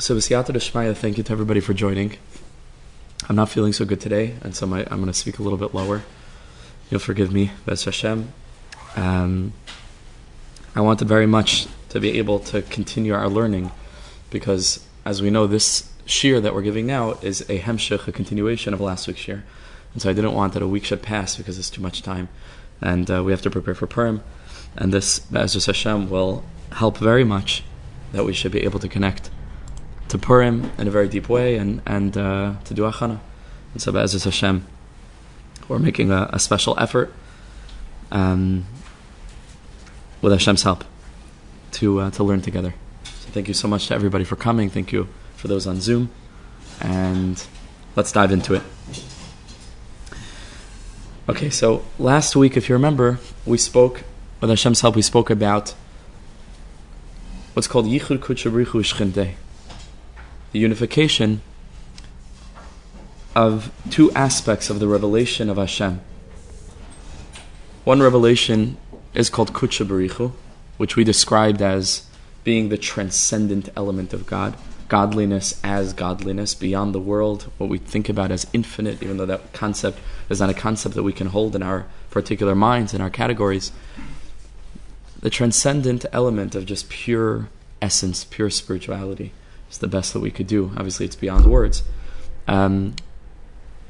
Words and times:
So, 0.00 0.16
V'siyata 0.16 0.54
Shmaya, 0.54 0.96
thank 0.96 1.18
you 1.18 1.24
to 1.24 1.30
everybody 1.30 1.60
for 1.60 1.74
joining. 1.74 2.16
I'm 3.28 3.36
not 3.36 3.50
feeling 3.50 3.74
so 3.74 3.84
good 3.84 4.00
today, 4.00 4.34
and 4.40 4.56
so 4.56 4.66
my, 4.66 4.80
I'm 4.90 4.96
going 4.96 5.08
to 5.08 5.12
speak 5.12 5.38
a 5.38 5.42
little 5.42 5.58
bit 5.58 5.74
lower. 5.74 6.00
You'll 6.88 7.00
forgive 7.00 7.30
me, 7.30 7.50
Bez 7.66 7.84
Hashem. 7.84 8.32
Um, 8.96 9.52
I 10.74 10.80
wanted 10.80 11.06
very 11.06 11.26
much 11.26 11.66
to 11.90 12.00
be 12.00 12.16
able 12.16 12.38
to 12.38 12.62
continue 12.62 13.12
our 13.12 13.28
learning 13.28 13.72
because, 14.30 14.82
as 15.04 15.20
we 15.20 15.28
know, 15.28 15.46
this 15.46 15.92
shiur 16.06 16.40
that 16.40 16.54
we're 16.54 16.62
giving 16.62 16.86
now 16.86 17.18
is 17.20 17.42
a 17.42 17.58
hemshich, 17.58 18.08
a 18.08 18.12
continuation 18.12 18.72
of 18.72 18.80
last 18.80 19.06
week's 19.06 19.20
shiur. 19.20 19.42
And 19.92 20.00
so 20.00 20.08
I 20.08 20.14
didn't 20.14 20.32
want 20.32 20.54
that 20.54 20.62
a 20.62 20.66
week 20.66 20.86
should 20.86 21.02
pass 21.02 21.36
because 21.36 21.58
it's 21.58 21.68
too 21.68 21.82
much 21.82 22.00
time. 22.00 22.30
And 22.80 23.10
uh, 23.10 23.22
we 23.22 23.32
have 23.32 23.42
to 23.42 23.50
prepare 23.50 23.74
for 23.74 23.86
Purim. 23.86 24.22
And 24.78 24.94
this, 24.94 25.18
Be'ezus 25.18 25.66
Hashem, 25.66 26.08
will 26.08 26.42
help 26.72 26.96
very 26.96 27.22
much 27.22 27.64
that 28.12 28.24
we 28.24 28.32
should 28.32 28.50
be 28.50 28.64
able 28.64 28.80
to 28.80 28.88
connect 28.88 29.28
to 30.10 30.18
Purim 30.18 30.70
in 30.76 30.88
a 30.88 30.90
very 30.90 31.08
deep 31.08 31.28
way 31.28 31.56
and, 31.56 31.80
and 31.86 32.16
uh, 32.16 32.54
to 32.64 32.74
do 32.74 32.82
Achana. 32.82 33.20
And 33.72 33.80
so, 33.80 33.92
Be'ezus 33.92 34.24
Hashem, 34.24 34.66
we're 35.68 35.78
making 35.78 36.10
a, 36.10 36.28
a 36.32 36.38
special 36.38 36.78
effort 36.78 37.12
um, 38.10 38.66
with 40.20 40.32
Hashem's 40.32 40.64
help 40.64 40.84
to, 41.72 42.00
uh, 42.00 42.10
to 42.10 42.24
learn 42.24 42.42
together. 42.42 42.74
So, 43.04 43.30
thank 43.30 43.46
you 43.46 43.54
so 43.54 43.68
much 43.68 43.86
to 43.88 43.94
everybody 43.94 44.24
for 44.24 44.36
coming. 44.36 44.68
Thank 44.68 44.92
you 44.92 45.08
for 45.36 45.46
those 45.46 45.66
on 45.66 45.80
Zoom. 45.80 46.10
And 46.80 47.42
let's 47.94 48.10
dive 48.10 48.32
into 48.32 48.54
it. 48.54 48.62
Okay, 51.28 51.50
so 51.50 51.84
last 52.00 52.34
week, 52.34 52.56
if 52.56 52.68
you 52.68 52.74
remember, 52.74 53.20
we 53.46 53.58
spoke, 53.58 54.02
with 54.40 54.50
Hashem's 54.50 54.80
help, 54.80 54.96
we 54.96 55.02
spoke 55.02 55.30
about 55.30 55.74
what's 57.54 57.68
called 57.68 57.86
Yichud 57.86 58.18
Kutchabrichu 58.18 58.82
Shchinte 58.82 59.34
the 60.52 60.58
unification 60.58 61.40
of 63.34 63.72
two 63.90 64.10
aspects 64.12 64.70
of 64.70 64.80
the 64.80 64.88
revelation 64.88 65.48
of 65.48 65.56
Hashem. 65.56 66.00
One 67.84 68.00
revelation 68.00 68.76
is 69.14 69.30
called 69.30 69.52
Kutsha 69.52 69.86
Barichu, 69.86 70.32
which 70.76 70.96
we 70.96 71.04
described 71.04 71.62
as 71.62 72.06
being 72.42 72.68
the 72.68 72.78
transcendent 72.78 73.68
element 73.76 74.12
of 74.12 74.26
God, 74.26 74.56
godliness 74.88 75.60
as 75.62 75.92
godliness, 75.92 76.54
beyond 76.54 76.94
the 76.94 77.00
world, 77.00 77.50
what 77.58 77.70
we 77.70 77.78
think 77.78 78.08
about 78.08 78.30
as 78.30 78.46
infinite, 78.52 79.02
even 79.02 79.16
though 79.16 79.26
that 79.26 79.52
concept 79.52 79.98
is 80.28 80.40
not 80.40 80.50
a 80.50 80.54
concept 80.54 80.94
that 80.94 81.02
we 81.02 81.12
can 81.12 81.28
hold 81.28 81.54
in 81.54 81.62
our 81.62 81.86
particular 82.10 82.54
minds, 82.54 82.92
in 82.92 83.00
our 83.00 83.10
categories. 83.10 83.72
The 85.20 85.30
transcendent 85.30 86.06
element 86.12 86.54
of 86.54 86.66
just 86.66 86.88
pure 86.88 87.48
essence, 87.80 88.24
pure 88.24 88.50
spirituality. 88.50 89.32
It's 89.70 89.78
the 89.78 89.86
best 89.86 90.12
that 90.14 90.18
we 90.18 90.32
could 90.32 90.48
do. 90.48 90.72
Obviously, 90.76 91.06
it's 91.06 91.14
beyond 91.14 91.46
words. 91.46 91.84
Um, 92.48 92.96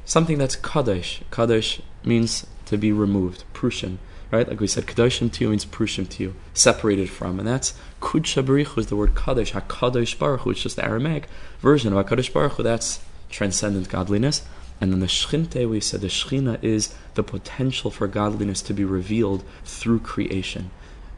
something 0.04 0.36
that's 0.36 0.54
kadosh. 0.54 1.22
Kadosh 1.30 1.80
means 2.04 2.46
to 2.66 2.76
be 2.76 2.92
removed, 2.92 3.44
prushin, 3.54 3.96
right? 4.30 4.46
Like 4.46 4.60
we 4.60 4.66
said, 4.66 4.84
kadoshim 4.84 5.32
to 5.32 5.44
you 5.44 5.48
means 5.48 5.64
prushim 5.64 6.06
to 6.10 6.22
you, 6.22 6.34
separated 6.52 7.08
from, 7.08 7.38
and 7.38 7.48
that's 7.48 7.72
kudsha 8.02 8.44
baruch 8.44 8.76
is 8.76 8.88
the 8.88 8.96
word 8.96 9.14
kadosh. 9.14 9.52
Hakadosh 9.52 10.18
baruch 10.18 10.46
is 10.48 10.62
just 10.62 10.76
the 10.76 10.84
Aramaic 10.84 11.28
version 11.60 11.94
of 11.94 12.06
hakadosh 12.06 12.30
baruch 12.30 12.58
That's 12.58 13.00
transcendent 13.30 13.88
godliness. 13.88 14.42
And 14.82 14.92
then 14.92 15.00
the 15.00 15.06
shchinte, 15.06 15.66
we 15.66 15.80
said 15.80 16.02
the 16.02 16.08
shchina 16.08 16.62
is 16.62 16.94
the 17.14 17.22
potential 17.22 17.90
for 17.90 18.06
godliness 18.06 18.60
to 18.62 18.74
be 18.74 18.84
revealed 18.84 19.44
through 19.64 20.00
creation. 20.00 20.70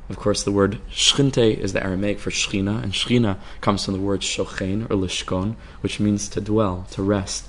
Of 0.09 0.17
course, 0.17 0.43
the 0.43 0.53
word 0.53 0.79
shchinte 0.91 1.59
is 1.59 1.73
the 1.73 1.83
Aramaic 1.83 2.19
for 2.19 2.31
shchina, 2.31 2.83
and 2.83 2.93
shchina 2.93 3.39
comes 3.61 3.85
from 3.85 3.95
the 3.95 4.01
word 4.01 4.21
shochein 4.21 4.85
or 4.85 4.97
lishkon, 4.97 5.57
which 5.81 6.01
means 6.01 6.29
to 6.29 6.41
dwell, 6.41 6.87
to 6.91 7.03
rest. 7.03 7.49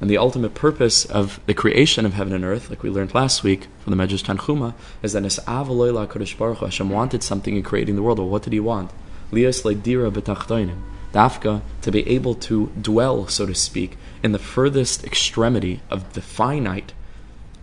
And 0.00 0.08
the 0.08 0.18
ultimate 0.18 0.54
purpose 0.54 1.04
of 1.04 1.40
the 1.46 1.54
creation 1.54 2.06
of 2.06 2.14
heaven 2.14 2.32
and 2.32 2.44
earth, 2.44 2.70
like 2.70 2.82
we 2.82 2.90
learned 2.90 3.14
last 3.14 3.42
week 3.42 3.66
from 3.80 3.96
the 3.96 4.02
Medrash 4.02 4.22
Tanchuma, 4.22 4.74
is 5.02 5.12
that 5.12 5.22
Nis'avaloyla 5.22 6.06
Kodesh 6.06 6.36
Baruch 6.38 6.58
Hashem 6.58 6.88
wanted 6.88 7.22
something 7.22 7.56
in 7.56 7.62
creating 7.62 7.96
the 7.96 8.02
world. 8.02 8.18
Well, 8.18 8.28
what 8.28 8.42
did 8.42 8.52
he 8.52 8.60
want? 8.60 8.92
Lias 9.32 9.62
dira 9.62 10.10
betachtoinim. 10.10 10.82
Dafka, 11.12 11.62
to 11.82 11.90
be 11.90 12.06
able 12.08 12.34
to 12.34 12.70
dwell, 12.80 13.26
so 13.26 13.46
to 13.46 13.54
speak, 13.54 13.96
in 14.22 14.32
the 14.32 14.38
furthest 14.38 15.04
extremity 15.04 15.80
of 15.90 16.12
the 16.12 16.20
finite 16.20 16.92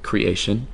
creation, 0.02 0.68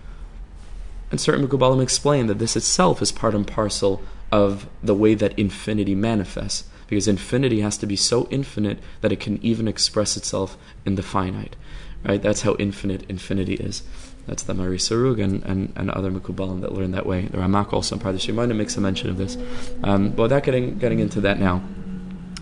and 1.12 1.20
certain 1.20 1.46
Mekubalim 1.46 1.84
explain 1.84 2.28
that 2.28 2.40
this 2.40 2.56
itself 2.56 3.02
is 3.02 3.12
part 3.12 3.36
and 3.36 3.46
parcel 3.46 4.02
of 4.32 4.68
the 4.82 4.96
way 4.96 5.14
that 5.14 5.38
infinity 5.38 5.94
manifests, 5.94 6.70
because 6.88 7.08
infinity 7.08 7.60
has 7.60 7.78
to 7.78 7.86
be 7.86 7.96
so 7.96 8.28
infinite 8.32 8.80
that 9.02 9.12
it 9.12 9.20
can 9.20 9.44
even 9.44 9.68
express 9.68 10.18
itself 10.18 10.58
in 10.86 10.96
the 10.96 11.04
finite. 11.04 11.56
Right? 12.04 12.22
That's 12.22 12.42
how 12.42 12.56
infinite 12.58 13.04
infinity 13.10 13.56
is. 13.56 13.84
That's 14.26 14.44
the 14.44 14.54
Mari 14.54 14.78
Sarug 14.78 15.22
and, 15.22 15.44
and, 15.44 15.74
and 15.76 15.92
other 15.92 16.12
Mekubalim 16.12 16.62
that 16.62 16.74
learn 16.74 16.92
that 16.92 17.06
way. 17.06 17.24
The 17.26 17.38
Ramak 17.38 17.74
also 17.74 17.96
in 17.96 18.02
Pardesh 18.02 18.22
Shimon 18.22 18.56
makes 18.58 18.78
a 18.78 18.82
mention 18.82 19.10
of 19.10 19.18
this. 19.18 19.38
Um, 19.84 20.10
but 20.10 20.24
without 20.24 20.44
getting, 20.44 20.78
getting 20.78 21.00
into 21.00 21.22
that 21.22 21.40
now, 21.40 21.62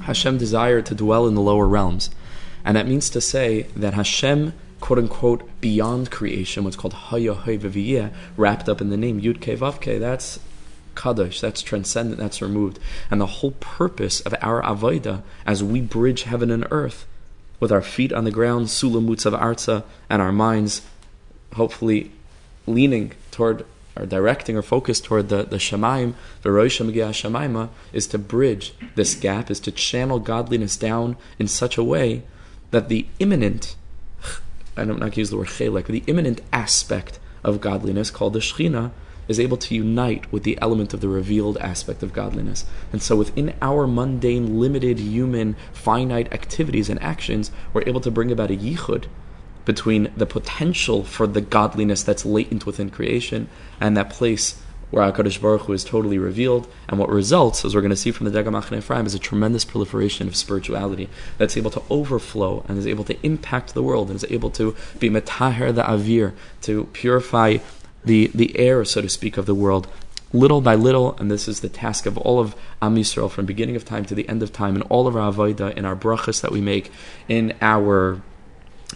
Hashem 0.01 0.37
desired 0.37 0.85
to 0.87 0.95
dwell 0.95 1.27
in 1.27 1.35
the 1.35 1.41
lower 1.41 1.67
realms. 1.67 2.09
And 2.63 2.75
that 2.77 2.87
means 2.87 3.09
to 3.11 3.21
say 3.21 3.63
that 3.75 3.93
Hashem 3.93 4.53
quote 4.79 4.99
unquote 4.99 5.47
beyond 5.61 6.11
creation, 6.11 6.63
what's 6.63 6.75
called 6.75 6.93
Haya 6.93 7.35
Hayvaviyah, 7.35 8.13
wrapped 8.37 8.69
up 8.69 8.81
in 8.81 8.89
the 8.89 8.97
name 8.97 9.21
Yud 9.21 9.39
Ke 9.41 9.59
Vav 9.59 9.79
Ke, 9.79 9.99
that's 9.99 10.39
Kadosh, 10.95 11.39
that's 11.39 11.61
transcendent, 11.61 12.19
that's 12.19 12.41
removed. 12.41 12.79
And 13.09 13.21
the 13.21 13.25
whole 13.25 13.51
purpose 13.51 14.21
of 14.21 14.35
our 14.41 14.61
Avodah, 14.61 15.23
as 15.45 15.63
we 15.63 15.81
bridge 15.81 16.23
heaven 16.23 16.51
and 16.51 16.67
earth, 16.71 17.05
with 17.59 17.71
our 17.71 17.81
feet 17.81 18.13
on 18.13 18.23
the 18.23 18.31
ground, 18.31 18.67
Sulamutz 18.67 19.25
of 19.25 19.33
Arza, 19.33 19.83
and 20.09 20.21
our 20.21 20.31
minds 20.31 20.81
hopefully 21.53 22.11
leaning 22.67 23.13
toward 23.31 23.65
or 23.95 24.05
directing 24.05 24.55
or 24.55 24.61
focused 24.61 25.03
toward 25.03 25.29
the, 25.29 25.43
the 25.43 25.57
Shemaim, 25.57 26.13
the 26.41 26.51
Rosh 26.51 26.79
Shemaima, 26.79 27.69
is 27.91 28.07
to 28.07 28.17
bridge 28.17 28.73
this 28.95 29.15
gap, 29.15 29.51
is 29.51 29.59
to 29.61 29.71
channel 29.71 30.19
godliness 30.19 30.77
down 30.77 31.17
in 31.37 31.47
such 31.47 31.77
a 31.77 31.83
way 31.83 32.23
that 32.71 32.87
the 32.87 33.07
immanent 34.79 34.97
I 34.97 34.99
don't 34.99 35.09
not 35.09 35.17
use 35.17 35.29
the 35.29 35.37
word 35.37 35.47
chelek, 35.47 35.85
the 35.85 36.03
imminent 36.07 36.41
aspect 36.53 37.19
of 37.43 37.61
godliness 37.61 38.11
called 38.11 38.33
the 38.33 38.39
Shechina 38.39 38.91
is 39.27 39.39
able 39.39 39.57
to 39.57 39.75
unite 39.75 40.29
with 40.31 40.43
the 40.43 40.57
element 40.59 40.93
of 40.93 41.01
the 41.01 41.07
revealed 41.07 41.57
aspect 41.59 42.01
of 42.01 42.13
godliness. 42.13 42.65
And 42.91 43.01
so 43.01 43.15
within 43.15 43.53
our 43.61 43.85
mundane, 43.85 44.59
limited, 44.59 44.99
human, 44.99 45.55
finite 45.71 46.33
activities 46.33 46.89
and 46.89 47.01
actions, 47.01 47.51
we're 47.71 47.83
able 47.85 48.01
to 48.01 48.11
bring 48.11 48.31
about 48.31 48.49
a 48.49 48.55
yichud 48.55 49.05
between 49.65 50.11
the 50.17 50.25
potential 50.25 51.03
for 51.03 51.27
the 51.27 51.41
godliness 51.41 52.01
that's 52.01 52.25
latent 52.25 52.65
within 52.65 52.89
creation 52.89 53.47
and 53.79 53.95
that 53.95 54.09
place 54.09 54.59
where 54.91 55.11
HaKadosh 55.11 55.41
Baruch 55.41 55.61
Hu 55.61 55.73
is 55.73 55.83
totally 55.83 56.17
revealed, 56.17 56.67
and 56.87 56.99
what 56.99 57.09
results, 57.09 57.63
as 57.63 57.75
we're 57.75 57.81
going 57.81 57.89
to 57.91 57.95
see 57.95 58.11
from 58.11 58.25
the 58.25 58.31
Degel 58.31 58.51
Machaneh 58.51 58.79
Ephraim, 58.79 59.05
is 59.05 59.13
a 59.13 59.19
tremendous 59.19 59.65
proliferation 59.65 60.27
of 60.27 60.35
spirituality 60.35 61.09
that's 61.37 61.57
able 61.57 61.71
to 61.71 61.83
overflow 61.89 62.65
and 62.67 62.77
is 62.77 62.87
able 62.87 63.03
to 63.03 63.17
impact 63.25 63.73
the 63.73 63.83
world 63.83 64.07
and 64.09 64.15
is 64.15 64.25
able 64.31 64.49
to 64.51 64.75
be 64.97 65.09
metaher 65.09 65.73
the 65.73 65.83
avir, 65.83 66.33
to 66.61 66.85
purify 66.85 67.57
the, 68.03 68.27
the 68.33 68.57
air, 68.57 68.83
so 68.83 69.01
to 69.01 69.09
speak, 69.09 69.37
of 69.37 69.45
the 69.45 69.55
world, 69.55 69.87
little 70.33 70.61
by 70.61 70.75
little, 70.75 71.15
and 71.17 71.29
this 71.29 71.47
is 71.47 71.59
the 71.59 71.69
task 71.69 72.05
of 72.05 72.17
all 72.17 72.39
of 72.39 72.55
Am 72.81 72.95
Yisrael 72.95 73.29
from 73.29 73.45
beginning 73.45 73.75
of 73.75 73.85
time 73.85 74.05
to 74.05 74.15
the 74.15 74.27
end 74.29 74.41
of 74.43 74.53
time, 74.53 74.75
in 74.75 74.81
all 74.83 75.07
of 75.07 75.15
our 75.15 75.31
avodah, 75.31 75.75
in 75.75 75.85
our 75.85 75.95
brachas 75.95 76.41
that 76.41 76.51
we 76.51 76.61
make, 76.61 76.91
in 77.27 77.53
our 77.61 78.21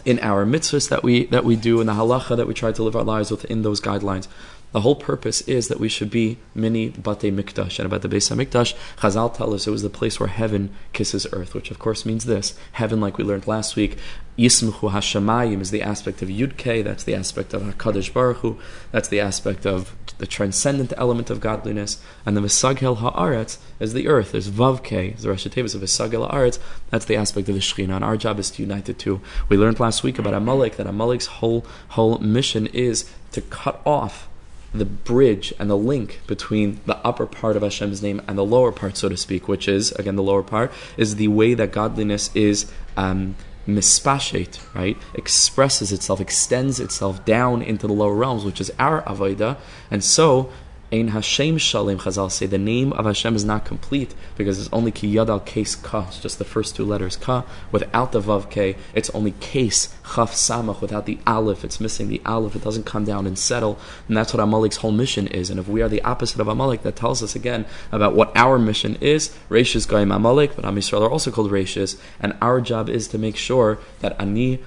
in 0.06 0.20
our 0.22 0.44
mitzvahs 0.44 0.90
that 0.90 1.04
we 1.04 1.26
that 1.28 1.44
we 1.44 1.56
do, 1.56 1.80
in 1.80 1.88
the 1.88 1.94
halacha 1.94 2.36
that 2.36 2.48
we 2.48 2.54
try 2.54 2.72
to 2.72 2.84
live 2.84 2.96
our 2.96 3.04
lives 3.04 3.32
within 3.32 3.62
those 3.62 3.80
guidelines. 3.80 4.28
The 4.74 4.82
whole 4.82 4.96
purpose 4.96 5.42
is 5.42 5.68
that 5.68 5.80
we 5.80 5.88
should 5.88 6.10
be 6.10 6.40
mini 6.56 6.90
bate 6.90 7.32
mikdash. 7.32 7.78
And 7.78 7.86
about 7.86 8.02
the 8.02 8.10
Beis 8.10 8.30
Hamikdash, 8.30 8.76
Chazal 8.98 9.34
tell 9.34 9.54
us 9.54 9.68
it 9.68 9.72
was 9.72 9.84
the 9.84 9.90
place 9.90 10.20
where 10.20 10.30
heaven 10.30 10.72
kisses 10.94 11.28
earth, 11.32 11.54
which 11.54 11.70
of 11.70 11.78
course 11.78 12.08
means 12.08 12.26
this. 12.26 12.58
Heaven, 12.74 13.00
like 13.00 13.20
we 13.20 13.24
learned 13.24 13.46
last 13.46 13.76
week, 13.76 14.00
Yismuchu 14.36 14.92
Hashemayim 14.92 15.62
is 15.62 15.70
the 15.70 15.84
aspect 15.84 16.24
of 16.24 16.30
Yudke, 16.30 16.84
that's 16.84 17.04
the 17.04 17.14
aspect 17.14 17.54
of 17.54 17.62
HaKadosh 17.62 18.12
Baruch 18.12 18.38
Hu, 18.38 18.58
that's 18.92 19.08
the 19.08 19.20
aspect 19.20 19.68
of 19.68 19.96
the 20.18 20.26
transcendent 20.26 20.92
element 20.98 21.30
of 21.30 21.40
godliness, 21.40 22.02
and 22.26 22.36
the 22.36 22.42
Vesagel 22.42 22.98
Haaretz 22.98 23.60
is 23.80 23.94
the 23.94 24.08
earth. 24.08 24.32
There's 24.32 24.50
Vavke, 24.50 25.16
the 25.16 25.30
Rosh 25.30 25.46
Tevis 25.46 25.76
of 25.76 25.82
Vesagel 25.82 26.32
Haaretz, 26.32 26.58
that's 26.90 27.06
the 27.06 27.16
aspect 27.16 27.48
of 27.48 27.54
the 27.54 27.62
Shekhinah, 27.62 27.98
and 27.98 28.04
our 28.04 28.18
job 28.18 28.40
is 28.40 28.50
to 28.52 28.64
unite 28.64 28.86
the 28.86 28.94
two. 28.96 29.22
We 29.50 29.58
learned 29.58 29.80
last 29.80 30.02
week 30.02 30.18
about 30.18 30.34
Amalek, 30.34 30.78
that 30.78 30.88
Amalek's 30.88 31.28
whole, 31.28 31.64
whole 31.90 32.18
mission 32.18 32.66
is 32.68 33.08
to 33.34 33.42
cut 33.42 33.80
off 33.86 34.30
the 34.74 34.86
bridge 34.86 35.54
and 35.60 35.70
the 35.70 35.78
link 35.78 36.22
between 36.28 36.80
the 36.86 36.98
upper 37.06 37.26
part 37.26 37.56
of 37.56 37.62
Hashem's 37.62 38.02
name 38.02 38.22
and 38.28 38.38
the 38.38 38.46
lower 38.46 38.72
part, 38.72 38.98
so 38.98 39.10
to 39.10 39.18
speak, 39.18 39.48
which 39.48 39.68
is, 39.68 39.92
again, 39.94 40.16
the 40.16 40.24
lower 40.24 40.44
part, 40.44 40.72
is 40.98 41.18
the 41.18 41.28
way 41.28 41.54
that 41.54 41.72
godliness 41.72 42.36
is 42.36 42.72
um, 42.98 43.36
mispashet, 43.68 44.60
right? 44.74 44.98
Expresses 45.14 45.92
itself, 45.92 46.20
extends 46.20 46.80
itself 46.80 47.24
down 47.24 47.62
into 47.62 47.88
the 47.88 47.94
lower 47.94 48.16
realms, 48.16 48.44
which 48.44 48.60
is 48.60 48.72
our 48.80 49.02
avodah. 49.04 49.58
And 49.92 50.04
so, 50.04 50.52
Ein 50.94 51.08
Hashem 51.08 51.58
Shalem, 51.58 51.98
Chazal 51.98 52.30
say, 52.30 52.46
the 52.46 52.60
name 52.60 52.94
of 52.94 53.06
Hashem 53.06 53.36
is 53.36 53.44
not 53.44 53.66
complete 53.66 54.14
because 54.38 54.60
it's 54.60 54.70
only 54.72 54.92
Ki 54.92 55.12
Yadal 55.12 55.44
Case 55.44 55.74
Ka, 55.74 56.06
it's 56.08 56.20
just 56.20 56.38
the 56.38 56.46
first 56.46 56.76
two 56.76 56.86
letters 56.86 57.18
Ka. 57.18 57.46
Without 57.72 58.12
the 58.12 58.22
Vav 58.22 58.52
K, 58.52 58.76
it's 58.94 59.10
only 59.10 59.32
Case 59.40 59.96
Chaf 60.14 60.34
Samach. 60.34 60.82
Without 60.82 61.08
the 61.08 61.18
Aleph, 61.26 61.66
it's 61.66 61.80
missing 61.80 62.10
the 62.10 62.22
Aleph, 62.28 62.56
it 62.56 62.64
doesn't 62.64 62.86
come 62.86 63.06
down 63.06 63.26
and 63.26 63.40
settle. 63.40 63.80
And 64.08 64.16
that's 64.16 64.36
what 64.36 64.40
Amalek's 64.40 64.78
whole 64.78 64.92
mission 64.92 65.26
is. 65.26 65.50
And 65.50 65.60
if 65.60 65.68
we 65.68 65.82
are 65.82 65.90
the 65.90 66.04
opposite 66.04 66.40
of 66.40 66.48
Amalek, 66.48 66.84
that 66.84 66.96
tells 66.96 67.24
us 67.24 67.36
again 67.36 67.66
about 67.92 68.14
what 68.14 68.32
our 68.38 68.60
mission 68.60 68.96
is. 69.02 69.36
Rashis 69.50 69.88
Goyim 69.88 70.12
Amalek, 70.12 70.56
but 70.56 70.64
Am 70.64 70.76
Yisrael 70.76 71.02
are 71.02 71.10
also 71.10 71.32
called 71.32 71.50
Rashis. 71.50 72.00
And 72.20 72.38
our 72.40 72.62
job 72.62 72.88
is 72.88 73.08
to 73.08 73.18
make 73.18 73.36
sure 73.36 73.80
that 74.02 74.16
Ani 74.22 74.60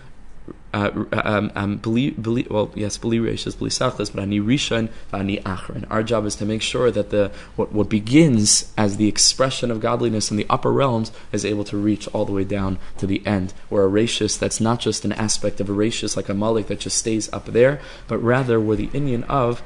uh, 0.77 1.05
um, 1.25 1.51
um, 1.55 1.77
believe, 1.79 2.23
believe, 2.23 2.51
well, 2.51 2.71
yes, 2.75 2.99
believe 2.99 3.23
rishas, 3.23 3.57
believe 3.57 3.73
sachlis, 3.73 4.13
but 4.13 4.23
ani 4.23 4.41
rishon, 4.41 4.91
ani 5.13 5.39
achron. 5.39 5.87
Our 5.91 6.03
job 6.03 6.27
is 6.27 6.37
to 6.37 6.45
make 6.45 6.61
sure 6.61 6.91
that 6.91 7.11
the 7.11 7.31
what, 7.57 7.73
what 7.73 7.89
begins 7.89 8.73
as 8.77 8.99
the 8.99 9.09
expression 9.09 9.71
of 9.71 9.81
godliness 9.81 10.31
in 10.31 10.37
the 10.37 10.47
upper 10.51 10.73
realms 10.73 11.13
is 11.33 11.45
able 11.45 11.65
to 11.65 11.77
reach 11.77 12.07
all 12.09 12.25
the 12.27 12.33
way 12.33 12.45
down 12.45 12.79
to 12.99 13.07
the 13.07 13.27
end, 13.27 13.55
where 13.69 13.87
a 13.87 13.91
rachis 13.91 14.39
that's 14.39 14.61
not 14.61 14.81
just 14.81 15.05
an 15.05 15.13
aspect 15.13 15.61
of 15.61 15.71
a 15.71 15.73
rachis 15.73 16.17
like 16.17 16.29
a 16.29 16.35
malik 16.35 16.67
that 16.67 16.81
just 16.81 16.99
stays 16.99 17.33
up 17.33 17.47
there, 17.47 17.81
but 18.07 18.19
rather 18.19 18.61
where 18.61 18.77
the 18.77 18.91
Indian 18.93 19.25
of 19.25 19.63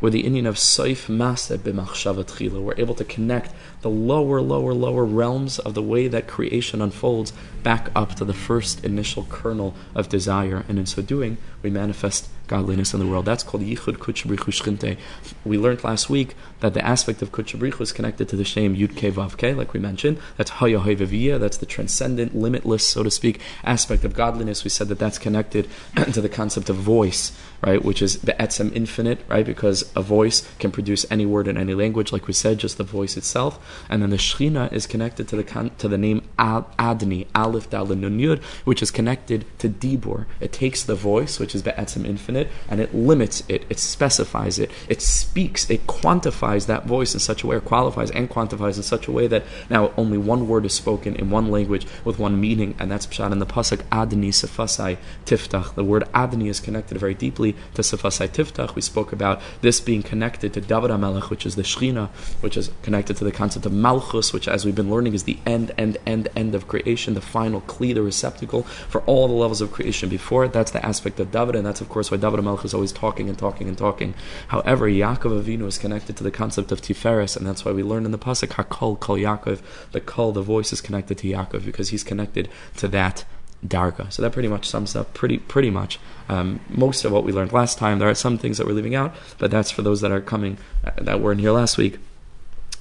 where 0.00 0.10
the 0.10 0.26
Indian 0.26 0.46
of 0.46 0.56
Saif 0.56 1.06
Masa 1.06 1.56
b'machshava 1.56 2.24
tchila. 2.24 2.60
We're 2.60 2.74
able 2.76 2.94
to 2.96 3.04
connect 3.04 3.54
the 3.84 3.90
lower, 3.90 4.40
lower, 4.40 4.72
lower 4.72 5.04
realms 5.04 5.58
of 5.58 5.74
the 5.74 5.82
way 5.82 6.08
that 6.08 6.26
creation 6.26 6.80
unfolds 6.80 7.34
back 7.62 7.90
up 7.94 8.14
to 8.14 8.24
the 8.24 8.32
first 8.32 8.82
initial 8.82 9.26
kernel 9.28 9.74
of 9.94 10.08
desire, 10.08 10.64
and 10.68 10.78
in 10.78 10.86
so 10.86 11.02
doing, 11.02 11.36
we 11.62 11.68
manifest 11.68 12.28
godliness 12.46 12.92
in 12.92 13.00
the 13.00 13.06
world. 13.06 13.24
That's 13.24 13.42
called 13.42 13.62
Yichud 13.62 13.96
Kutchabrichu 13.96 14.52
Shchinte. 14.52 14.98
We 15.44 15.58
learned 15.58 15.82
last 15.82 16.10
week 16.10 16.34
that 16.60 16.74
the 16.74 16.84
aspect 16.84 17.22
of 17.22 17.32
Kutchabrichu 17.32 17.80
is 17.80 17.92
connected 17.92 18.28
to 18.28 18.36
the 18.36 18.44
shame 18.44 18.76
Yud 18.76 18.96
Ke 18.96 19.56
like 19.56 19.72
we 19.72 19.80
mentioned. 19.80 20.18
That's 20.36 20.52
Hayah 20.52 21.40
that's 21.40 21.56
the 21.56 21.66
transcendent, 21.66 22.34
limitless, 22.34 22.86
so 22.86 23.02
to 23.02 23.10
speak, 23.10 23.40
aspect 23.64 24.04
of 24.04 24.14
godliness. 24.14 24.64
We 24.64 24.70
said 24.70 24.88
that 24.88 24.98
that's 24.98 25.18
connected 25.18 25.68
to 26.12 26.20
the 26.20 26.28
concept 26.28 26.68
of 26.68 26.76
voice, 26.76 27.32
right, 27.62 27.82
which 27.82 28.02
is 28.02 28.20
the 28.20 28.34
Etzem 28.34 28.74
infinite, 28.74 29.20
right, 29.28 29.46
because 29.46 29.90
a 29.96 30.02
voice 30.02 30.46
can 30.58 30.70
produce 30.70 31.06
any 31.10 31.24
word 31.24 31.48
in 31.48 31.56
any 31.56 31.74
language, 31.74 32.12
like 32.12 32.26
we 32.26 32.34
said, 32.34 32.58
just 32.58 32.76
the 32.76 32.84
voice 32.84 33.16
itself. 33.16 33.73
And 33.88 34.02
then 34.02 34.10
the 34.10 34.16
Shechina 34.16 34.72
is 34.72 34.86
connected 34.86 35.28
to 35.28 35.36
the 35.36 35.70
to 35.78 35.88
the 35.88 35.98
name 35.98 36.22
Adni, 36.38 37.26
Aleph 37.34 37.70
Dalin 37.70 38.00
Nun 38.00 38.18
Yud, 38.18 38.42
which 38.64 38.82
is 38.82 38.90
connected 38.90 39.44
to 39.58 39.68
Dibur. 39.68 40.26
It 40.40 40.52
takes 40.52 40.82
the 40.82 40.94
voice, 40.94 41.38
which 41.38 41.54
is 41.54 41.62
Be'etzem 41.62 42.06
infinite, 42.06 42.48
and 42.68 42.80
it 42.80 42.94
limits 42.94 43.42
it, 43.48 43.64
it 43.68 43.78
specifies 43.78 44.58
it, 44.58 44.70
it 44.88 45.00
speaks, 45.00 45.68
it 45.70 45.86
quantifies 45.86 46.66
that 46.66 46.86
voice 46.86 47.14
in 47.14 47.20
such 47.20 47.42
a 47.42 47.46
way, 47.46 47.56
or 47.56 47.60
qualifies 47.60 48.10
and 48.10 48.28
quantifies 48.30 48.76
in 48.76 48.82
such 48.82 49.06
a 49.06 49.12
way 49.12 49.26
that 49.26 49.44
now 49.70 49.92
only 49.96 50.18
one 50.18 50.48
word 50.48 50.64
is 50.64 50.72
spoken 50.72 51.14
in 51.16 51.30
one 51.30 51.50
language 51.50 51.86
with 52.04 52.18
one 52.18 52.40
meaning, 52.40 52.74
and 52.78 52.90
that's 52.90 53.06
Pshat 53.06 53.32
in 53.32 53.38
the 53.38 53.46
Pasuk 53.46 53.82
Adni 53.90 54.28
Sefasai 54.28 54.96
Tiftach. 55.24 55.74
The 55.74 55.84
word 55.84 56.04
Adni 56.14 56.48
is 56.48 56.60
connected 56.60 56.98
very 56.98 57.14
deeply 57.14 57.54
to 57.74 57.82
Sefasai 57.82 58.28
Tiftach. 58.28 58.74
We 58.74 58.82
spoke 58.82 59.12
about 59.12 59.40
this 59.60 59.80
being 59.80 60.02
connected 60.02 60.52
to 60.54 60.60
David 60.60 60.90
HaMelech, 60.90 61.30
which 61.30 61.46
is 61.46 61.56
the 61.56 61.62
Shechina, 61.62 62.08
which 62.40 62.56
is 62.56 62.70
connected 62.82 63.16
to 63.16 63.24
the 63.24 63.32
concept 63.32 63.63
of 63.66 63.72
Malchus, 63.72 64.32
which, 64.32 64.48
as 64.48 64.64
we've 64.64 64.74
been 64.74 64.90
learning, 64.90 65.14
is 65.14 65.24
the 65.24 65.38
end, 65.46 65.72
end, 65.78 65.98
end, 66.06 66.28
end 66.36 66.54
of 66.54 66.68
creation, 66.68 67.14
the 67.14 67.20
final 67.20 67.60
Kli, 67.62 67.94
the 67.94 68.02
receptacle 68.02 68.62
for 68.62 69.00
all 69.02 69.28
the 69.28 69.34
levels 69.34 69.60
of 69.60 69.72
creation 69.72 70.08
before 70.08 70.44
it. 70.44 70.52
That's 70.52 70.70
the 70.70 70.84
aspect 70.84 71.20
of 71.20 71.30
David, 71.30 71.56
and 71.56 71.66
that's, 71.66 71.80
of 71.80 71.88
course, 71.88 72.10
why 72.10 72.16
David 72.16 72.42
Malchus 72.42 72.66
is 72.66 72.74
always 72.74 72.92
talking 72.92 73.28
and 73.28 73.38
talking 73.38 73.68
and 73.68 73.76
talking. 73.76 74.14
However, 74.48 74.88
Yaakov 74.88 75.42
Avinu 75.42 75.66
is 75.66 75.78
connected 75.78 76.16
to 76.16 76.24
the 76.24 76.30
concept 76.30 76.72
of 76.72 76.80
Tiferes, 76.80 77.36
and 77.36 77.46
that's 77.46 77.64
why 77.64 77.72
we 77.72 77.82
learn 77.82 78.04
in 78.04 78.12
the 78.12 78.18
Pasuk, 78.18 78.48
Hakol, 78.48 78.98
Kol 78.98 79.16
Yaakov, 79.16 79.60
the 79.92 80.00
Kol, 80.00 80.32
the 80.32 80.42
voice 80.42 80.72
is 80.72 80.80
connected 80.80 81.18
to 81.18 81.28
Yaakov, 81.28 81.64
because 81.64 81.90
he's 81.90 82.04
connected 82.04 82.48
to 82.76 82.88
that 82.88 83.24
darga. 83.66 84.12
So 84.12 84.22
that 84.22 84.32
pretty 84.32 84.48
much 84.48 84.68
sums 84.68 84.94
up 84.94 85.14
pretty 85.14 85.38
pretty 85.38 85.70
much 85.70 85.98
um, 86.28 86.60
most 86.68 87.04
of 87.04 87.12
what 87.12 87.24
we 87.24 87.32
learned 87.32 87.52
last 87.52 87.78
time. 87.78 87.98
There 87.98 88.08
are 88.08 88.14
some 88.14 88.38
things 88.38 88.58
that 88.58 88.66
we're 88.66 88.74
leaving 88.74 88.94
out, 88.94 89.14
but 89.38 89.50
that's 89.50 89.70
for 89.70 89.82
those 89.82 90.00
that 90.02 90.12
are 90.12 90.20
coming 90.20 90.58
uh, 90.84 90.90
that 90.98 91.20
weren't 91.20 91.40
here 91.40 91.52
last 91.52 91.78
week. 91.78 91.98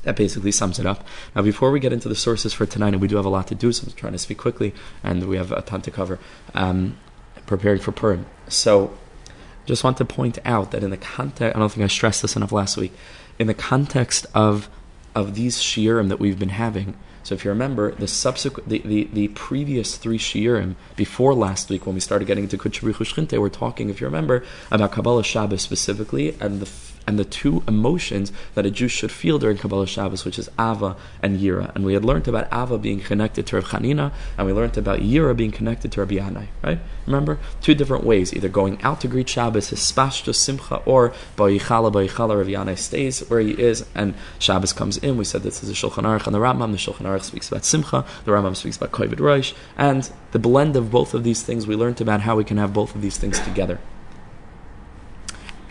That 0.04 0.16
basically 0.16 0.52
sums 0.52 0.80
it 0.80 0.86
up. 0.86 1.06
Now, 1.36 1.42
before 1.42 1.72
we 1.72 1.80
get 1.80 1.94
into 1.94 2.10
the 2.10 2.16
sources 2.16 2.54
for 2.54 2.66
tonight, 2.66 2.94
and 2.94 3.02
we 3.02 3.08
do 3.08 3.16
have 3.16 3.26
a 3.26 3.30
lot 3.30 3.48
to 3.48 3.56
do, 3.56 3.72
so 3.72 3.88
I'm 3.88 3.94
trying 3.94 4.14
to 4.14 4.20
speak 4.20 4.38
quickly, 4.38 4.74
and 5.04 5.28
we 5.28 5.38
have 5.38 5.52
a 5.52 5.62
ton 5.62 5.82
to 5.82 5.92
cover, 5.92 6.20
um, 6.54 6.98
preparing 7.46 7.80
for 7.80 7.92
Purim. 7.92 8.26
So, 8.48 8.98
just 9.66 9.84
want 9.84 9.98
to 9.98 10.06
point 10.06 10.40
out 10.44 10.72
that 10.72 10.84
in 10.84 10.90
the 10.90 10.98
context, 10.98 11.56
I 11.56 11.60
don't 11.60 11.72
think 11.72 11.86
I 11.86 11.88
stressed 11.88 12.22
this 12.22 12.36
enough 12.36 12.52
last 12.52 12.76
week, 12.76 12.94
in 13.40 13.48
the 13.48 13.54
context 13.54 14.26
of 14.34 14.70
of 15.16 15.36
these 15.36 15.60
shiurim 15.60 16.10
that 16.10 16.20
we've 16.20 16.40
been 16.40 16.50
having, 16.50 16.96
so 17.24 17.36
if 17.36 17.46
you 17.46 17.52
remember, 17.52 17.92
the 17.92 18.08
subsequent, 18.08 18.68
the, 18.68 18.80
the, 18.80 19.10
the 19.14 19.28
previous 19.30 19.96
three 19.96 20.18
shiurim 20.18 20.76
before 20.98 21.34
last 21.34 21.70
week, 21.70 21.86
when 21.86 21.96
we 21.96 22.02
started 22.02 22.26
getting 22.26 22.44
into 22.44 22.58
Kutchabrichu 22.58 23.40
we're 23.40 23.50
talking, 23.50 23.90
if 23.90 24.02
you 24.02 24.08
remember, 24.08 24.44
about 24.70 24.92
Kabbalah 24.92 25.24
Shabbos 25.24 25.62
specifically, 25.62 26.36
and 26.42 26.60
the 26.60 26.66
and 27.08 27.20
the 27.20 27.26
two 27.26 27.64
emotions 27.68 28.32
that 28.56 28.66
a 28.66 28.72
Jew 28.72 28.88
should 28.88 29.12
feel 29.12 29.40
during 29.40 29.58
Kabbalah 29.58 29.88
Shabbos, 29.88 30.26
which 30.26 30.40
is 30.40 30.50
Ava 30.60 30.96
and 31.22 31.40
Yira. 31.40 31.74
And 31.76 31.86
we 31.86 31.94
had 31.94 32.06
learned 32.06 32.28
about 32.28 32.48
Ava 32.54 32.78
being 32.78 33.00
connected 33.00 33.46
to 33.48 33.56
Rav 33.58 33.66
Chanina, 33.66 34.12
and 34.38 34.48
we 34.48 34.54
learned 34.54 34.78
about 34.78 35.00
Yira 35.00 35.36
being 35.36 35.52
connected 35.52 35.92
to 35.94 36.02
Rabbi 36.02 36.16
Yanai, 36.16 36.48
right? 36.64 36.80
Remember? 37.06 37.38
Two 37.62 37.76
different 37.76 38.04
ways, 38.04 38.34
either 38.34 38.50
going 38.50 38.82
out 38.82 39.02
to 39.02 39.08
greet 39.08 39.30
Shabbos, 39.30 39.70
his 39.70 39.80
spashto 39.80 40.34
simcha, 40.34 40.78
or 40.86 41.14
Ba'yichala, 41.36 41.92
Ba'yichala, 41.92 42.38
Rabbi 42.38 42.52
Yanai 42.52 42.78
stays 42.78 43.20
where 43.30 43.40
he 43.40 43.52
is, 43.52 43.86
and 43.94 44.14
Shabbos 44.40 44.74
comes 44.74 44.98
in. 44.98 45.18
We 45.18 45.26
said 45.26 45.44
this 45.44 45.64
is 45.64 45.70
a 45.70 45.74
Shulchan 45.74 46.04
Aruch 46.04 46.26
and 46.26 46.36
the 46.36 46.40
Rambam. 46.40 46.72
The 46.72 46.78
Shulchan 46.78 47.06
Aruch 47.06 47.24
speaks 47.24 47.50
about 47.50 47.66
simcha, 47.66 48.06
the 48.26 48.32
Rambam 48.32 48.56
speaks 48.56 48.78
about 48.78 48.92
Kovid 48.92 49.20
Rosh, 49.20 49.54
and 49.78 50.10
the 50.32 50.40
blend 50.40 50.76
of 50.76 50.92
both 50.92 51.14
of 51.14 51.24
these 51.24 51.44
things, 51.44 51.68
we 51.68 51.76
learned 51.76 52.02
about 52.02 52.22
how 52.22 52.36
we 52.36 52.44
can 52.44 52.58
have 52.58 52.74
both 52.74 52.96
of 52.96 53.02
these 53.02 53.18
things 53.18 53.40
together 53.40 53.80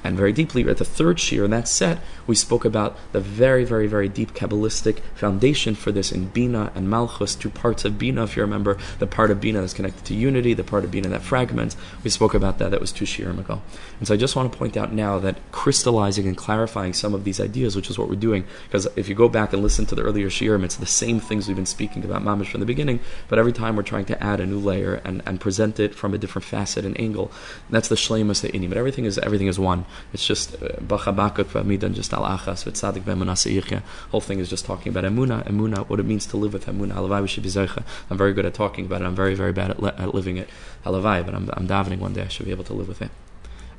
and 0.04 0.16
very 0.16 0.32
deeply. 0.32 0.69
At 0.69 0.78
the 0.78 0.84
third 0.84 1.19
shiur 1.19 1.44
in 1.44 1.50
that 1.50 1.69
set, 1.69 1.99
we 2.26 2.34
spoke 2.34 2.64
about 2.64 2.96
the 3.12 3.20
very, 3.20 3.64
very, 3.64 3.87
very 3.87 4.08
deep 4.08 4.34
Kabbalistic 4.34 5.00
foundation 5.14 5.75
for 5.75 5.93
this 5.93 6.12
in 6.12 6.28
Bina 6.28 6.72
and 6.75 6.88
Malchus, 6.88 7.34
two 7.34 7.50
parts 7.50 7.84
of 7.84 7.99
Bina, 7.99 8.25
if 8.25 8.37
you 8.37 8.43
remember, 8.43 8.78
the 8.99 9.06
part 9.06 9.31
of 9.31 9.40
Bina 9.40 9.60
that's 9.60 9.75
connected 9.75 10.04
to 10.06 10.14
unity, 10.14 10.54
the 10.54 10.64
part 10.64 10.84
of 10.84 10.90
Bina 10.90 11.08
that 11.08 11.22
fragments. 11.22 11.76
We 12.02 12.10
spoke 12.10 12.34
about 12.34 12.58
that, 12.58 12.70
that 12.70 12.81
was 12.81 12.93
two 12.93 13.04
shiurim 13.04 13.38
ago. 13.38 13.62
And 13.99 14.08
so 14.08 14.14
I 14.14 14.16
just 14.16 14.37
want 14.37 14.52
to 14.52 14.58
point 14.58 14.76
out 14.76 14.93
now 14.93 15.19
that 15.19 15.37
crystallizing 15.52 16.26
and 16.26 16.37
clarifying 16.37 16.93
some 16.93 17.14
of 17.14 17.25
these 17.25 17.40
ideas, 17.40 17.76
which 17.76 17.90
is 17.90 17.99
what 17.99 18.08
we're 18.08 18.16
doing, 18.16 18.44
because 18.64 18.87
if 18.96 19.08
you 19.08 19.14
go 19.14 19.28
back 19.28 19.52
and 19.52 19.62
listen 19.62 19.87
to 19.87 19.94
the 19.94 20.02
earlier 20.02 20.28
shiurim, 20.28 20.64
it's 20.64 20.76
the 20.76 20.87
same 20.87 21.20
things 21.20 21.46
we've 21.46 21.56
been 21.56 21.66
speaking 21.66 22.04
about 22.04 22.22
Mamish 22.22 22.50
from 22.50 22.60
the 22.60 22.66
beginning, 22.66 23.00
but 23.28 23.38
every 23.38 23.52
time 23.52 23.76
we're 23.76 23.82
trying 23.82 24.04
to 24.06 24.23
add 24.23 24.40
a 24.40 24.47
new 24.47 24.59
layer 24.59 24.94
and, 25.04 25.23
and 25.26 25.40
present 25.40 25.78
it 25.78 25.94
from 25.94 26.14
a 26.14 26.18
different 26.18 26.44
facet 26.44 26.85
and 26.85 26.99
angle. 27.00 27.30
And 27.66 27.75
that's 27.75 27.88
the 27.88 27.94
shlemus 27.94 28.40
the 28.40 28.52
but 28.68 28.76
everything 28.76 29.04
is 29.04 29.18
everything 29.18 29.47
is 29.47 29.59
one. 29.59 29.85
It's 30.12 30.26
just 30.26 30.54
uh, 30.54 30.68
v'amidan, 30.80 31.94
just 31.94 32.12
al 32.12 32.22
achas 32.22 32.64
v'tzadik 32.64 33.02
b'emunah 33.02 33.82
Whole 34.11 34.20
thing 34.20 34.38
is 34.38 34.49
just 34.49 34.64
talking 34.64 34.90
about 34.90 35.04
emuna, 35.04 35.46
emuna, 35.46 35.88
what 35.88 36.00
it 36.00 36.06
means 36.06 36.26
to 36.26 36.37
live 36.37 36.52
with 36.52 36.66
emuna. 36.66 36.92
Halavai 36.92 37.28
should 37.28 37.42
be 37.42 37.82
I'm 38.11 38.18
very 38.18 38.32
good 38.32 38.46
at 38.46 38.54
talking 38.54 38.87
about 38.87 39.02
it. 39.02 39.04
I'm 39.04 39.14
very 39.14 39.34
very 39.34 39.52
bad 39.52 39.70
at, 39.70 39.82
li- 39.82 39.92
at 39.96 40.14
living 40.14 40.37
it. 40.37 40.49
Halavai, 40.84 41.25
but 41.25 41.34
I'm, 41.34 41.50
I'm 41.54 41.68
davening 41.68 41.99
one 41.99 42.12
day. 42.12 42.22
I 42.22 42.28
should 42.28 42.46
be 42.46 42.52
able 42.52 42.64
to 42.64 42.75
live 42.75 42.88
with 42.88 43.02
it. 43.02 43.11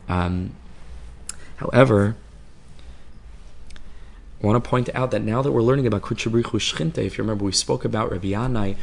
Um, 0.08 0.56
however. 1.58 2.16
I 4.42 4.46
want 4.46 4.62
to 4.62 4.70
point 4.70 4.90
out 4.94 5.12
that 5.12 5.22
now 5.22 5.42
that 5.42 5.54
we're 5.54 5.62
learning 5.62 5.88
about 5.88 6.02
Kutchabrichu 6.02 6.60
Shchinte, 6.60 6.98
if 6.98 7.18
you 7.18 7.24
remember, 7.24 7.46
we 7.46 7.54
spoke 7.54 7.86
about 7.86 8.12
Rabbi 8.12 8.32
Yanai 8.32 8.76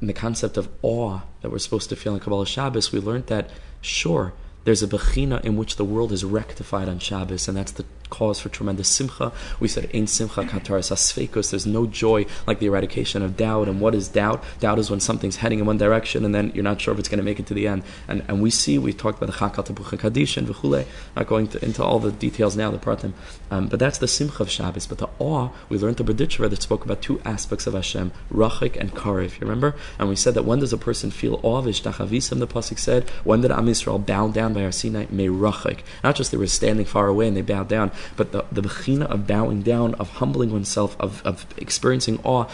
and 0.00 0.08
the 0.08 0.12
concept 0.12 0.56
of 0.56 0.68
awe 0.82 1.20
that 1.40 1.50
we're 1.50 1.58
supposed 1.58 1.88
to 1.88 1.96
feel 1.96 2.14
in 2.14 2.20
Kabbalah 2.20 2.46
Shabbos. 2.46 2.92
We 2.92 3.00
learned 3.00 3.26
that, 3.28 3.50
sure, 3.80 4.34
there's 4.66 4.82
a 4.82 4.88
bechina 4.88 5.42
in 5.44 5.56
which 5.56 5.76
the 5.76 5.84
world 5.84 6.10
is 6.10 6.24
rectified 6.24 6.88
on 6.88 6.98
Shabbos, 6.98 7.46
and 7.46 7.56
that's 7.56 7.70
the 7.70 7.84
cause 8.10 8.40
for 8.40 8.48
tremendous 8.48 8.88
simcha. 8.88 9.32
We 9.60 9.68
said, 9.68 9.90
Ein 9.94 10.06
simcha 10.06 10.44
kataras 10.44 10.90
asfekos. 10.90 11.50
There's 11.50 11.66
no 11.66 11.86
joy 11.86 12.26
like 12.46 12.58
the 12.58 12.66
eradication 12.66 13.22
of 13.22 13.36
doubt. 13.36 13.68
And 13.68 13.80
what 13.80 13.94
is 13.94 14.08
doubt? 14.08 14.42
Doubt 14.60 14.78
is 14.78 14.90
when 14.90 15.00
something's 15.00 15.36
heading 15.36 15.58
in 15.58 15.66
one 15.66 15.78
direction 15.78 16.24
and 16.24 16.34
then 16.34 16.52
you're 16.54 16.64
not 16.64 16.80
sure 16.80 16.92
if 16.92 17.00
it's 17.00 17.08
going 17.08 17.18
to 17.18 17.24
make 17.24 17.40
it 17.40 17.46
to 17.46 17.54
the 17.54 17.66
end. 17.66 17.82
And 18.08 18.24
and 18.28 18.42
we 18.42 18.50
see, 18.50 18.78
we 18.78 18.92
talked 18.92 19.22
about 19.22 19.32
the 19.32 19.38
chakal 19.38 19.66
tabucha 19.66 19.98
kaddish 19.98 20.36
and 20.36 20.46
v'chule. 20.48 20.86
Not 21.14 21.26
going 21.26 21.48
to, 21.48 21.64
into 21.64 21.82
all 21.82 21.98
the 21.98 22.12
details 22.12 22.56
now, 22.56 22.70
the 22.70 22.78
pratim. 22.78 23.12
Um, 23.50 23.68
but 23.68 23.78
that's 23.78 23.98
the 23.98 24.08
simcha 24.08 24.42
of 24.42 24.50
Shabbos. 24.50 24.86
But 24.86 24.98
the 24.98 25.08
awe, 25.18 25.50
we 25.68 25.78
learned 25.78 25.96
the 25.96 26.04
Berditchever 26.04 26.50
that 26.50 26.62
spoke 26.62 26.84
about 26.84 27.02
two 27.02 27.20
aspects 27.24 27.66
of 27.66 27.74
Hashem, 27.74 28.12
rachik 28.32 28.76
and 28.76 28.92
karev. 28.92 29.40
You 29.40 29.46
remember? 29.46 29.74
And 29.98 30.08
we 30.08 30.16
said 30.16 30.34
that 30.34 30.44
when 30.44 30.60
does 30.60 30.72
a 30.72 30.78
person 30.78 31.10
feel 31.10 31.40
awe? 31.42 31.62
Vishtachavisim, 31.62 32.38
the 32.38 32.46
pasuk 32.46 32.78
said. 32.78 33.08
When 33.24 33.40
did 33.40 33.50
Am 33.50 33.66
Yisrael 33.66 34.04
bow 34.04 34.28
down 34.28 34.52
by 34.52 34.64
our 34.64 34.72
Sinai? 34.72 35.06
May 35.10 35.28
rachik. 35.28 35.80
Not 36.02 36.16
just 36.16 36.30
they 36.30 36.38
were 36.38 36.46
standing 36.46 36.86
far 36.86 37.06
away 37.08 37.28
and 37.28 37.36
they 37.36 37.42
bowed 37.42 37.68
down, 37.68 37.90
but 38.16 38.32
the, 38.32 38.44
the 38.52 38.62
bechina 38.62 39.06
of 39.06 39.26
bowing 39.26 39.62
down, 39.62 39.94
of 39.94 40.10
humbling 40.10 40.52
oneself, 40.52 40.96
of, 41.00 41.24
of 41.24 41.46
experiencing 41.56 42.20
awe, 42.24 42.46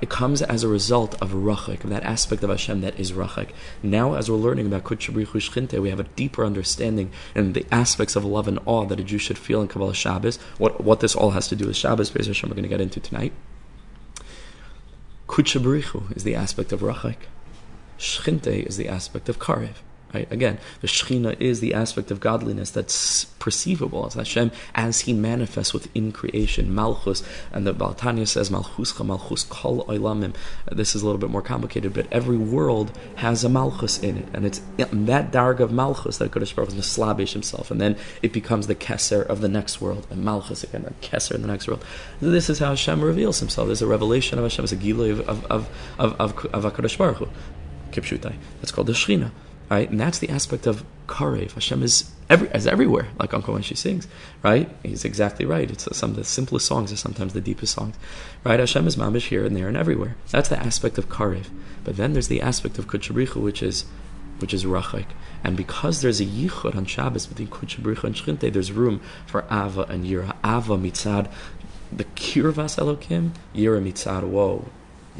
it 0.00 0.08
comes 0.08 0.42
as 0.42 0.62
a 0.62 0.68
result 0.68 1.20
of 1.20 1.30
rachik, 1.30 1.82
of 1.82 1.90
that 1.90 2.02
aspect 2.04 2.42
of 2.44 2.50
Hashem 2.50 2.82
that 2.82 2.98
is 2.98 3.12
rachik. 3.12 3.50
Now, 3.82 4.14
as 4.14 4.30
we're 4.30 4.36
learning 4.36 4.66
about 4.66 4.84
Kutchabrichu 4.84 5.26
Shchinte, 5.26 5.80
we 5.80 5.90
have 5.90 6.00
a 6.00 6.04
deeper 6.04 6.44
understanding 6.44 7.10
in 7.34 7.54
the 7.54 7.66
aspects 7.72 8.14
of 8.14 8.24
love 8.24 8.46
and 8.46 8.58
awe 8.66 8.84
that 8.84 9.00
a 9.00 9.04
Jew 9.04 9.18
should 9.18 9.38
feel 9.38 9.60
in 9.60 9.68
Kabbalah 9.68 9.94
Shabbos. 9.94 10.36
What, 10.58 10.82
what 10.82 11.00
this 11.00 11.16
all 11.16 11.30
has 11.30 11.48
to 11.48 11.56
do 11.56 11.66
with 11.66 11.76
Shabbos, 11.76 12.10
Beis 12.10 12.26
Hashem, 12.26 12.48
we're 12.50 12.54
going 12.54 12.64
to 12.64 12.68
get 12.68 12.80
into 12.80 13.00
tonight. 13.00 13.32
Kutchabrichu 15.26 16.14
is 16.14 16.24
the 16.24 16.34
aspect 16.34 16.72
of 16.72 16.80
rachik. 16.80 17.16
Shchinte 17.98 18.66
is 18.66 18.76
the 18.76 18.88
aspect 18.88 19.28
of 19.28 19.38
karev. 19.38 19.76
Right? 20.14 20.30
Again, 20.30 20.58
the 20.80 20.86
Shekhinah 20.86 21.40
is 21.40 21.60
the 21.60 21.72
aspect 21.72 22.10
of 22.10 22.20
godliness 22.20 22.70
that's 22.70 23.24
perceivable 23.38 24.06
as 24.06 24.14
Hashem 24.14 24.50
as 24.74 25.00
He 25.00 25.12
manifests 25.14 25.72
within 25.72 26.12
creation. 26.12 26.74
Malchus, 26.74 27.22
and 27.50 27.66
the 27.66 27.72
Baal 27.72 27.94
HaTanya 27.94 28.28
says 28.28 28.50
Malchuscha, 28.50 29.06
Malchus 29.06 29.44
Kol 29.44 29.84
Olamim. 29.86 30.34
This 30.70 30.94
is 30.94 31.02
a 31.02 31.06
little 31.06 31.18
bit 31.18 31.30
more 31.30 31.42
complicated, 31.42 31.94
but 31.94 32.06
every 32.12 32.36
world 32.36 32.96
has 33.16 33.42
a 33.42 33.48
Malchus 33.48 33.98
in 33.98 34.18
it, 34.18 34.28
and 34.34 34.44
it's 34.44 34.60
in 34.76 35.06
that 35.06 35.30
darg 35.30 35.60
of 35.60 35.72
Malchus 35.72 36.18
that 36.18 36.30
Kodesh 36.30 36.54
Baruch 36.54 36.74
is 36.74 36.84
Slabish 36.84 37.32
himself, 37.32 37.70
and 37.70 37.80
then 37.80 37.96
it 38.20 38.32
becomes 38.32 38.66
the 38.66 38.74
Keser 38.74 39.24
of 39.26 39.40
the 39.40 39.48
next 39.48 39.80
world, 39.80 40.06
and 40.10 40.22
Malchus 40.22 40.62
again, 40.62 40.84
and 40.84 41.00
Keser 41.00 41.34
in 41.34 41.42
the 41.42 41.48
next 41.48 41.66
world. 41.68 41.84
This 42.20 42.50
is 42.50 42.58
how 42.58 42.70
Hashem 42.70 43.00
reveals 43.00 43.40
Himself. 43.40 43.66
There's 43.66 43.82
a 43.82 43.86
revelation 43.86 44.38
of 44.38 44.44
Hashem, 44.44 44.64
it's 44.64 44.72
a 44.72 44.76
Gilui 44.76 45.10
of 45.10 45.20
of 45.28 45.44
of 45.50 45.68
of, 45.98 46.20
of, 46.20 46.44
of, 46.52 46.64
of 46.64 46.98
Baruch 46.98 47.16
Hu. 47.16 47.28
Kipshutai. 47.92 48.34
That's 48.60 48.72
called 48.72 48.86
the 48.86 48.92
Shekhinah 48.92 49.30
right? 49.72 49.88
And 49.88 49.98
that's 49.98 50.18
the 50.18 50.28
aspect 50.28 50.66
of 50.66 50.84
karev. 51.06 51.52
Hashem 51.52 51.82
is 51.82 52.10
every 52.28 52.48
is 52.48 52.66
everywhere, 52.66 53.08
like 53.18 53.32
Uncle 53.32 53.54
Moishy 53.54 53.74
sings, 53.74 54.06
right? 54.42 54.68
He's 54.82 55.02
exactly 55.02 55.46
right. 55.46 55.70
It's 55.70 55.88
some 55.96 56.10
of 56.10 56.16
the 56.16 56.24
simplest 56.24 56.66
songs 56.66 56.92
are 56.92 56.96
sometimes 56.96 57.32
the 57.32 57.40
deepest 57.40 57.72
songs, 57.74 57.96
right? 58.44 58.60
Hashem 58.60 58.86
is 58.86 58.96
mamish 58.96 59.28
here 59.28 59.46
and 59.46 59.56
there 59.56 59.68
and 59.68 59.76
everywhere. 59.76 60.14
That's 60.30 60.50
the 60.50 60.58
aspect 60.58 60.98
of 60.98 61.08
karev. 61.08 61.46
But 61.84 61.96
then 61.96 62.12
there's 62.12 62.28
the 62.28 62.42
aspect 62.42 62.78
of 62.78 62.86
kuchabrichu, 62.86 63.36
which 63.36 63.62
is 63.62 63.86
which 64.40 64.52
is 64.52 64.64
rachik. 64.64 65.06
And 65.42 65.56
because 65.56 66.02
there's 66.02 66.20
a 66.20 66.26
yichud 66.26 66.76
on 66.76 66.84
Shabbos 66.84 67.26
between 67.26 67.48
kuchabrichu 67.48 68.04
and 68.04 68.14
shchinte, 68.14 68.52
there's 68.52 68.72
room 68.72 69.00
for 69.26 69.44
ava 69.50 69.82
and 69.88 70.04
yira. 70.04 70.36
Ava 70.44 70.76
mitzad 70.76 71.30
the 71.90 72.04
kirvas 72.04 72.74
elokim, 72.82 73.30
yira 73.54 73.80
mitzad 73.82 74.24
whoa 74.24 74.66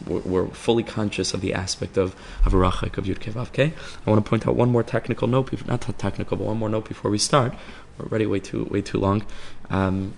we're 0.06 0.46
fully 0.49 0.82
conscious 0.82 1.34
of 1.34 1.40
the 1.40 1.52
aspect 1.54 1.96
of 1.96 2.14
of 2.44 2.52
Rachik, 2.52 2.99
of 2.99 3.04
Yud 3.04 3.18
Kevav. 3.18 3.72
I 4.06 4.11
want 4.11 4.25
to 4.25 4.28
point 4.28 4.46
out 4.46 4.56
one 4.56 4.70
more 4.70 4.82
technical 4.82 5.28
note, 5.28 5.66
not 5.66 5.82
technical, 5.99 6.37
but 6.37 6.46
one 6.46 6.58
more 6.58 6.68
note 6.68 6.88
before 6.88 7.11
we 7.11 7.18
start. 7.18 7.54
We're 7.99 8.06
already 8.06 8.26
way 8.26 8.40
too 8.40 8.64
way 8.64 8.82
too 8.82 8.99
long. 8.99 9.25
Um, 9.70 10.14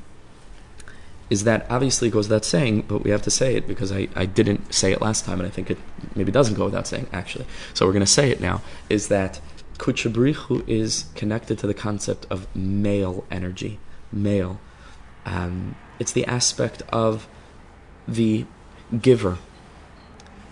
is 1.30 1.44
that 1.44 1.66
obviously 1.70 2.10
goes 2.10 2.28
without 2.28 2.44
saying, 2.44 2.82
but 2.82 3.02
we 3.02 3.10
have 3.10 3.22
to 3.22 3.30
say 3.30 3.56
it 3.56 3.66
because 3.66 3.90
I, 3.90 4.08
I 4.14 4.26
didn't 4.26 4.74
say 4.74 4.92
it 4.92 5.00
last 5.00 5.24
time, 5.24 5.40
and 5.40 5.46
I 5.46 5.50
think 5.50 5.70
it 5.70 5.78
maybe 6.14 6.30
doesn't 6.30 6.54
go 6.54 6.66
without 6.66 6.86
saying 6.86 7.08
actually. 7.12 7.46
So 7.72 7.86
we're 7.86 7.92
going 7.92 8.04
to 8.04 8.06
say 8.06 8.30
it 8.30 8.40
now. 8.40 8.62
Is 8.88 9.08
that 9.08 9.40
Kuchabrichu 9.78 10.66
is 10.68 11.06
connected 11.14 11.58
to 11.58 11.66
the 11.66 11.74
concept 11.74 12.26
of 12.30 12.54
male 12.54 13.24
energy, 13.30 13.78
male. 14.12 14.60
Um, 15.26 15.76
it's 15.98 16.12
the 16.12 16.26
aspect 16.26 16.82
of 16.90 17.26
the 18.06 18.46
giver, 19.00 19.38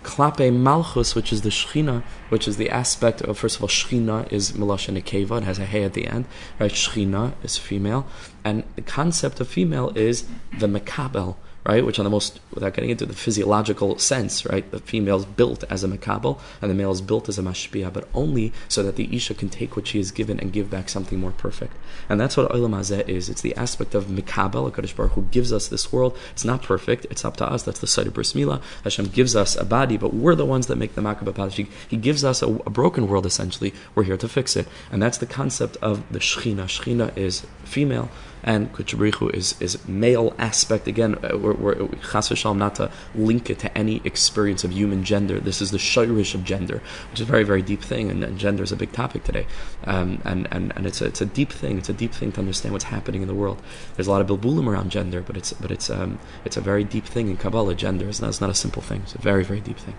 Klape 0.03 0.53
Malchus, 0.53 1.15
which 1.15 1.31
is 1.33 1.41
the 1.41 1.49
Shechina, 1.49 2.03
which 2.29 2.47
is 2.47 2.57
the 2.57 2.69
aspect 2.69 3.21
of, 3.21 3.37
first 3.37 3.57
of 3.57 3.63
all, 3.63 3.69
Shechina 3.69 4.31
is 4.31 4.51
Melasha 4.51 4.95
Nekeva, 4.95 5.39
it 5.39 5.43
has 5.43 5.59
a 5.59 5.65
hey 5.65 5.83
at 5.83 5.93
the 5.93 6.07
end, 6.07 6.25
right? 6.59 6.71
Shechina 6.71 7.33
is 7.43 7.57
female, 7.57 8.05
and 8.43 8.63
the 8.75 8.81
concept 8.81 9.39
of 9.39 9.47
female 9.47 9.91
is 9.95 10.25
the 10.57 10.67
Mekabel, 10.67 11.35
right? 11.65 11.85
Which 11.85 11.99
on 11.99 12.03
the 12.03 12.09
most, 12.09 12.39
without 12.53 12.73
getting 12.73 12.89
into 12.89 13.05
the 13.05 13.13
physiological 13.13 13.97
sense, 13.97 14.45
right? 14.45 14.69
The 14.71 14.79
female 14.79 15.17
is 15.17 15.25
built 15.25 15.63
as 15.69 15.83
a 15.83 15.87
makabel 15.87 16.39
and 16.61 16.69
the 16.69 16.75
male 16.75 16.91
is 16.91 17.01
built 17.01 17.29
as 17.29 17.39
a 17.39 17.41
mashpia, 17.41 17.91
but 17.91 18.07
only 18.13 18.53
so 18.67 18.83
that 18.83 18.95
the 18.95 19.15
isha 19.15 19.33
can 19.33 19.49
take 19.49 19.75
what 19.75 19.87
she 19.87 19.99
is 19.99 20.11
given 20.11 20.39
and 20.39 20.51
give 20.51 20.69
back 20.69 20.89
something 20.89 21.19
more 21.19 21.31
perfect. 21.31 21.73
And 22.09 22.19
that's 22.19 22.35
what 22.35 22.51
olam 22.51 22.71
hazeh 22.71 23.07
is. 23.07 23.29
It's 23.29 23.41
the 23.41 23.55
aspect 23.55 23.95
of 23.95 24.05
makabel, 24.05 24.71
Hakadosh 24.71 24.95
Baruch 24.95 25.13
who 25.13 25.23
gives 25.23 25.53
us 25.53 25.67
this 25.67 25.91
world. 25.91 26.17
It's 26.31 26.45
not 26.45 26.63
perfect. 26.63 27.05
It's 27.09 27.23
up 27.23 27.37
to 27.37 27.45
us. 27.45 27.63
That's 27.63 27.79
the 27.79 27.87
side 27.87 28.07
of 28.07 28.13
bris 28.13 28.33
milah. 28.33 28.61
Hashem 28.83 29.07
gives 29.07 29.35
us 29.35 29.55
a 29.55 29.65
body, 29.65 29.97
but 29.97 30.13
we're 30.13 30.35
the 30.35 30.45
ones 30.45 30.67
that 30.67 30.77
make 30.77 30.95
the 30.95 31.01
makabel 31.01 31.33
body. 31.33 31.67
He 31.87 31.97
gives 31.97 32.23
us 32.23 32.41
a, 32.41 32.47
a, 32.47 32.69
broken 32.69 33.07
world. 33.07 33.25
Essentially, 33.25 33.73
we're 33.95 34.03
here 34.03 34.17
to 34.17 34.27
fix 34.27 34.55
it, 34.55 34.67
and 34.91 35.01
that's 35.01 35.17
the 35.17 35.25
concept 35.25 35.77
of 35.77 36.03
the 36.11 36.19
shechina. 36.19 36.65
Shechina 36.65 37.15
is 37.17 37.45
female 37.63 38.09
and 38.43 38.71
Kuchabrichu 38.73 39.33
is 39.33 39.55
is 39.61 39.85
male 39.87 40.33
aspect. 40.37 40.87
Again, 40.87 41.15
uh, 41.23 41.37
we're, 41.37 41.53
we're 41.53 42.53
not 42.53 42.75
to 42.75 42.91
link 43.15 43.49
it 43.49 43.59
to 43.59 43.77
any 43.77 44.01
experience 44.03 44.63
of 44.63 44.71
human 44.71 45.03
gender. 45.03 45.39
This 45.39 45.61
is 45.61 45.71
the 45.71 45.77
shirish 45.77 46.35
of 46.35 46.43
gender, 46.43 46.81
which 47.09 47.21
is 47.21 47.27
a 47.27 47.31
very 47.31 47.43
very 47.43 47.61
deep 47.61 47.81
thing, 47.81 48.11
and, 48.11 48.23
and 48.23 48.37
gender 48.37 48.63
is 48.63 48.71
a 48.71 48.75
big 48.75 48.91
topic 48.91 49.23
today. 49.23 49.47
Um, 49.85 50.21
and 50.25 50.47
and 50.51 50.73
and 50.75 50.85
it's 50.85 51.01
a, 51.01 51.05
it's 51.05 51.21
a 51.21 51.25
deep 51.25 51.51
thing. 51.51 51.77
It's 51.77 51.89
a 51.89 51.93
deep 51.93 52.13
thing 52.13 52.31
to 52.33 52.39
understand 52.39 52.73
what's 52.73 52.85
happening 52.85 53.21
in 53.21 53.27
the 53.27 53.33
world. 53.33 53.61
There's 53.95 54.07
a 54.07 54.11
lot 54.11 54.21
of 54.21 54.27
bilbulim 54.27 54.67
around 54.67 54.91
gender, 54.91 55.21
but 55.21 55.37
it's 55.37 55.53
but 55.53 55.71
it's 55.71 55.89
um, 55.89 56.19
it's 56.45 56.57
a 56.57 56.61
very 56.61 56.83
deep 56.83 57.05
thing 57.05 57.29
in 57.29 57.37
Kabbalah. 57.37 57.75
Gender 57.75 58.09
is 58.09 58.21
not, 58.21 58.29
it's 58.29 58.41
not 58.41 58.49
a 58.49 58.55
simple 58.55 58.81
thing. 58.81 59.01
It's 59.03 59.15
a 59.15 59.19
very 59.21 59.43
very 59.43 59.61
deep 59.61 59.77
thing. 59.77 59.95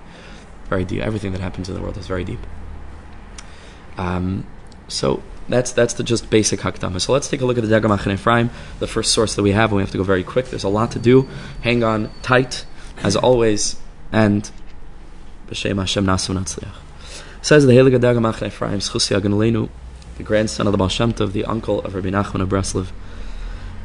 Very 0.69 0.85
deep. 0.85 1.03
Everything 1.03 1.33
that 1.33 1.41
happens 1.41 1.69
in 1.69 1.75
the 1.75 1.81
world 1.81 1.97
is 1.97 2.07
very 2.07 2.25
deep. 2.25 2.41
Um, 3.97 4.47
so 4.89 5.23
that's 5.49 5.73
that's 5.73 5.95
the 5.95 6.03
just 6.03 6.31
basic 6.31 6.61
hakdama. 6.61 7.01
So 7.01 7.13
let's 7.13 7.29
take 7.29 7.41
a 7.41 7.45
look 7.45 7.59
at 7.59 7.65
the 7.65 7.71
Degel 7.71 7.91
Machaneh 7.91 8.15
Ephraim, 8.15 8.51
the 8.79 8.87
first 8.87 9.13
source 9.13 9.35
that 9.35 9.43
we 9.43 9.53
have, 9.53 9.71
and 9.71 9.77
we 9.77 9.83
have 9.83 9.91
to 9.93 9.99
go 9.99 10.05
very 10.05 10.25
quick. 10.25 10.47
There's 10.47 10.65
a 10.65 10.69
lot 10.69 10.91
to 10.93 10.99
do. 10.99 11.29
Hang 11.63 11.83
on 11.85 12.11
tight, 12.23 12.65
as 12.99 13.17
always, 13.17 13.77
and 14.13 14.51
b'shem 15.49 15.79
Hashem 15.79 16.07
nasu 16.07 16.35
natzliach. 16.35 16.77
Says 17.43 17.67
the 17.67 17.73
Heilige 17.73 18.01
Degel 18.01 18.23
Machaneh 18.23 18.47
Ephraim, 18.47 18.79
Schusi 18.79 19.19
Aganolenu, 19.21 19.69
the 20.17 20.23
grandson 20.23 20.67
of 20.67 20.73
the 20.73 20.79
Baal 20.79 20.89
Shem 20.89 21.11
the 21.11 21.45
uncle 21.45 21.81
of 21.81 21.95
Rabbi 21.95 22.09
Nachman 22.09 22.41
of 22.41 22.49
Breslov, 22.49 22.89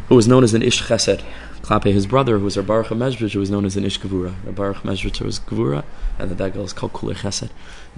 who 0.07 0.15
was 0.15 0.27
known 0.27 0.43
as 0.43 0.53
an 0.53 0.61
Ish 0.61 0.83
Chesed. 0.83 1.23
Klape, 1.61 1.91
his 1.91 2.07
brother, 2.07 2.39
who 2.39 2.45
was 2.45 2.55
a 2.55 2.63
Baruch 2.63 2.87
Mezrich, 2.87 3.33
who 3.33 3.39
was 3.39 3.49
known 3.49 3.65
as 3.65 3.75
an 3.75 3.83
Ish 3.83 3.99
Gevura. 3.99 4.33
Baruch 4.55 4.77
Mezrich 4.77 5.21
was 5.21 5.39
Gevura, 5.39 5.83
and 6.17 6.31
the 6.31 6.35
Dagel 6.35 6.63
is 6.63 6.73
called 6.73 6.93
Kulei 6.93 7.15
Chesed. 7.15 7.49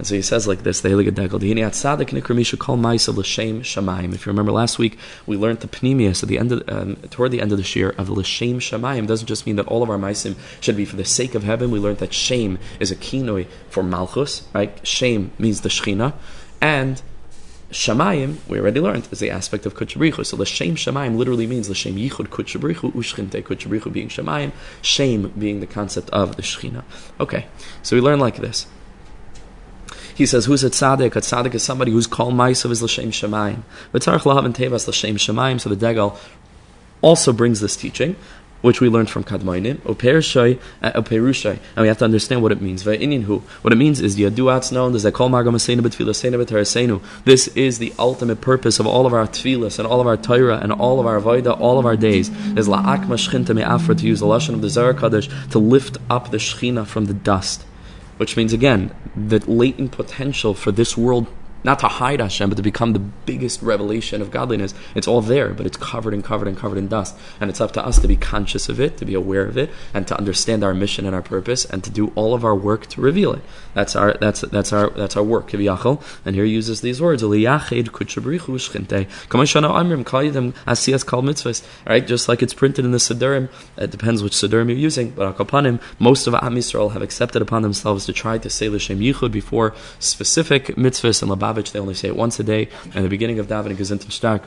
And 0.02 0.06
so 0.08 0.16
he 0.16 0.22
says 0.22 0.48
like 0.48 0.64
this, 0.64 0.80
the 0.80 0.88
Heilige 0.88 1.12
Dagel, 1.12 1.38
Dihini 1.38 1.60
Atzadik 1.60 2.08
Nikramisha 2.08 2.58
Kol 2.58 2.76
Maisav 2.76 3.16
L'Shem 3.16 3.62
Shamayim. 3.62 4.12
If 4.12 4.26
you 4.26 4.30
remember 4.30 4.50
last 4.50 4.76
week, 4.76 4.98
we 5.26 5.36
learned 5.36 5.60
the 5.60 5.68
Pnimius 5.68 6.24
at 6.24 6.28
the 6.28 6.40
end 6.40 6.50
of, 6.50 6.68
um, 6.68 6.96
toward 7.10 7.30
the 7.30 7.40
end 7.40 7.52
of 7.52 7.58
the 7.58 7.78
year 7.78 7.90
of 7.90 8.10
L'Shem 8.10 8.58
Shamayim. 8.58 9.06
doesn't 9.06 9.28
just 9.28 9.46
mean 9.46 9.54
that 9.54 9.68
all 9.68 9.80
of 9.80 9.88
our 9.88 9.98
Maisim 9.98 10.34
should 10.60 10.76
be 10.76 10.84
for 10.84 10.96
the 10.96 11.04
sake 11.04 11.36
of 11.36 11.44
heaven. 11.44 11.70
We 11.70 11.78
learned 11.78 11.98
that 11.98 12.12
shame 12.12 12.58
is 12.80 12.90
a 12.90 12.96
kinoi 12.96 13.46
for 13.70 13.84
Malchus, 13.84 14.42
right? 14.52 14.84
Shame 14.84 15.30
means 15.38 15.60
the 15.60 15.68
Shechina. 15.68 16.14
And 16.60 17.00
Shamayim, 17.70 18.38
we 18.48 18.58
already 18.58 18.80
learned, 18.80 19.06
is 19.12 19.20
the 19.20 19.30
aspect 19.30 19.66
of 19.66 19.76
Kutchabrichu. 19.76 20.26
So 20.26 20.36
the 20.36 20.44
Shem 20.44 20.74
Shamayim 20.74 21.14
literally 21.14 21.46
means 21.46 21.68
the 21.68 21.76
Shem 21.76 21.94
Yichud 21.94 22.26
Kutchabrichu, 22.26 22.92
Ushchinte 22.92 23.40
Kutchabrichu 23.44 23.92
being 23.92 24.08
Shamayim, 24.08 24.50
Shem 24.80 25.28
being 25.38 25.60
the 25.60 25.68
concept 25.68 26.10
of 26.10 26.34
the 26.34 26.42
Shechina. 26.42 26.82
Okay, 27.20 27.46
so 27.84 27.94
we 27.94 28.02
learn 28.02 28.18
like 28.18 28.38
this. 28.38 28.66
He 30.14 30.26
says, 30.26 30.46
"Who's 30.46 30.64
a 30.64 30.70
tzaddik? 30.70 31.16
A 31.16 31.20
tzaddik 31.20 31.54
is 31.54 31.62
somebody 31.62 31.92
who's 31.92 32.06
called 32.06 32.34
ma'asav 32.34 32.70
is 32.70 32.82
l'shem 32.82 33.10
shemayim. 33.10 33.62
V'tzarich 33.92 34.22
lahav 34.22 34.44
and 34.44 34.54
tevas 34.54 34.86
l'shem 34.86 35.16
shemayim." 35.16 35.60
So 35.60 35.68
the 35.68 35.76
Degel 35.76 36.16
also 37.02 37.32
brings 37.32 37.60
this 37.60 37.76
teaching 37.76 38.16
which 38.62 38.80
we 38.80 38.88
learned 38.88 39.10
from 39.10 39.24
Kadmainim, 39.24 39.76
Operushai, 39.78 40.58
uh, 40.82 41.60
and 41.76 41.82
we 41.82 41.88
have 41.88 41.98
to 41.98 42.04
understand 42.04 42.42
what 42.42 42.52
it 42.52 42.62
means. 42.62 42.86
What 42.86 42.94
it 43.72 43.76
means 43.76 44.00
is 44.00 44.14
the 44.14 44.22
Aduats 44.22 44.72
known 44.72 44.94
as 44.94 45.02
This 47.24 47.48
is 47.48 47.78
the 47.78 47.92
ultimate 47.98 48.40
purpose 48.40 48.78
of 48.78 48.86
all 48.86 49.06
of 49.06 49.12
our 49.12 49.26
tefillas 49.26 49.78
and 49.78 49.86
all 49.86 50.00
of 50.00 50.06
our 50.06 50.16
Torah 50.16 50.58
and 50.58 50.72
all 50.72 51.00
of 51.00 51.06
our 51.06 51.20
Vaida, 51.20 51.58
all 51.60 51.78
of 51.78 51.86
our 51.86 51.96
days, 51.96 52.28
is 52.56 52.68
La'akma 52.68 53.18
Shchinta 53.18 53.54
Me'afra, 53.54 53.98
to 53.98 54.06
use 54.06 54.20
the 54.20 54.26
Lashon 54.26 54.54
of 54.54 54.62
the 54.62 54.70
Zohar 54.70 54.94
Kaddish, 54.94 55.28
to 55.50 55.58
lift 55.58 55.98
up 56.08 56.30
the 56.30 56.38
Shechina 56.38 56.86
from 56.86 57.06
the 57.06 57.14
dust. 57.14 57.64
Which 58.22 58.36
means, 58.36 58.52
again, 58.52 58.94
the 59.16 59.40
latent 59.50 59.90
potential 59.90 60.54
for 60.54 60.70
this 60.70 60.96
world 60.96 61.26
not 61.64 61.78
to 61.80 61.88
hide 61.88 62.20
Hashem, 62.20 62.48
but 62.48 62.56
to 62.56 62.62
become 62.62 62.92
the 62.92 62.98
biggest 62.98 63.62
revelation 63.62 64.20
of 64.20 64.30
godliness. 64.30 64.74
It's 64.94 65.08
all 65.08 65.20
there, 65.20 65.50
but 65.50 65.66
it's 65.66 65.76
covered 65.76 66.14
and 66.14 66.24
covered 66.24 66.48
and 66.48 66.56
covered 66.56 66.78
in 66.78 66.88
dust. 66.88 67.16
And 67.40 67.50
it's 67.50 67.60
up 67.60 67.72
to 67.72 67.84
us 67.84 67.98
to 68.00 68.08
be 68.08 68.16
conscious 68.16 68.68
of 68.68 68.80
it, 68.80 68.96
to 68.98 69.04
be 69.04 69.14
aware 69.14 69.44
of 69.44 69.56
it, 69.56 69.70
and 69.94 70.06
to 70.08 70.16
understand 70.16 70.64
our 70.64 70.74
mission 70.74 71.06
and 71.06 71.14
our 71.14 71.22
purpose, 71.22 71.64
and 71.64 71.84
to 71.84 71.90
do 71.90 72.12
all 72.14 72.34
of 72.34 72.44
our 72.44 72.54
work 72.54 72.86
to 72.88 73.00
reveal 73.00 73.32
it. 73.32 73.42
That's 73.74 73.96
our 73.96 74.16
that's 74.20 74.42
that's 74.42 74.72
our 74.72 74.90
that's 74.90 75.16
our 75.16 75.22
work. 75.22 75.50
Kiviyachol. 75.50 76.02
And 76.24 76.34
here 76.34 76.44
he 76.44 76.52
uses 76.52 76.80
these 76.80 77.00
words: 77.00 77.22
Right, 81.86 82.06
just 82.06 82.28
like 82.28 82.42
it's 82.42 82.54
printed 82.54 82.84
in 82.84 82.90
the 82.92 82.98
Siddurim. 82.98 83.48
It 83.76 83.90
depends 83.90 84.22
which 84.22 84.32
Siddurim 84.32 84.68
you're 84.68 84.76
using, 84.76 85.10
but 85.10 85.36
Akapanim, 85.36 85.80
most 85.98 86.26
of 86.26 86.34
Am 86.34 86.54
Yisrael 86.54 86.92
have 86.92 87.02
accepted 87.02 87.42
upon 87.42 87.62
themselves 87.62 88.06
to 88.06 88.12
try 88.12 88.38
to 88.38 88.50
say 88.50 88.68
the 88.68 88.76
L'Shem 88.76 89.00
Yichud 89.00 89.32
before 89.32 89.74
specific 89.98 90.66
mitzvahs 90.76 91.22
and 91.22 91.30
Labab 91.30 91.51
They 91.54 91.78
only 91.78 91.94
say 91.94 92.08
it 92.08 92.16
once 92.16 92.38
a 92.40 92.44
day, 92.44 92.68
and 92.94 93.04
the 93.04 93.08
beginning 93.08 93.38
of 93.38 93.46
davening 93.46 93.76
Gesundheit 93.76 94.10
stark, 94.10 94.46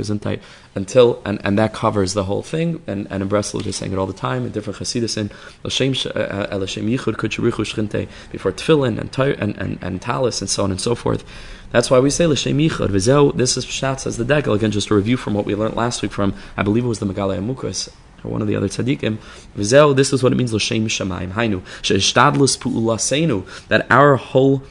until, 0.75 1.21
and, 1.25 1.39
and 1.43 1.59
that 1.59 1.74
covers 1.74 2.13
the 2.13 2.24
whole 2.24 2.41
thing, 2.41 2.81
and, 2.88 3.07
and 3.09 3.24
in 3.24 3.29
Breslov 3.29 3.63
they're 3.63 3.74
saying 3.74 3.93
it 3.93 3.97
all 3.97 4.07
the 4.07 4.13
time, 4.13 4.45
in 4.45 4.51
different 4.51 4.79
Chasidus, 4.79 5.17
in 5.17 5.31
L'Shem 5.63 5.91
uh, 6.15 6.19
uh, 6.19 6.59
Yichud 6.59 7.15
Kutsharuchu 7.15 7.63
Shchinte, 7.63 8.07
before 8.31 8.51
Tefillin 8.51 9.00
and, 9.00 9.39
and, 9.39 9.57
and, 9.57 9.79
and 9.81 10.01
Talis, 10.01 10.41
and 10.41 10.50
so 10.50 10.63
on 10.63 10.71
and 10.71 10.81
so 10.81 10.95
forth. 10.95 11.24
That's 11.71 11.91
why 11.91 12.00
we 12.00 12.09
say 12.09 12.25
L'Shem 12.25 12.57
Yichud. 12.57 13.35
This 13.35 13.57
is 13.57 13.65
Pshat, 13.65 14.05
as 14.05 14.17
the 14.17 14.25
Degel, 14.25 14.53
again, 14.53 14.71
just 14.71 14.89
a 14.89 14.95
review 14.95 15.17
from 15.17 15.33
what 15.33 15.45
we 15.45 15.55
learned 15.55 15.75
last 15.75 16.01
week 16.01 16.12
from, 16.12 16.33
I 16.57 16.63
believe 16.63 16.85
it 16.85 16.88
was 16.88 17.00
the 17.00 17.05
Megalei 17.05 17.38
Amukas, 17.38 17.89
or 18.24 18.31
one 18.31 18.41
of 18.41 18.47
the 18.47 18.55
other 18.55 18.67
tzaddikim. 18.67 19.17
This 19.55 20.13
is 20.13 20.24
what 20.24 20.31
it 20.31 20.35
means 20.35 20.53
l'shem 20.53 20.88
shamayim. 20.88 21.31
Hainu 21.31 21.62
that 23.67 23.88
our 23.89 24.15
whole 24.15 24.63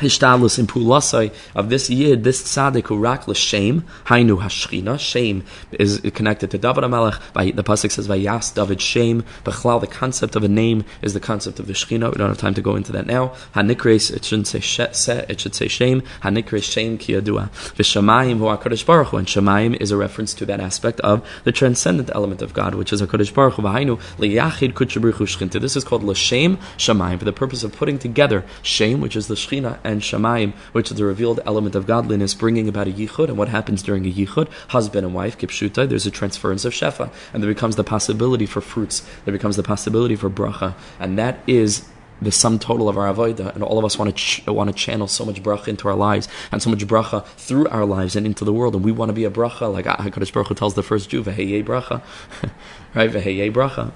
Hishtadlus 0.00 0.58
in 0.58 0.66
Pulasai 0.66 1.32
of 1.54 1.68
this 1.68 1.90
year, 1.90 2.16
this 2.16 2.42
tzaddik 2.42 2.86
who 2.88 2.98
rak 2.98 3.28
l'shem, 3.28 3.82
hainu 4.06 4.40
hashchina, 4.40 4.98
shame 4.98 5.44
is 5.72 6.00
connected 6.14 6.50
to 6.50 6.58
David 6.58 6.84
HaMelech, 6.84 7.32
by, 7.32 7.50
the 7.50 7.62
Pasuk 7.62 7.92
says, 7.92 8.08
Vayas 8.08 8.54
David 8.54 8.80
Shem, 8.80 9.22
Bechlal, 9.44 9.80
the 9.80 9.86
concept 9.86 10.36
of 10.36 10.44
a 10.44 10.48
name 10.48 10.84
is 11.02 11.14
the 11.14 11.20
concept 11.20 11.58
of 11.58 11.66
the 11.66 11.72
Shechina, 11.72 12.10
we 12.10 12.18
don't 12.18 12.28
have 12.28 12.38
time 12.38 12.54
to 12.54 12.62
go 12.62 12.76
into 12.76 12.92
that 12.92 13.06
now, 13.06 13.28
Hanikres, 13.54 14.10
it 14.14 14.24
shouldn't 14.24 14.48
say 14.48 14.60
se, 14.60 15.26
it 15.28 15.40
should 15.40 15.54
say 15.54 15.68
shame, 15.68 16.02
Hanikres 16.22 16.64
Shem 16.64 16.98
ki 16.98 17.14
yadua, 17.14 17.50
V'shamayim 17.50 18.38
hu 18.38 18.44
HaKadosh 18.44 18.84
Baruch 18.86 19.08
Hu, 19.08 19.16
and 19.18 19.26
Shamayim 19.26 19.80
is 19.80 19.90
a 19.90 19.96
reference 19.96 20.34
to 20.34 20.46
that 20.46 20.60
aspect 20.60 21.00
of 21.00 21.26
the 21.44 21.52
transcendent 21.52 22.10
element 22.14 22.42
of 22.42 22.52
God, 22.52 22.74
which 22.74 22.92
is 22.92 23.02
HaKadosh 23.02 23.34
Baruch 23.34 23.54
Hu, 23.54 23.62
V'hainu, 23.62 24.00
liyachid 24.18 24.72
kutchabrichu 24.72 25.26
shchinta, 25.26 25.60
this 25.60 25.76
is 25.76 25.84
called 25.84 26.02
l'shem 26.02 26.56
shamayim, 26.76 27.18
for 27.18 27.24
the 27.24 27.32
purpose 27.32 27.62
of 27.62 27.72
putting 27.72 27.98
together 27.98 28.44
shame, 28.62 29.00
which 29.00 29.16
is 29.16 29.28
the 29.28 29.34
Shechina, 29.34 29.78
and 29.90 30.00
Shamayim, 30.00 30.52
which 30.72 30.90
is 30.90 30.96
the 30.96 31.04
revealed 31.04 31.40
element 31.44 31.74
of 31.74 31.86
godliness, 31.86 32.34
bringing 32.34 32.68
about 32.68 32.88
a 32.88 32.92
yichud. 32.92 33.28
And 33.28 33.36
what 33.36 33.48
happens 33.48 33.82
during 33.82 34.06
a 34.06 34.12
yichud? 34.12 34.48
Husband 34.68 35.04
and 35.04 35.14
wife, 35.14 35.38
kipshuta, 35.38 35.88
there's 35.88 36.06
a 36.06 36.10
transference 36.10 36.64
of 36.64 36.72
shefa, 36.72 37.12
and 37.32 37.42
there 37.42 37.52
becomes 37.52 37.76
the 37.76 37.84
possibility 37.84 38.46
for 38.46 38.60
fruits. 38.60 39.06
There 39.24 39.32
becomes 39.32 39.56
the 39.56 39.62
possibility 39.62 40.16
for 40.16 40.30
bracha, 40.30 40.74
and 40.98 41.18
that 41.18 41.40
is 41.46 41.86
the 42.22 42.30
sum 42.30 42.58
total 42.58 42.88
of 42.88 42.98
our 42.98 43.12
avodah, 43.12 43.54
and 43.54 43.64
all 43.64 43.78
of 43.78 43.84
us 43.84 43.98
want 43.98 44.14
to 44.14 44.16
ch- 44.16 44.46
want 44.46 44.68
to 44.68 44.76
channel 44.76 45.08
so 45.08 45.24
much 45.24 45.42
bracha 45.42 45.68
into 45.68 45.88
our 45.88 45.94
lives 45.94 46.28
and 46.52 46.62
so 46.62 46.70
much 46.70 46.86
bracha 46.86 47.24
through 47.26 47.66
our 47.68 47.84
lives 47.84 48.14
and 48.14 48.26
into 48.26 48.44
the 48.44 48.52
world, 48.52 48.74
and 48.74 48.84
we 48.84 48.92
want 48.92 49.08
to 49.08 49.14
be 49.14 49.24
a 49.24 49.30
bracha, 49.30 49.72
like 49.72 49.86
ah, 49.86 49.96
Hakadosh 49.96 50.32
Baruch 50.32 50.48
Hu 50.48 50.54
tells 50.54 50.74
the 50.74 50.82
first 50.82 51.08
Jew, 51.10 51.22
"Veheye 51.22 51.64
bracha," 51.64 52.02
right? 52.94 53.10
Veheye 53.10 53.52
bracha. 53.52 53.92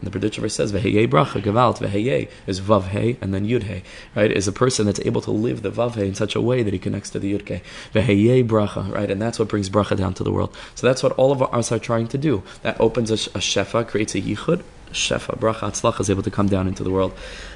And 0.00 0.06
the 0.06 0.10
prediction 0.10 0.40
verse 0.42 0.54
says, 0.54 0.72
Veheye 0.72 1.06
bracha, 1.06 1.42
gevalt, 1.42 1.78
veheye, 1.78 2.30
is 2.46 2.60
vav 2.60 2.84
hey, 2.84 3.18
and 3.20 3.34
then 3.34 3.46
yud 3.46 3.64
hey, 3.64 3.82
right? 4.16 4.32
Is 4.32 4.48
a 4.48 4.52
person 4.52 4.86
that's 4.86 5.00
able 5.00 5.20
to 5.20 5.30
live 5.30 5.60
the 5.60 5.70
vav 5.70 5.94
hey 5.94 6.08
in 6.08 6.14
such 6.14 6.34
a 6.34 6.40
way 6.40 6.62
that 6.62 6.72
he 6.72 6.78
connects 6.78 7.10
to 7.10 7.18
the 7.18 7.34
yud 7.34 7.46
hey. 7.46 7.62
Veheye 7.92 8.46
bracha, 8.46 8.90
right? 8.92 9.10
And 9.10 9.20
that's 9.20 9.38
what 9.38 9.48
brings 9.48 9.68
bracha 9.68 9.96
down 9.96 10.14
to 10.14 10.24
the 10.24 10.32
world. 10.32 10.56
So 10.74 10.86
that's 10.86 11.02
what 11.02 11.12
all 11.12 11.32
of 11.32 11.42
us 11.42 11.70
are 11.70 11.78
trying 11.78 12.08
to 12.08 12.18
do. 12.18 12.42
That 12.62 12.80
opens 12.80 13.10
a, 13.10 13.14
a 13.14 13.40
shefa, 13.40 13.86
creates 13.86 14.14
a 14.14 14.20
yichud, 14.20 14.62
shefa, 14.92 15.38
bracha, 15.38 15.70
atzlach 15.70 16.00
is 16.00 16.10
able 16.10 16.22
to 16.22 16.30
come 16.30 16.48
down 16.48 16.66
into 16.68 16.82
the 16.82 16.90
world. 16.90 17.12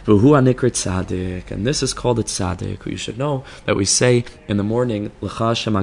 V'hu 0.06 0.32
anikrit 0.38 0.72
tzaddik, 0.72 1.50
and 1.50 1.66
this 1.66 1.82
is 1.82 1.92
called 1.92 2.18
a 2.18 2.22
tzaddik. 2.22 2.86
You 2.86 2.96
should 2.96 3.18
know 3.18 3.44
that 3.66 3.76
we 3.76 3.84
say 3.84 4.24
in 4.48 4.56
the 4.56 4.64
morning, 4.64 5.10
Hashem 5.20 5.74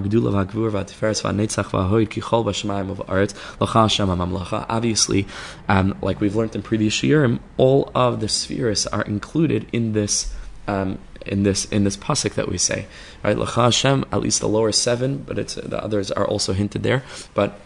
Hashem. 3.81 4.21
Obviously, 4.69 5.27
um, 5.67 5.97
like 6.01 6.21
we've 6.21 6.35
learned 6.35 6.55
in 6.55 6.61
previous 6.61 7.03
year, 7.03 7.39
all 7.57 7.91
of 7.93 8.19
the 8.19 8.27
spheres 8.27 8.87
are 8.87 9.03
included 9.03 9.67
in 9.71 9.93
this 9.93 10.33
um, 10.67 10.99
in 11.25 11.43
this 11.43 11.65
in 11.65 11.83
this 11.83 11.97
pasuk 11.97 12.33
that 12.33 12.49
we 12.49 12.57
say, 12.57 12.87
right? 13.23 13.37
L'cha 13.37 13.63
Hashem, 13.63 14.05
at 14.11 14.21
least 14.21 14.39
the 14.39 14.47
lower 14.47 14.71
seven, 14.71 15.19
but 15.19 15.37
it's 15.37 15.55
the 15.55 15.83
others 15.83 16.11
are 16.11 16.27
also 16.27 16.53
hinted 16.53 16.83
there. 16.83 17.03
But 17.33 17.59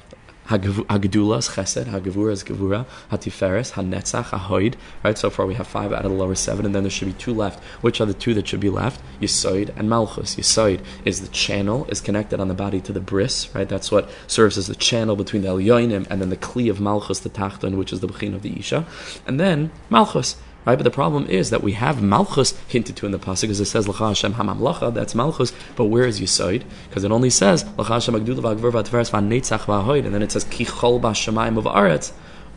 Hagdula 0.47 1.39
is 1.39 1.49
Chesed, 1.49 1.85
Hagavura 1.85 2.31
is 2.31 2.43
Gavura, 2.43 2.85
Hatiferes, 3.11 3.73
Hanetzach, 3.73 4.25
Hahoid. 4.25 4.75
Right, 5.03 5.17
so 5.17 5.29
far 5.29 5.45
we 5.45 5.55
have 5.55 5.67
five 5.67 5.91
out 5.91 6.05
of 6.05 6.11
the 6.11 6.17
lower 6.17 6.35
seven, 6.35 6.65
and 6.65 6.75
then 6.75 6.83
there 6.83 6.91
should 6.91 7.07
be 7.07 7.13
two 7.13 7.33
left. 7.33 7.63
Which 7.81 7.99
are 7.99 8.05
the 8.05 8.13
two 8.13 8.33
that 8.35 8.47
should 8.47 8.59
be 8.59 8.69
left? 8.69 9.01
Yisoid 9.19 9.75
and 9.75 9.89
Malchus. 9.89 10.35
Yisoid 10.35 10.81
is 11.03 11.21
the 11.21 11.27
channel, 11.29 11.85
is 11.89 11.99
connected 11.99 12.39
on 12.39 12.47
the 12.47 12.53
body 12.53 12.79
to 12.81 12.93
the 12.93 12.99
bris, 12.99 13.53
right? 13.55 13.67
That's 13.67 13.91
what 13.91 14.09
serves 14.27 14.57
as 14.57 14.67
the 14.67 14.75
channel 14.75 15.15
between 15.15 15.41
the 15.41 15.47
Elyoinim 15.47 16.05
and 16.09 16.21
then 16.21 16.29
the 16.29 16.37
Kli 16.37 16.69
of 16.69 16.79
Malchus, 16.79 17.19
the 17.19 17.29
Tachton, 17.29 17.77
which 17.77 17.91
is 17.91 18.01
the 18.01 18.07
Bechin 18.07 18.35
of 18.35 18.43
the 18.43 18.57
Isha. 18.59 18.85
And 19.25 19.39
then 19.39 19.71
Malchus 19.89 20.35
Right? 20.65 20.75
But 20.75 20.83
the 20.83 20.91
problem 20.91 21.27
is 21.27 21.51
that 21.51 21.61
we 21.61 21.73
have 21.73 22.01
Malchus 22.01 22.57
hinted 22.67 22.95
to 22.97 23.05
in 23.05 23.11
the 23.11 23.19
pasuk, 23.19 23.41
because 23.41 23.59
it 23.59 23.65
says 23.65 23.87
L'cha 23.87 24.07
Hashem 24.07 24.33
Hamamlacha, 24.33 24.93
that's 24.93 25.13
Malchus, 25.13 25.53
but 25.75 25.85
where 25.85 26.05
is 26.05 26.19
Yisoid? 26.19 26.63
Because 26.89 27.03
it 27.03 27.11
only 27.11 27.29
says 27.29 27.65
L'cha 27.77 27.93
Hashem 27.93 28.15
Agdul 28.15 28.39
V'Agver 28.39 28.71
V'Atveres 28.71 29.11
V'Netzach 29.11 29.65
V'Ahoid, 29.65 30.05
and 30.05 30.13
then 30.13 30.23
it 30.23 30.31
says 30.31 30.45
Kichol 30.45 30.99
B'Shamayim 30.99 31.57
of 31.57 31.65
Aretz. 31.65 32.11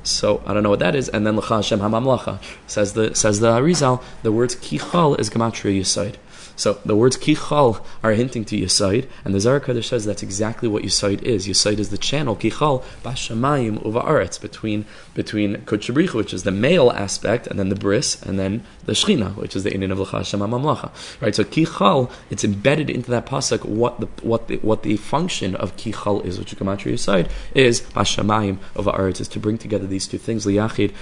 So 0.05 0.43
I 0.47 0.55
don't 0.55 0.63
know 0.63 0.71
what 0.71 0.79
that 0.79 0.95
is, 0.95 1.09
and 1.09 1.27
then 1.27 1.37
L'cha 1.37 1.57
Hashem 1.57 1.81
Hamamlacha 1.81 2.41
says 2.67 2.95
the 2.95 3.15
says 3.15 3.41
the 3.41 3.53
Arizal. 3.53 4.03
The 4.23 4.33
words 4.33 4.57
Kichol 4.57 5.19
is 5.19 5.29
Gematria 5.29 5.81
Yisoid. 5.81 6.15
So 6.59 6.81
the 6.85 6.97
words 6.97 7.17
kichal 7.17 7.85
are 8.03 8.13
hinting 8.13 8.45
to 8.47 8.61
Yisaid, 8.61 9.09
and 9.25 9.33
the 9.33 9.41
Zohar 9.41 9.61
Kodesh 9.61 9.85
says 9.85 10.05
that's 10.05 10.25
exactly 10.25 10.69
what 10.69 10.83
Yisaid 10.83 11.23
is. 11.23 11.47
Yisaid 11.47 11.79
is 11.79 11.91
the 11.91 11.97
channel 11.97 12.35
kichal 12.35 12.83
bashamayim 13.05 13.81
uva'aretz 13.85 14.41
between 14.41 14.85
between 15.15 15.59
Kutchabrichu, 15.59 16.15
which 16.15 16.35
is 16.35 16.43
the 16.43 16.51
male 16.51 16.91
aspect, 16.91 17.47
and 17.47 17.59
then 17.61 17.69
the 17.69 17.77
bris, 17.77 18.21
and 18.23 18.39
then 18.39 18.65
the 18.85 18.93
shechina, 18.93 19.37
which 19.37 19.55
is 19.55 19.63
the 19.63 19.73
Indian 19.73 19.93
of 19.93 20.01
L'cha 20.01 20.19
Mamlacha. 20.19 20.91
Right. 21.23 21.35
So 21.35 21.45
kichal, 21.45 22.11
it's 22.29 22.43
embedded 22.43 22.91
into 22.91 23.11
that 23.13 23.25
pasuk 23.25 23.65
what 23.65 24.01
the 24.01 24.07
what 24.23 24.49
the 24.49 24.57
what 24.57 24.83
the 24.83 24.97
function 24.97 25.55
of 25.55 25.77
kichal 25.77 26.25
is, 26.25 26.41
which 26.41 26.57
Gematria 26.57 26.95
Yisaid, 26.95 27.31
is 27.55 27.83
bashamayim 27.83 28.59
uva'aretz, 28.75 29.21
is 29.21 29.29
to 29.29 29.39
bring 29.39 29.59
together 29.59 29.87
these 29.87 30.09
two 30.09 30.19
things 30.19 30.45
liyachid. 30.45 30.93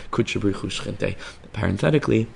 Parenthetically, 1.52 2.26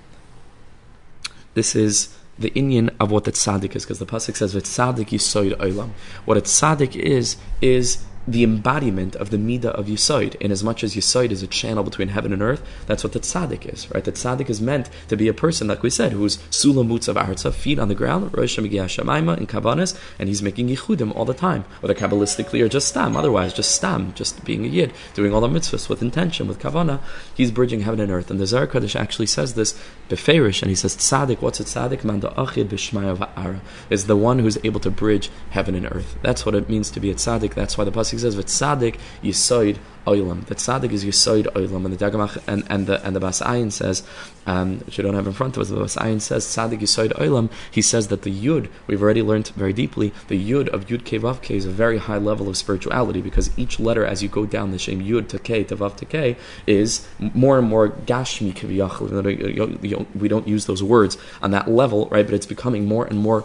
this 1.52 1.76
is 1.76 2.16
the 2.40 2.50
inyan 2.50 2.94
of 2.98 3.10
what 3.10 3.24
the 3.24 3.32
tzaddik 3.32 3.76
is, 3.76 3.84
because 3.84 3.98
the 3.98 4.06
pasuk 4.06 4.36
says 4.36 4.54
that 4.54 4.64
"V'tzaddik 4.64 5.08
yisoid 5.08 5.56
olam." 5.58 5.90
What 6.24 6.36
a 6.36 6.40
tzaddik 6.40 6.96
is 6.96 7.36
is 7.60 8.04
the 8.26 8.44
embodiment 8.44 9.16
of 9.16 9.30
the 9.30 9.36
midah 9.36 9.66
of 9.66 9.86
Yisoid. 9.86 10.34
In 10.36 10.52
as 10.52 10.62
much 10.62 10.84
as 10.84 10.94
Yisoid 10.94 11.30
is 11.30 11.42
a 11.42 11.46
channel 11.46 11.82
between 11.82 12.08
heaven 12.08 12.32
and 12.32 12.42
earth, 12.42 12.62
that's 12.86 13.02
what 13.02 13.12
the 13.12 13.20
tzaddik 13.20 13.72
is, 13.72 13.90
right? 13.92 14.04
The 14.04 14.12
tzaddik 14.12 14.50
is 14.50 14.60
meant 14.60 14.90
to 15.08 15.16
be 15.16 15.28
a 15.28 15.34
person, 15.34 15.68
like 15.68 15.82
we 15.82 15.90
said, 15.90 16.12
who's 16.12 16.36
sulamutz 16.50 17.08
of 17.08 17.16
arza, 17.16 17.52
feet 17.52 17.78
on 17.78 17.88
the 17.88 17.94
ground, 17.94 18.36
rosh 18.36 18.58
shemaima 18.58 19.38
in 19.38 19.46
kavanas, 19.46 19.98
and 20.18 20.28
he's 20.28 20.42
making 20.42 20.68
yichudim 20.68 21.14
all 21.16 21.24
the 21.24 21.34
time, 21.34 21.64
whether 21.80 21.94
kabbalistically 21.94 22.62
or 22.62 22.68
just 22.68 22.88
stam. 22.88 23.16
Otherwise, 23.16 23.54
just 23.54 23.74
stam, 23.74 24.12
just 24.14 24.44
being 24.44 24.64
a 24.64 24.68
yid, 24.68 24.92
doing 25.14 25.32
all 25.32 25.40
the 25.40 25.48
mitzvahs 25.48 25.88
with 25.88 26.02
intention, 26.02 26.46
with 26.46 26.58
kavana. 26.58 27.00
He's 27.34 27.50
bridging 27.50 27.80
heaven 27.80 28.00
and 28.00 28.12
earth. 28.12 28.30
And 28.30 28.38
the 28.38 28.46
Zohar 28.46 28.66
Kodesh 28.66 28.94
actually 28.94 29.26
says 29.26 29.54
this 29.54 29.78
beferish, 30.08 30.62
and 30.62 30.68
he 30.68 30.74
says 30.74 30.96
tzaddik. 30.96 31.40
What's 31.40 31.60
a 31.60 31.64
tzaddik? 31.64 32.04
Manda 32.04 32.32
achid 32.36 32.68
b'shmaya 32.68 33.16
va'ara 33.16 33.60
is 33.88 34.06
the 34.06 34.16
one 34.16 34.40
who's 34.40 34.58
able 34.62 34.80
to 34.80 34.90
bridge 34.90 35.30
heaven 35.50 35.74
and 35.74 35.86
earth. 35.86 36.18
That's 36.22 36.44
what 36.44 36.54
it 36.54 36.68
means 36.68 36.90
to 36.90 37.00
be 37.00 37.10
a 37.10 37.14
tzaddik. 37.14 37.54
That's 37.54 37.78
why 37.78 37.84
the 37.84 37.90
pasuk 37.90 38.09
says 38.18 38.36
v'tzadik 38.36 38.98
yisoid 39.22 39.78
oilam. 40.06 40.44
The 40.46 40.54
tzaddik 40.54 40.92
is 40.92 41.04
yisoid 41.04 41.44
oilam, 41.52 41.84
and 41.84 41.96
the 41.96 42.04
Dagamach 42.04 42.42
and, 42.46 42.64
and 42.68 42.86
the 42.86 43.04
and 43.04 43.14
the 43.14 43.20
Bas 43.20 43.40
Ayin 43.40 43.70
says, 43.72 44.02
um, 44.46 44.78
which 44.80 44.98
we 44.98 45.04
don't 45.04 45.14
have 45.14 45.26
in 45.26 45.32
front 45.32 45.56
of 45.56 45.62
us. 45.62 45.68
The 45.68 45.76
Bas 45.76 45.96
Ayin 45.96 46.20
says 46.20 46.46
tzaddik 46.46 46.80
yisoid 46.80 47.12
oilam. 47.14 47.50
He 47.70 47.82
says 47.82 48.08
that 48.08 48.22
the 48.22 48.32
yud 48.32 48.68
we've 48.86 49.02
already 49.02 49.22
learned 49.22 49.48
very 49.48 49.72
deeply. 49.72 50.12
The 50.28 50.50
yud 50.50 50.68
of 50.68 50.86
yud 50.86 51.02
ke 51.04 51.20
vav 51.22 51.42
ke 51.42 51.52
is 51.52 51.66
a 51.66 51.70
very 51.70 51.98
high 51.98 52.18
level 52.18 52.48
of 52.48 52.56
spirituality 52.56 53.20
because 53.20 53.50
each 53.58 53.78
letter 53.78 54.04
as 54.04 54.22
you 54.22 54.28
go 54.28 54.46
down 54.46 54.70
the 54.70 54.78
same 54.78 55.00
yud 55.00 55.28
to 55.28 55.38
ke 55.38 55.66
to 55.68 55.76
vav 55.76 55.96
to 55.96 56.06
ke 56.06 56.38
is 56.66 57.06
more 57.18 57.58
and 57.58 57.68
more 57.68 57.90
gashmi 57.90 58.52
kiviyachal. 58.52 60.10
We 60.14 60.28
don't 60.28 60.48
use 60.48 60.66
those 60.66 60.82
words 60.82 61.18
on 61.42 61.50
that 61.50 61.68
level, 61.68 62.08
right? 62.10 62.24
But 62.24 62.34
it's 62.34 62.46
becoming 62.46 62.86
more 62.86 63.06
and 63.06 63.18
more 63.18 63.44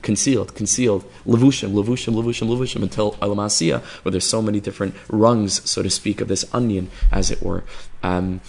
concealed, 0.00 0.54
concealed, 0.54 1.04
levushim, 1.26 1.72
levushim, 1.72 2.14
levushim, 2.14 2.48
levushim, 2.48 2.82
until 2.82 3.12
alamasiya, 3.14 3.82
where 4.02 4.10
there's 4.10 4.24
so 4.26 4.40
many 4.40 4.60
different 4.60 4.94
rungs, 5.08 5.68
so 5.68 5.82
to 5.82 5.90
speak, 5.90 6.20
of 6.20 6.28
this 6.28 6.44
onion, 6.54 6.90
as 7.10 7.30
it 7.30 7.42
were. 7.42 7.64
Um, 8.02 8.40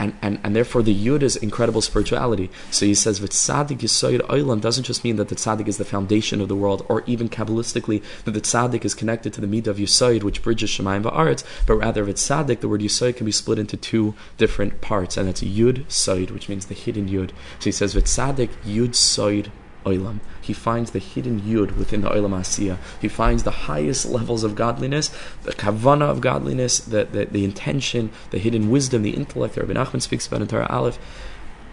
and, 0.00 0.14
and, 0.22 0.40
and 0.42 0.56
therefore 0.56 0.82
the 0.82 0.94
yud 0.94 1.22
is 1.22 1.36
incredible 1.36 1.82
spirituality. 1.82 2.50
So 2.70 2.86
he 2.86 2.94
says, 2.94 3.20
"V'tzadik 3.20 3.80
yisoid 3.80 4.20
oilam" 4.28 4.58
doesn't 4.58 4.84
just 4.84 5.04
mean 5.04 5.16
that 5.16 5.28
the 5.28 5.34
tzaddik 5.34 5.68
is 5.68 5.76
the 5.76 5.84
foundation 5.84 6.40
of 6.40 6.48
the 6.48 6.56
world, 6.56 6.86
or 6.88 7.02
even 7.06 7.28
kabbalistically 7.28 8.02
that 8.24 8.30
the 8.30 8.40
tzaddik 8.40 8.86
is 8.86 8.94
connected 8.94 9.34
to 9.34 9.42
the 9.42 9.46
midah 9.46 9.66
of 9.66 9.76
yisoid, 9.76 10.22
which 10.22 10.42
bridges 10.42 10.70
shemayim 10.70 11.02
va'aretz, 11.02 11.44
but 11.66 11.74
rather 11.74 12.04
v'tzadik, 12.06 12.60
the 12.60 12.68
word 12.68 12.80
yisoid 12.80 13.16
can 13.16 13.26
be 13.26 13.32
split 13.32 13.58
into 13.58 13.76
two 13.76 14.14
different 14.38 14.80
parts, 14.80 15.18
and 15.18 15.28
it's 15.28 15.42
yud 15.42 15.84
soid, 15.84 16.30
which 16.30 16.48
means 16.48 16.66
the 16.66 16.74
hidden 16.74 17.06
yud. 17.06 17.28
So 17.58 17.64
he 17.64 17.72
says, 17.72 17.94
"V'tzadik 17.94 18.48
yud 18.64 18.92
soid 18.92 19.50
olam. 19.84 20.20
He 20.40 20.52
finds 20.52 20.90
the 20.90 20.98
hidden 20.98 21.40
yud 21.42 21.76
within 21.76 22.02
the 22.02 22.10
olam 22.10 22.30
asiyah. 22.30 22.78
He 23.00 23.08
finds 23.08 23.42
the 23.42 23.50
highest 23.50 24.06
levels 24.06 24.44
of 24.44 24.54
godliness, 24.54 25.10
the 25.42 25.52
kavana 25.52 26.08
of 26.10 26.20
godliness, 26.20 26.78
the, 26.80 27.04
the, 27.04 27.26
the 27.26 27.44
intention, 27.44 28.10
the 28.30 28.38
hidden 28.38 28.70
wisdom, 28.70 29.02
the 29.02 29.10
intellect 29.10 29.56
Rabbi 29.56 29.72
Nachman 29.72 30.02
speaks 30.02 30.26
about 30.26 30.42
in 30.42 30.48
Torah 30.48 30.66
Aleph. 30.70 30.98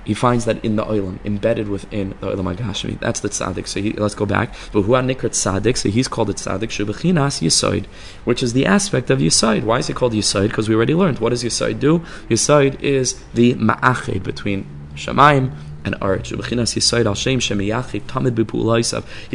he 0.05 0.13
finds 0.13 0.45
that 0.45 0.63
in 0.63 0.77
the 0.77 0.85
oilam, 0.85 1.19
embedded 1.25 1.67
within 1.67 2.09
the 2.21 2.27
oilam 2.27 2.55
agashmi. 2.55 2.97
That's 2.99 3.19
the 3.19 3.29
tzaddik. 3.29 3.67
So 3.67 3.81
he, 3.81 3.91
let's 3.91 4.15
go 4.15 4.25
back. 4.25 4.55
But 4.71 4.83
who 4.83 4.93
nikrat 4.93 5.33
tzaddik? 5.35 5.75
So 5.75 5.89
he's 5.89 6.07
called 6.07 6.29
it 6.29 6.37
tzaddik 6.37 6.69
shubachinas 6.69 7.41
yisoid, 7.41 7.85
which 8.23 8.41
is 8.41 8.53
the 8.53 8.65
aspect 8.65 9.09
of 9.09 9.19
yisoid. 9.19 9.63
Why 9.63 9.79
is 9.79 9.89
it 9.89 9.97
called 9.97 10.13
yisoid? 10.13 10.47
Because 10.47 10.69
we 10.69 10.75
already 10.75 10.95
learned. 10.95 11.19
What 11.19 11.31
does 11.31 11.43
yisoid 11.43 11.81
do? 11.81 11.99
Yisoid 12.29 12.79
is 12.81 13.21
the 13.33 13.55
ma'ached 13.55 14.23
between 14.23 14.65
shemaim 14.95 15.51
and 15.87 15.95
arch. 16.01 16.29
He's 16.29 16.37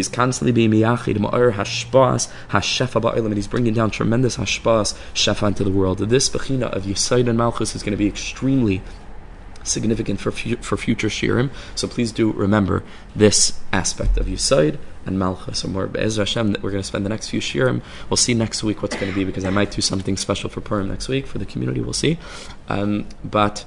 constantly 0.09 0.53
being 0.53 0.71
miyachid, 0.71 1.17
ma'ar 1.17 1.53
hashpas, 1.53 2.31
hashefa 2.51 3.01
ba'ilim, 3.01 3.27
and 3.27 3.35
he's 3.35 3.49
bringing 3.49 3.75
down 3.75 3.91
tremendous 3.91 4.37
hashpas, 4.37 4.97
shefa 5.15 5.49
into 5.49 5.65
the 5.65 5.71
world. 5.71 5.99
This 5.99 6.29
bechina 6.29 6.71
of 6.71 6.85
Yisoid 6.85 7.29
and 7.29 7.39
Malchus 7.39 7.75
is 7.75 7.83
going 7.83 7.93
to 7.93 7.97
be 7.97 8.07
extremely 8.07 8.83
significant 9.65 10.21
for 10.21 10.31
fu- 10.31 10.57
for 10.57 10.77
future 10.77 11.09
shiurim. 11.09 11.51
So 11.75 11.89
please 11.89 12.13
do 12.13 12.33
remember 12.33 12.83
this 13.15 13.61
aspect 13.73 14.19
of 14.19 14.27
Yisoid 14.27 14.79
and 15.07 15.19
Malchus. 15.19 15.61
So 15.61 15.69
more 15.69 15.87
Be'ezra 15.87 16.21
Hashem, 16.21 16.53
that 16.53 16.63
we're 16.63 16.71
going 16.71 16.83
to 16.83 16.87
spend 16.87 17.05
the 17.05 17.11
next 17.11 17.31
few 17.31 17.41
shiurim. 17.41 17.83
We'll 18.09 18.17
see 18.17 18.35
next 18.35 18.63
week 18.63 18.83
what's 18.83 18.97
going 18.97 19.11
to 19.11 19.15
be 19.15 19.25
because 19.25 19.45
I 19.45 19.51
might 19.51 19.71
do 19.71 19.81
something 19.81 20.17
special 20.17 20.51
for 20.51 20.61
Purim 20.61 20.89
next 20.89 21.09
week 21.09 21.27
for 21.27 21.39
the 21.39 21.47
community. 21.47 21.81
We'll 21.81 21.93
see, 21.93 22.19
um, 22.69 23.07
but. 23.25 23.65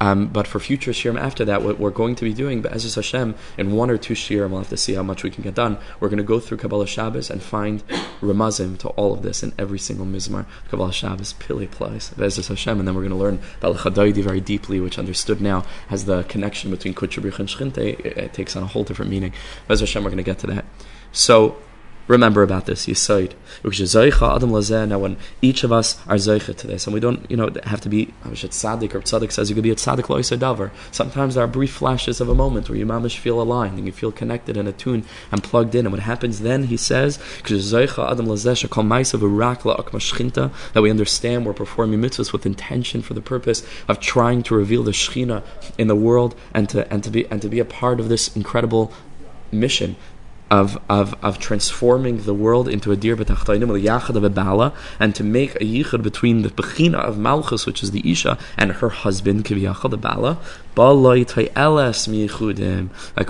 Um, 0.00 0.28
but 0.28 0.46
for 0.46 0.60
future 0.60 0.92
shiurim 0.92 1.18
after 1.18 1.44
that, 1.44 1.62
what 1.62 1.78
we're 1.78 1.90
going 1.90 2.14
to 2.16 2.24
be 2.24 2.32
doing, 2.32 2.62
Be'ezus 2.62 2.94
Hashem, 2.94 3.34
in 3.56 3.72
one 3.72 3.90
or 3.90 3.98
two 3.98 4.14
shiurim, 4.14 4.50
we'll 4.50 4.60
have 4.60 4.68
to 4.68 4.76
see 4.76 4.94
how 4.94 5.02
much 5.02 5.22
we 5.22 5.30
can 5.30 5.42
get 5.42 5.54
done. 5.54 5.78
We're 6.00 6.08
going 6.08 6.18
to 6.18 6.24
go 6.24 6.40
through 6.40 6.58
Kabbalah 6.58 6.86
Shabbos 6.86 7.30
and 7.30 7.42
find 7.42 7.82
remazim 8.20 8.78
to 8.78 8.88
all 8.90 9.12
of 9.12 9.22
this 9.22 9.42
in 9.42 9.52
every 9.58 9.78
single 9.78 10.06
mizmar. 10.06 10.46
Kabbalah 10.70 10.92
Shabbos, 10.92 11.34
Pili 11.34 11.68
Plais, 11.68 12.14
Be'ezus 12.16 12.48
Hashem, 12.48 12.78
and 12.78 12.86
then 12.86 12.94
we're 12.94 13.02
going 13.02 13.10
to 13.10 13.16
learn 13.16 13.38
Balachadaidi 13.60 14.22
very 14.22 14.40
deeply, 14.40 14.80
which 14.80 14.98
understood 14.98 15.40
now 15.40 15.64
has 15.88 16.04
the 16.04 16.22
connection 16.24 16.70
between 16.70 16.94
Kutchabrich 16.94 17.38
and 17.38 17.48
Shchinte. 17.48 17.78
It, 17.78 18.18
it, 18.18 18.32
takes 18.32 18.56
on 18.56 18.62
a 18.62 18.66
whole 18.66 18.84
different 18.84 19.10
meaning. 19.10 19.32
Be'ezus 19.68 19.80
Hashem, 19.80 20.04
we're 20.04 20.10
going 20.10 20.18
to 20.18 20.22
get 20.22 20.38
to 20.40 20.46
that. 20.48 20.64
So, 21.12 21.56
remember 22.08 22.42
about 22.42 22.66
this 22.66 22.86
yisoid. 22.86 23.32
Now, 24.88 24.98
when 24.98 25.16
each 25.40 25.64
of 25.64 25.72
us 25.72 25.98
are 26.06 26.16
zeicha 26.16 26.56
to 26.56 26.66
this, 26.66 26.86
and 26.86 26.94
we 26.94 27.00
don't, 27.00 27.30
you 27.30 27.36
know, 27.36 27.50
have 27.64 27.80
to 27.82 27.88
be 27.88 28.12
tzaddik 28.24 28.94
or 28.94 29.00
tzaddik 29.00 29.32
says 29.32 29.48
you 29.48 29.54
could 29.54 29.64
be 29.64 29.70
a 29.70 29.76
tzaddik 29.76 30.06
loisadavar. 30.06 30.70
Sometimes 30.90 31.34
there 31.34 31.44
are 31.44 31.48
brief 31.48 31.72
flashes 31.72 32.20
of 32.20 32.28
a 32.28 32.34
moment 32.34 32.68
where 32.68 32.78
you 32.78 32.86
mamish 32.86 33.18
feel 33.18 33.40
aligned 33.40 33.78
and 33.78 33.86
you 33.86 33.92
feel 33.92 34.12
connected 34.12 34.56
and 34.56 34.68
attuned 34.68 35.04
and 35.30 35.42
plugged 35.42 35.74
in. 35.74 35.86
And 35.86 35.92
what 35.92 36.02
happens 36.02 36.40
then, 36.40 36.64
he 36.64 36.76
says, 36.76 37.18
that 40.72 40.82
we 40.82 40.90
understand 40.90 41.46
we're 41.46 41.52
performing 41.52 42.00
mitzvahs 42.00 42.32
with 42.32 42.46
intention 42.46 43.02
for 43.02 43.14
the 43.14 43.20
purpose 43.20 43.66
of 43.88 44.00
trying 44.00 44.42
to 44.42 44.54
reveal 44.54 44.82
the 44.82 44.92
shechina 44.92 45.42
in 45.78 45.88
the 45.88 45.96
world 45.96 46.34
and 46.54 46.68
to 46.70 46.90
and 46.92 47.04
to 47.04 47.10
be 47.10 47.26
and 47.30 47.42
to 47.42 47.48
be 47.48 47.58
a 47.58 47.64
part 47.64 48.00
of 48.00 48.08
this 48.08 48.34
incredible 48.36 48.92
mission 49.50 49.96
of, 50.52 50.78
of, 50.90 51.14
of 51.24 51.38
transforming 51.38 52.24
the 52.24 52.34
world 52.34 52.68
into 52.68 52.92
a 52.92 52.96
dir 52.96 53.16
b'tachtainim 53.16 53.82
yachad 53.82 54.16
of 54.16 54.22
a 54.22 54.28
bala, 54.28 54.74
and 55.00 55.14
to 55.14 55.24
make 55.24 55.54
a 55.54 55.64
yichud 55.64 56.02
between 56.02 56.42
the 56.42 56.50
bechina 56.50 56.96
of 56.96 57.16
malchus, 57.16 57.64
which 57.64 57.82
is 57.82 57.90
the 57.90 58.12
isha, 58.12 58.36
and 58.58 58.72
her 58.72 58.90
husband 58.90 59.46
kiviyachad 59.46 59.90
the 59.90 59.96
bala. 59.96 60.38
Like 60.76 61.36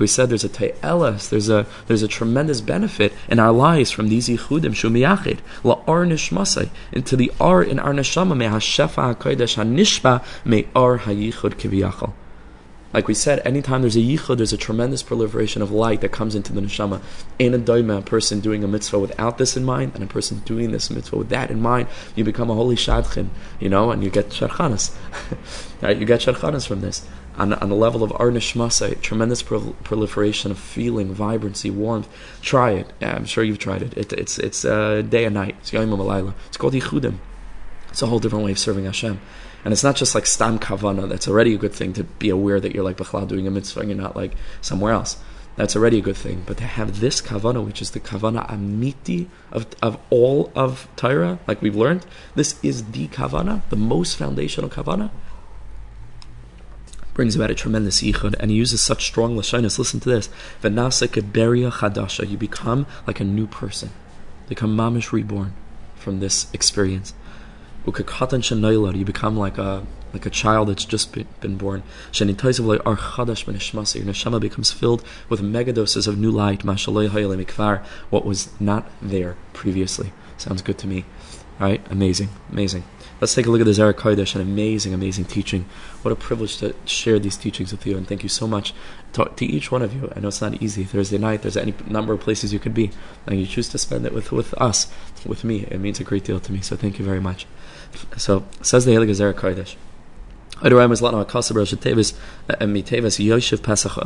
we 0.00 0.06
said, 0.08 0.30
there's 0.30 0.44
a 0.44 0.48
tayeles, 0.48 1.28
there's 1.28 1.48
a 1.48 1.66
there's 1.86 2.02
a 2.02 2.08
tremendous 2.08 2.60
benefit 2.60 3.12
in 3.28 3.38
our 3.38 3.52
lives 3.52 3.92
from 3.92 4.08
these 4.08 4.28
yichudim 4.28 4.74
shumiyachid 4.74 5.38
la 5.62 5.78
ar 5.86 6.04
nishmasai 6.04 6.70
into 6.90 7.14
the 7.14 7.30
ar 7.40 7.62
in 7.62 7.78
our 7.78 7.92
neshama 7.92 8.36
me 8.36 8.46
hashefa 8.46 9.14
hakodesh 9.14 9.56
hanishba 9.56 10.24
me 10.44 10.66
ar 10.74 10.98
hayichud 10.98 11.54
kiviyachal. 11.54 12.14
Like 12.92 13.08
we 13.08 13.14
said, 13.14 13.40
anytime 13.44 13.80
there's 13.80 13.96
a 13.96 14.00
yichud, 14.00 14.36
there's 14.36 14.52
a 14.52 14.58
tremendous 14.58 15.02
proliferation 15.02 15.62
of 15.62 15.70
light 15.70 16.02
that 16.02 16.10
comes 16.10 16.34
into 16.34 16.52
the 16.52 16.60
neshama. 16.60 17.00
In 17.38 17.54
a 17.54 17.58
doima, 17.58 17.98
a 17.98 18.02
person 18.02 18.40
doing 18.40 18.62
a 18.62 18.68
mitzvah 18.68 18.98
without 18.98 19.38
this 19.38 19.56
in 19.56 19.64
mind, 19.64 19.92
and 19.94 20.04
a 20.04 20.06
person 20.06 20.40
doing 20.40 20.72
this 20.72 20.90
mitzvah 20.90 21.16
with 21.16 21.28
that 21.30 21.50
in 21.50 21.60
mind, 21.60 21.88
you 22.14 22.24
become 22.24 22.50
a 22.50 22.54
holy 22.54 22.76
shadchan, 22.76 23.28
you 23.60 23.68
know, 23.68 23.90
and 23.90 24.04
you 24.04 24.10
get 24.10 24.28
sharchanas. 24.28 24.94
right? 25.82 25.96
You 25.96 26.04
get 26.04 26.20
sharchanas 26.20 26.66
from 26.66 26.82
this. 26.82 27.06
On, 27.38 27.54
on 27.54 27.70
the 27.70 27.74
level 27.74 28.02
of 28.02 28.10
arnishmasa, 28.10 29.00
tremendous 29.00 29.42
pro- 29.42 29.74
proliferation 29.84 30.50
of 30.50 30.58
feeling, 30.58 31.14
vibrancy, 31.14 31.70
warmth. 31.70 32.06
Try 32.42 32.72
it. 32.72 32.92
Yeah, 33.00 33.16
I'm 33.16 33.24
sure 33.24 33.42
you've 33.42 33.58
tried 33.58 33.80
it. 33.80 33.96
it 33.96 34.12
it's 34.12 34.38
it's 34.38 34.66
uh, 34.66 35.00
day 35.00 35.24
and 35.24 35.32
night. 35.32 35.56
It's 35.60 35.72
Yom 35.72 36.34
It's 36.48 36.58
called 36.58 36.74
yichudim. 36.74 37.16
It's 37.88 38.02
a 38.02 38.06
whole 38.06 38.18
different 38.18 38.44
way 38.44 38.52
of 38.52 38.58
serving 38.58 38.84
Hashem. 38.84 39.18
And 39.64 39.72
it's 39.72 39.84
not 39.84 39.96
just 39.96 40.14
like 40.14 40.26
stam 40.26 40.58
kavana. 40.58 41.08
That's 41.08 41.28
already 41.28 41.54
a 41.54 41.58
good 41.58 41.72
thing 41.72 41.92
to 41.94 42.04
be 42.04 42.28
aware 42.28 42.58
that 42.60 42.74
you're 42.74 42.84
like 42.84 42.96
b'chlal 42.96 43.28
doing 43.28 43.46
a 43.46 43.50
mitzvah 43.50 43.80
and 43.80 43.90
you're 43.90 43.98
not 43.98 44.16
like 44.16 44.32
somewhere 44.60 44.92
else. 44.92 45.16
That's 45.54 45.76
already 45.76 45.98
a 45.98 46.02
good 46.02 46.16
thing. 46.16 46.42
But 46.46 46.56
to 46.58 46.64
have 46.64 47.00
this 47.00 47.20
kavana, 47.20 47.64
which 47.64 47.82
is 47.82 47.90
the 47.90 48.00
kavana 48.00 48.48
amiti 48.48 49.28
of, 49.52 49.66
of 49.82 49.98
all 50.10 50.50
of 50.56 50.88
Torah, 50.96 51.38
like 51.46 51.60
we've 51.60 51.76
learned, 51.76 52.06
this 52.34 52.58
is 52.62 52.92
the 52.92 53.08
kavana, 53.08 53.62
the 53.68 53.76
most 53.76 54.16
foundational 54.16 54.70
kavana, 54.70 55.10
brings 57.14 57.36
about 57.36 57.50
a 57.50 57.54
tremendous 57.54 58.00
yichud, 58.00 58.34
and 58.40 58.50
he 58.50 58.56
uses 58.56 58.80
such 58.80 59.04
strong 59.04 59.36
lashonis. 59.36 59.78
Listen 59.78 60.00
to 60.00 60.08
this: 60.08 60.30
"V'nasa 60.62 61.06
keberia 61.06 61.70
chadasha." 61.70 62.28
You 62.28 62.38
become 62.38 62.86
like 63.06 63.20
a 63.20 63.24
new 63.24 63.46
person, 63.46 63.90
become 64.48 64.74
mamish 64.74 65.12
reborn 65.12 65.52
from 65.94 66.20
this 66.20 66.46
experience 66.54 67.12
you 67.84 69.04
become 69.04 69.36
like 69.36 69.58
a 69.58 69.84
like 70.12 70.26
a 70.26 70.30
child 70.30 70.68
that's 70.68 70.84
just 70.84 71.12
been 71.40 71.56
born. 71.56 71.82
Your 72.12 72.28
neshama 72.28 74.40
becomes 74.40 74.70
filled 74.70 75.04
with 75.28 75.40
megadoses 75.40 76.06
of 76.06 76.18
new 76.18 76.30
light, 76.30 76.62
what 78.10 78.26
was 78.26 78.60
not 78.60 78.90
there 79.00 79.36
previously. 79.52 80.12
Sounds 80.36 80.62
good 80.62 80.78
to 80.78 80.86
me. 80.86 81.04
All 81.60 81.68
right, 81.68 81.86
Amazing, 81.90 82.30
amazing. 82.50 82.84
Let's 83.20 83.36
take 83.36 83.46
a 83.46 83.50
look 83.50 83.60
at 83.60 83.66
the 83.66 83.70
Zera 83.70 83.92
Kodesh, 83.92 84.34
an 84.34 84.40
amazing, 84.40 84.92
amazing 84.92 85.26
teaching. 85.26 85.66
What 86.02 86.10
a 86.10 86.16
privilege 86.16 86.56
to 86.56 86.74
share 86.86 87.20
these 87.20 87.36
teachings 87.36 87.70
with 87.70 87.86
you, 87.86 87.96
and 87.96 88.08
thank 88.08 88.24
you 88.24 88.28
so 88.28 88.48
much 88.48 88.74
to, 89.12 89.30
to 89.36 89.46
each 89.46 89.70
one 89.70 89.80
of 89.80 89.94
you. 89.94 90.10
I 90.16 90.18
know 90.18 90.26
it's 90.26 90.40
not 90.40 90.60
easy. 90.60 90.82
Thursday 90.82 91.18
night, 91.18 91.42
there's 91.42 91.56
any 91.56 91.72
number 91.86 92.12
of 92.12 92.20
places 92.20 92.52
you 92.52 92.58
could 92.58 92.74
be, 92.74 92.90
and 93.24 93.38
you 93.38 93.46
choose 93.46 93.68
to 93.68 93.78
spend 93.78 94.06
it 94.06 94.12
with, 94.12 94.32
with 94.32 94.54
us, 94.54 94.92
with 95.24 95.44
me. 95.44 95.68
It 95.70 95.78
means 95.78 96.00
a 96.00 96.04
great 96.04 96.24
deal 96.24 96.40
to 96.40 96.52
me, 96.52 96.62
so 96.62 96.74
thank 96.74 96.98
you 96.98 97.04
very 97.04 97.20
much. 97.20 97.46
So 98.16 98.44
says 98.60 98.84
the 98.84 98.92
Helig 98.92 99.10
Zera 99.10 99.34
Kodesh. 99.34 99.76
Uh, 100.62 100.68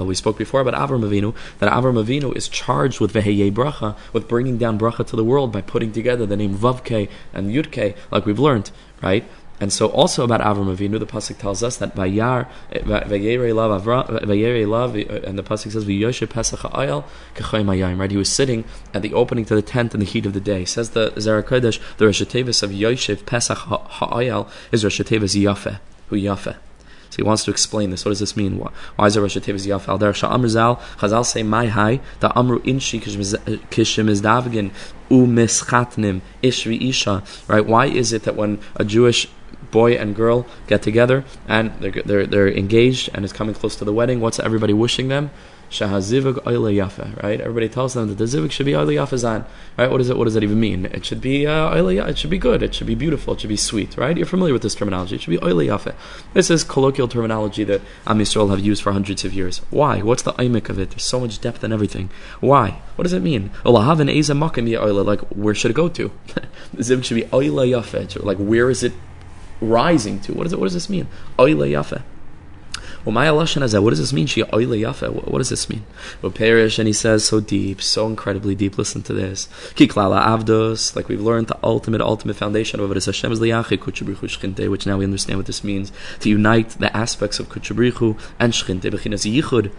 uh, 0.01 0.05
we 0.05 0.15
spoke 0.15 0.39
before 0.39 0.61
about 0.61 0.75
Avram 0.75 1.05
Avinu, 1.05 1.35
that 1.59 1.71
Avram 1.71 2.03
Avinu 2.03 2.35
is 2.35 2.49
charged 2.49 2.99
with 2.99 3.13
Veheye 3.13 3.53
Bracha, 3.53 3.95
with 4.15 4.27
bringing 4.27 4.57
down 4.57 4.79
Bracha 4.79 5.07
to 5.09 5.17
the 5.17 5.25
world 5.25 5.53
by 5.53 5.61
putting 5.61 5.93
together 5.93 6.25
the 6.25 6.37
name 6.37 6.57
Vavke 6.57 7.11
and 7.35 7.51
Yudke, 7.51 7.95
like 8.11 8.25
we've 8.25 8.39
learned, 8.39 8.71
right? 9.03 9.29
And 9.59 9.73
so, 9.73 9.87
also 9.89 10.23
about 10.23 10.41
Avram 10.41 10.75
Avinu, 10.75 10.99
the 10.99 11.07
pasuk 11.07 11.39
tells 11.39 11.63
us 11.63 11.79
that 11.79 11.95
Vayar 11.95 12.47
eh, 12.73 12.81
Vayere 12.81 13.55
Lav 13.55 13.83
Vayere 13.85 14.69
Lav, 14.69 14.97
eh, 14.97 15.05
eh, 15.09 15.21
and 15.25 15.39
the 15.39 15.43
pasuk 15.43 15.73
says 15.73 15.85
V'Yoshe 15.87 16.29
Pesach 16.29 16.61
Ha'ayel 16.61 17.05
K'Chay 17.35 17.65
Mayim. 17.65 17.99
Right, 17.99 18.11
he 18.11 18.19
was 18.19 18.31
sitting 18.31 18.65
at 18.93 19.01
the 19.01 19.15
opening 19.15 19.47
to 19.47 19.55
the 19.55 19.63
tent 19.63 19.95
in 19.95 20.01
the 20.01 20.07
heat 20.07 20.27
of 20.27 20.35
the 20.35 20.41
day. 20.41 20.65
Says 20.67 20.91
the 20.91 21.11
Zera 21.13 21.43
Kodesh, 21.43 21.81
the 21.97 22.07
Rosh 22.07 22.21
of 22.21 22.29
Yoshev 22.29 23.25
Pesach 23.25 23.59
Ha'ayel 23.59 24.49
is 24.73 24.85
Rosh 24.85 25.01
Yafe, 25.01 25.79
who 26.09 26.17
Yafe. 26.17 26.57
So 27.17 27.23
he 27.23 27.27
wants 27.27 27.45
to 27.45 27.51
explain 27.51 27.89
this. 27.89 28.05
What 28.05 28.11
does 28.11 28.21
this 28.21 28.37
mean? 28.37 28.59
Why, 28.59 28.71
why 28.97 29.07
is 29.07 29.15
there 29.15 29.23
Rosh 29.23 29.39
Hashanah 29.39 29.67
Yaf 29.67 29.89
al 29.89 29.99
Derech 29.99 30.23
Amr 30.23 30.49
Zal? 30.49 30.77
Chazal 30.99 31.25
say 31.25 31.43
my 31.43 31.69
hai 31.69 32.01
the 32.21 32.31
Amru 32.39 32.61
Inshi 32.61 33.01
Kishim 33.01 34.09
is 34.11 34.21
Davgin 34.21 34.71
U 35.09 35.27
Mischatnim 35.27 36.21
Ishvi 36.43 36.91
Isha. 36.91 37.23
Right? 37.49 37.65
Why 37.65 37.87
is 37.87 38.13
it 38.13 38.25
that 38.25 38.37
when 38.37 38.59
a 38.75 38.85
Jewish 38.85 39.29
boy 39.71 39.95
and 39.95 40.15
girl 40.15 40.47
get 40.67 40.83
together 40.83 41.25
and 41.49 41.73
they're, 41.81 42.03
they're, 42.05 42.27
they're 42.27 42.53
engaged 42.53 43.09
and 43.15 43.25
it's 43.25 43.33
coming 43.33 43.55
close 43.55 43.77
to 43.77 43.85
the 43.87 43.95
wedding. 43.95 44.21
What's 44.21 44.39
everybody 44.39 44.75
wishing 44.75 45.09
them? 45.09 45.31
Shahazivig 45.71 46.47
oile 46.47 46.73
yafa, 46.73 47.23
right? 47.23 47.41
Everybody 47.41 47.69
tells 47.69 47.95
them 47.95 48.09
that 48.09 48.19
the 48.19 48.25
Zivik 48.25 48.51
should 48.51 48.67
be 48.67 48.75
oile 48.75 48.87
yafazan, 48.87 49.45
right? 49.77 49.91
What 49.91 49.99
does 49.99 50.11
it? 50.11 50.17
What 50.17 50.25
does 50.25 50.35
that 50.35 50.43
even 50.43 50.61
mean? 50.61 50.87
It 50.87 51.05
should 51.05 51.21
be 51.21 51.47
uh, 51.47 51.75
oile. 51.75 51.89
It 52.09 52.19
should 52.19 52.31
be 52.31 52.39
good. 52.39 52.63
It 52.63 52.75
should 52.75 52.87
be 52.87 52.95
beautiful. 52.95 53.35
It 53.35 53.41
should 53.41 53.49
be 53.49 53.57
sweet, 53.57 53.97
right? 53.97 54.17
You're 54.17 54.27
familiar 54.27 54.53
with 54.53 54.63
this 54.63 54.75
terminology. 54.75 55.17
It 55.17 55.23
should 55.23 55.31
be 55.31 55.43
oile 55.43 55.67
yafa. 55.67 55.95
This 56.35 56.51
is 56.51 56.65
colloquial 56.65 57.09
terminology 57.09 57.65
that 57.65 57.81
Am 58.07 58.19
Yisrael 58.19 58.51
have 58.51 58.61
used 58.61 58.83
for 58.83 58.93
hundreds 58.93 59.25
of 59.25 59.33
years. 59.33 59.59
Why? 59.71 60.01
What's 60.03 60.23
the 60.23 60.33
imik 60.35 60.69
of 60.69 60.79
it? 60.79 60.91
There's 60.91 61.05
so 61.05 61.21
much 61.21 61.41
depth 61.41 61.65
and 61.65 61.73
everything. 61.73 62.11
Why? 62.41 62.81
What 62.97 63.03
does 63.03 63.13
it 63.13 63.23
mean? 63.23 63.51
Like 63.65 65.21
where 65.21 65.55
should 65.55 65.71
it 65.71 65.75
go 65.75 65.89
to? 65.89 66.13
the 66.75 66.83
Zivik 66.83 67.05
should 67.05 67.15
be 67.15 67.27
oile 67.33 67.67
yafa. 67.67 68.23
Like 68.25 68.39
where 68.39 68.71
is 68.71 68.83
it 68.83 68.93
rising 69.61 70.21
to. 70.21 70.35
What, 70.35 70.47
is 70.47 70.53
it, 70.53 70.59
what 70.59 70.67
does 70.67 70.75
this 70.75 70.91
mean? 70.91 71.09
Oile 71.39 71.67
What 73.07 73.91
does 73.91 73.99
this 73.99 74.13
mean? 74.13 74.27
What 74.27 75.39
does 75.39 75.49
this 75.49 75.69
mean? 75.69 75.87
Perish, 76.35 76.79
and 76.81 76.89
he 76.89 76.93
says 76.93 77.25
so 77.25 77.39
deep, 77.39 77.81
so 77.81 78.09
incredibly 78.09 78.57
deep. 78.57 78.77
Listen 78.77 79.01
to 79.03 79.13
this. 79.13 79.49
avdos, 79.77 80.97
like 80.97 81.09
we've 81.09 81.21
learned, 81.21 81.47
the 81.47 81.57
ultimate, 81.63 82.01
ultimate 82.01 82.35
foundation 82.35 82.81
of 82.81 82.91
it 82.91 82.97
is 82.97 83.07
Hashem 83.07 83.31
is 83.31 83.39
which 83.39 84.87
now 84.87 84.99
we 84.99 85.05
understand 85.05 85.39
what 85.39 85.47
this 85.47 85.63
means. 85.63 85.93
To 86.21 86.29
unite 86.29 86.71
the 86.71 86.95
aspects 86.97 87.39
of 87.39 87.49
kuchabrichu 87.49 88.19
and 88.41 88.53
shchinte, 88.53 88.91
bechinas 88.91 89.25
yichud, 89.25 89.71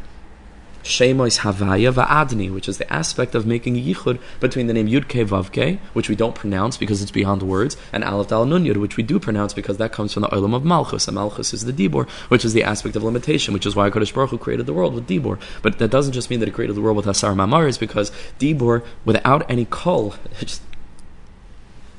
Shemois 0.83 1.39
Havaya 1.39 1.93
Va'adni, 1.93 2.53
which 2.53 2.69
is 2.69 2.77
the 2.77 2.91
aspect 2.91 3.35
of 3.35 3.45
making 3.45 3.75
yichud 3.75 4.19
between 4.39 4.67
the 4.67 4.73
name 4.73 4.87
Yud 4.87 5.05
Ke 5.05 5.27
Vav 5.27 5.51
Ke, 5.51 5.79
which 5.93 6.09
we 6.09 6.15
don't 6.15 6.35
pronounce 6.35 6.77
because 6.77 7.01
it's 7.01 7.11
beyond 7.11 7.43
words, 7.43 7.77
and 7.91 8.03
Aleph 8.03 8.29
Dal 8.29 8.45
Nun 8.45 8.63
Yud, 8.63 8.77
which 8.77 8.97
we 8.97 9.03
do 9.03 9.19
pronounce 9.19 9.53
because 9.53 9.77
that 9.77 9.91
comes 9.91 10.13
from 10.13 10.21
the 10.21 10.29
Olam 10.29 10.55
of 10.55 10.63
Malchus, 10.63 11.07
and 11.07 11.15
Malchus 11.15 11.53
is 11.53 11.65
the 11.65 11.73
Dibor, 11.73 12.09
which 12.29 12.45
is 12.45 12.53
the 12.53 12.63
aspect 12.63 12.95
of 12.95 13.03
limitation, 13.03 13.53
which 13.53 13.65
is 13.65 13.75
why 13.75 13.89
Kodesh 13.89 14.13
Baruch 14.13 14.31
Hu 14.31 14.37
created 14.37 14.65
the 14.65 14.73
world 14.73 14.93
with 14.93 15.07
Dibor. 15.07 15.39
But 15.61 15.79
that 15.79 15.91
doesn't 15.91 16.13
just 16.13 16.29
mean 16.29 16.39
that 16.39 16.47
he 16.47 16.51
created 16.51 16.75
the 16.75 16.81
world 16.81 16.97
with 16.97 17.07
Asar 17.07 17.33
Mamar, 17.33 17.67
is 17.67 17.77
because 17.77 18.11
Dibor, 18.39 18.85
without 19.05 19.49
any 19.49 19.65
kol, 19.65 20.15
just 20.39 20.61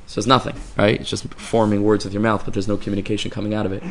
says 0.09 0.25
nothing, 0.25 0.59
right? 0.75 0.99
It's 0.99 1.09
just 1.09 1.31
forming 1.35 1.83
words 1.83 2.03
with 2.03 2.13
your 2.13 2.23
mouth, 2.23 2.43
but 2.43 2.55
there's 2.55 2.67
no 2.67 2.77
communication 2.77 3.29
coming 3.29 3.53
out 3.53 3.67
of 3.67 3.71
it. 3.71 3.83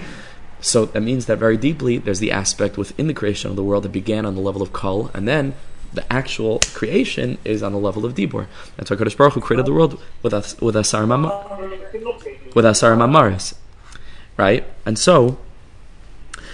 So 0.61 0.87
that 0.87 1.01
means 1.01 1.27
that 1.27 1.39
very 1.39 1.57
deeply, 1.57 1.99
there's 1.99 2.19
the 2.19 2.33
aspect 2.33 2.77
within 2.77 3.07
the 3.07 3.15
creation 3.15 3.51
of 3.51 3.57
the 3.57 3.63
world 3.63 3.85
that 3.85 3.93
began 3.93 4.27
on 4.27 4.35
the 4.35 4.41
level 4.41 4.61
of 4.63 4.73
Kal, 4.73 5.11
and 5.15 5.27
then 5.27 5.55
the 5.93 6.13
actual 6.13 6.59
creation 6.75 7.39
is 7.45 7.63
on 7.63 7.73
the 7.73 7.79
level 7.79 8.05
of 8.05 8.15
Dibor. 8.15 8.47
That's 8.77 8.91
why 8.91 8.97
Kodesh 8.97 9.17
Baruch 9.17 9.35
Hu 9.35 9.41
created 9.41 9.67
the 9.67 9.73
world 9.73 10.01
with 10.23 10.35
us 10.35 10.61
with 10.61 10.77
Asar 10.77 11.05
Mamar, 11.05 12.55
with 12.55 12.65
Asar 12.65 12.95
Mamaris, 12.97 13.55
right? 14.37 14.65
And 14.85 14.99
so 14.99 15.39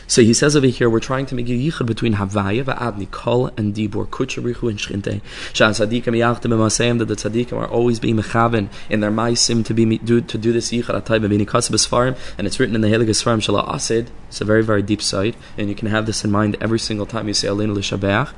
so 0.06 0.22
he 0.22 0.34
says 0.34 0.54
over 0.54 0.66
here, 0.66 0.90
we're 0.90 1.00
trying 1.00 1.26
to 1.26 1.34
make 1.34 1.48
a 1.48 1.52
yichud 1.52 1.86
between 1.86 2.14
Havaya, 2.14 2.64
Va'adni, 2.64 3.10
Kol, 3.10 3.46
and 3.56 3.74
Dibur, 3.74 4.06
Kucharichu, 4.06 4.68
and 4.68 4.78
Shchinte. 4.78 5.22
Shan 5.54 5.72
Tzadikim 5.72 6.14
Yachtim 6.14 6.50
B'Masayim, 6.52 6.98
that 6.98 7.06
the 7.06 7.14
Tzadikim 7.14 7.54
are 7.54 7.66
always 7.66 7.98
being 7.98 8.16
mechaven 8.16 8.68
in 8.90 9.00
their 9.00 9.10
Maisim 9.10 9.64
to 9.64 9.72
be 9.72 9.98
do, 9.98 10.20
to 10.20 10.38
do 10.38 10.52
this 10.52 10.70
yichud 10.70 11.00
atay 11.00 11.24
b'vini 11.24 11.46
kasab 11.46 11.74
Sfarim, 11.74 12.18
and 12.36 12.46
it's 12.46 12.60
written 12.60 12.74
in 12.74 12.82
the 12.82 12.88
Helig 12.88 13.08
Sfarim 13.08 13.38
Shala 13.38 13.66
Asid. 13.72 14.10
It's 14.28 14.40
a 14.40 14.44
very, 14.44 14.62
very 14.62 14.82
deep 14.82 15.00
side, 15.00 15.36
and 15.56 15.68
you 15.68 15.74
can 15.74 15.88
have 15.88 16.06
this 16.06 16.24
in 16.24 16.30
mind 16.30 16.56
every 16.60 16.78
single 16.78 17.06
time 17.06 17.26
you 17.28 17.34
say 17.34 17.48
Aleinu 17.48 17.74
L'Shabeach. 17.74 18.32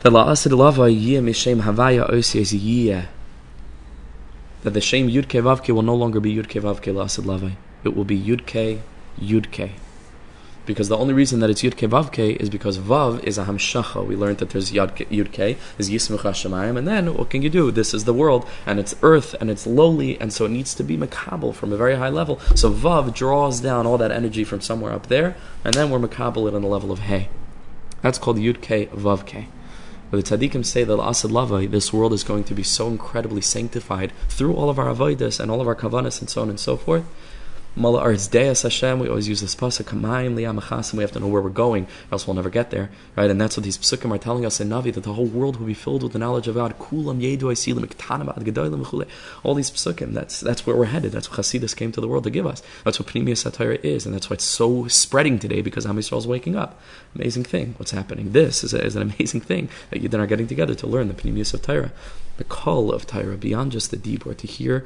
That 0.00 0.12
La 0.12 0.30
Asid 0.30 0.52
Lava 0.52 0.82
Mishem 0.82 1.62
Havaya 1.62 2.10
Osies 2.10 2.58
Yiyah. 2.58 3.06
That 4.62 4.70
the 4.70 4.80
shame 4.80 5.08
Yud 5.08 5.26
Vavke 5.26 5.72
will 5.72 5.82
no 5.82 5.94
longer 5.94 6.20
be 6.20 6.34
Yud 6.34 6.46
Vavke 6.46 6.92
La 6.92 7.04
Asid. 7.04 7.56
It 7.84 7.94
will 7.94 8.04
be 8.04 8.20
Yud 8.20 8.42
Ke, 8.46 8.82
Yud 9.20 9.52
Ke 9.52 9.70
because 10.66 10.88
the 10.88 10.96
only 10.96 11.14
reason 11.14 11.40
that 11.40 11.50
it's 11.50 11.62
Yud 11.62 11.74
Ke 11.74 11.90
Vav 11.90 12.12
Ke 12.12 12.40
is 12.40 12.50
because 12.50 12.78
Vav 12.78 13.22
is 13.24 13.38
a 13.38 13.44
Hamshacha. 13.44 14.06
We 14.06 14.16
learned 14.16 14.38
that 14.38 14.50
there's 14.50 14.72
Yud 14.72 14.94
Ke, 14.94 15.58
is 15.78 15.90
Yismuch 15.90 16.20
Hashemayim, 16.20 16.76
and 16.76 16.86
then 16.86 17.14
what 17.14 17.30
can 17.30 17.42
you 17.42 17.50
do? 17.50 17.70
This 17.70 17.94
is 17.94 18.04
the 18.04 18.14
world, 18.14 18.46
and 18.66 18.78
it's 18.78 18.94
earth, 19.02 19.34
and 19.40 19.50
it's 19.50 19.66
lowly, 19.66 20.20
and 20.20 20.32
so 20.32 20.44
it 20.44 20.50
needs 20.50 20.74
to 20.74 20.82
be 20.82 20.96
Makabel 20.96 21.54
from 21.54 21.72
a 21.72 21.76
very 21.76 21.96
high 21.96 22.08
level. 22.08 22.38
So 22.54 22.72
Vav 22.72 23.14
draws 23.14 23.60
down 23.60 23.86
all 23.86 23.98
that 23.98 24.10
energy 24.10 24.44
from 24.44 24.60
somewhere 24.60 24.92
up 24.92 25.06
there, 25.06 25.36
and 25.64 25.74
then 25.74 25.90
we're 25.90 25.98
Makabel 25.98 26.48
it 26.48 26.54
on 26.54 26.62
the 26.62 26.68
level 26.68 26.92
of 26.92 27.00
Hey. 27.00 27.28
That's 28.02 28.18
called 28.18 28.38
Yud 28.38 28.60
Ke 28.62 28.90
Vav 28.92 29.26
Ke. 29.26 29.48
But 30.10 30.24
the 30.24 30.36
tzaddikim 30.36 30.66
say 30.66 30.82
that 30.82 30.98
Asad 30.98 31.30
Lava, 31.30 31.68
this 31.68 31.92
world 31.92 32.12
is 32.12 32.24
going 32.24 32.42
to 32.44 32.54
be 32.54 32.64
so 32.64 32.88
incredibly 32.88 33.40
sanctified 33.40 34.12
through 34.28 34.54
all 34.54 34.68
of 34.68 34.78
our 34.78 34.92
avodas 34.92 35.38
and 35.38 35.50
all 35.50 35.60
of 35.60 35.68
our 35.68 35.76
kavanas 35.76 36.20
and 36.20 36.28
so 36.28 36.42
on 36.42 36.50
and 36.50 36.58
so 36.58 36.76
forth, 36.76 37.04
Mala 37.76 38.02
Arzdeyas 38.02 38.64
Hashem, 38.64 38.98
we 38.98 39.08
always 39.08 39.28
use 39.28 39.40
this 39.40 39.54
pasuk, 39.54 39.84
Kamayim 39.84 40.34
Liyamachasim, 40.34 40.94
we 40.94 41.02
have 41.02 41.12
to 41.12 41.20
know 41.20 41.28
where 41.28 41.40
we're 41.40 41.50
going, 41.50 41.84
or 41.84 42.12
else 42.12 42.26
we'll 42.26 42.34
never 42.34 42.50
get 42.50 42.70
there. 42.70 42.90
Right? 43.14 43.30
And 43.30 43.40
that's 43.40 43.56
what 43.56 43.62
these 43.62 43.78
psukim 43.78 44.12
are 44.12 44.18
telling 44.18 44.44
us 44.44 44.60
in 44.60 44.68
Navi, 44.68 44.92
that 44.92 45.04
the 45.04 45.12
whole 45.12 45.26
world 45.26 45.56
will 45.60 45.68
be 45.68 45.74
filled 45.74 46.02
with 46.02 46.12
the 46.12 46.18
knowledge 46.18 46.48
of 46.48 46.56
God. 46.56 46.76
Kulam 46.80 47.20
Yedu 47.20 47.42
Asilim, 47.42 47.86
Gedolim 47.86 49.08
All 49.44 49.54
these 49.54 49.70
psukim, 49.70 50.14
that's 50.14 50.40
that's 50.40 50.66
where 50.66 50.74
we're 50.74 50.86
headed. 50.86 51.12
That's 51.12 51.30
what 51.30 51.38
Hasidus 51.38 51.76
came 51.76 51.92
to 51.92 52.00
the 52.00 52.08
world 52.08 52.24
to 52.24 52.30
give 52.30 52.44
us. 52.44 52.60
That's 52.84 52.98
what 52.98 53.08
Pneumius 53.08 53.38
Satire 53.38 53.72
is, 53.72 54.04
and 54.04 54.12
that's 54.12 54.28
why 54.28 54.34
it's 54.34 54.44
so 54.44 54.88
spreading 54.88 55.38
today 55.38 55.62
because 55.62 55.86
Am 55.86 55.96
Yisrael 55.96 56.18
is 56.18 56.26
waking 56.26 56.56
up. 56.56 56.80
Amazing 57.14 57.44
thing, 57.44 57.74
what's 57.76 57.92
happening. 57.92 58.32
This 58.32 58.64
is, 58.64 58.74
a, 58.74 58.84
is 58.84 58.96
an 58.96 59.02
amazing 59.02 59.42
thing 59.42 59.68
that 59.90 60.00
you 60.00 60.08
then 60.08 60.20
are 60.20 60.26
getting 60.26 60.48
together 60.48 60.74
to 60.74 60.86
learn 60.88 61.06
the 61.06 61.40
of 61.40 61.62
Torah, 61.62 61.92
the 62.36 62.44
call 62.44 62.92
of 62.92 63.06
Torah, 63.06 63.36
beyond 63.36 63.70
just 63.70 63.92
the 63.92 63.96
deep, 63.96 64.26
or 64.26 64.34
to 64.34 64.46
hear 64.48 64.84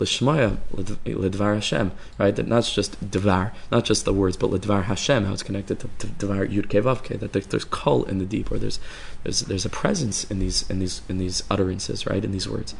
l'shmaya 0.00 0.58
l'dvar 0.72 1.54
Hashem, 1.54 1.92
right? 2.18 2.34
That 2.34 2.46
not 2.46 2.64
just 2.64 3.10
dvar, 3.10 3.52
not 3.70 3.84
just 3.84 4.04
the 4.04 4.12
words, 4.12 4.36
but 4.36 4.50
l'dvar 4.50 4.84
Hashem, 4.84 5.24
how 5.24 5.32
it's 5.32 5.42
connected 5.42 5.80
to, 5.80 5.88
to 5.98 6.06
dvar 6.06 6.48
yud 6.48 6.68
kevavke. 6.68 7.18
That 7.18 7.32
there's, 7.32 7.46
there's 7.46 7.64
kol 7.64 8.04
in 8.04 8.18
the 8.18 8.24
deep, 8.24 8.50
or 8.50 8.58
there's 8.58 8.80
there's 9.22 9.40
there's 9.40 9.64
a 9.64 9.70
presence 9.70 10.24
in 10.30 10.38
these 10.38 10.68
in 10.70 10.78
these 10.78 11.02
in 11.08 11.18
these 11.18 11.42
utterances, 11.50 12.06
right? 12.06 12.24
In 12.24 12.32
these 12.32 12.48
words, 12.48 12.74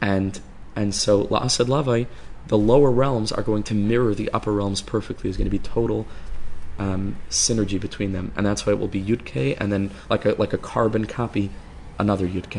and 0.00 0.40
and 0.74 0.94
so 0.94 1.24
la'asad 1.24 1.66
lavai, 1.66 2.06
the 2.48 2.58
lower 2.58 2.90
realms 2.90 3.32
are 3.32 3.42
going 3.42 3.62
to 3.64 3.74
mirror 3.74 4.14
the 4.14 4.30
upper 4.32 4.52
realms 4.52 4.82
perfectly. 4.82 5.24
There's 5.24 5.36
going 5.36 5.46
to 5.46 5.50
be 5.50 5.58
total 5.58 6.06
um, 6.78 7.16
synergy 7.30 7.80
between 7.80 8.12
them, 8.12 8.32
and 8.36 8.46
that's 8.46 8.66
why 8.66 8.72
it 8.72 8.78
will 8.78 8.88
be 8.88 9.02
yud 9.02 9.56
and 9.60 9.72
then 9.72 9.90
like 10.08 10.24
a 10.24 10.30
like 10.38 10.52
a 10.52 10.58
carbon 10.58 11.06
copy, 11.06 11.50
another 11.98 12.26
yud 12.26 12.50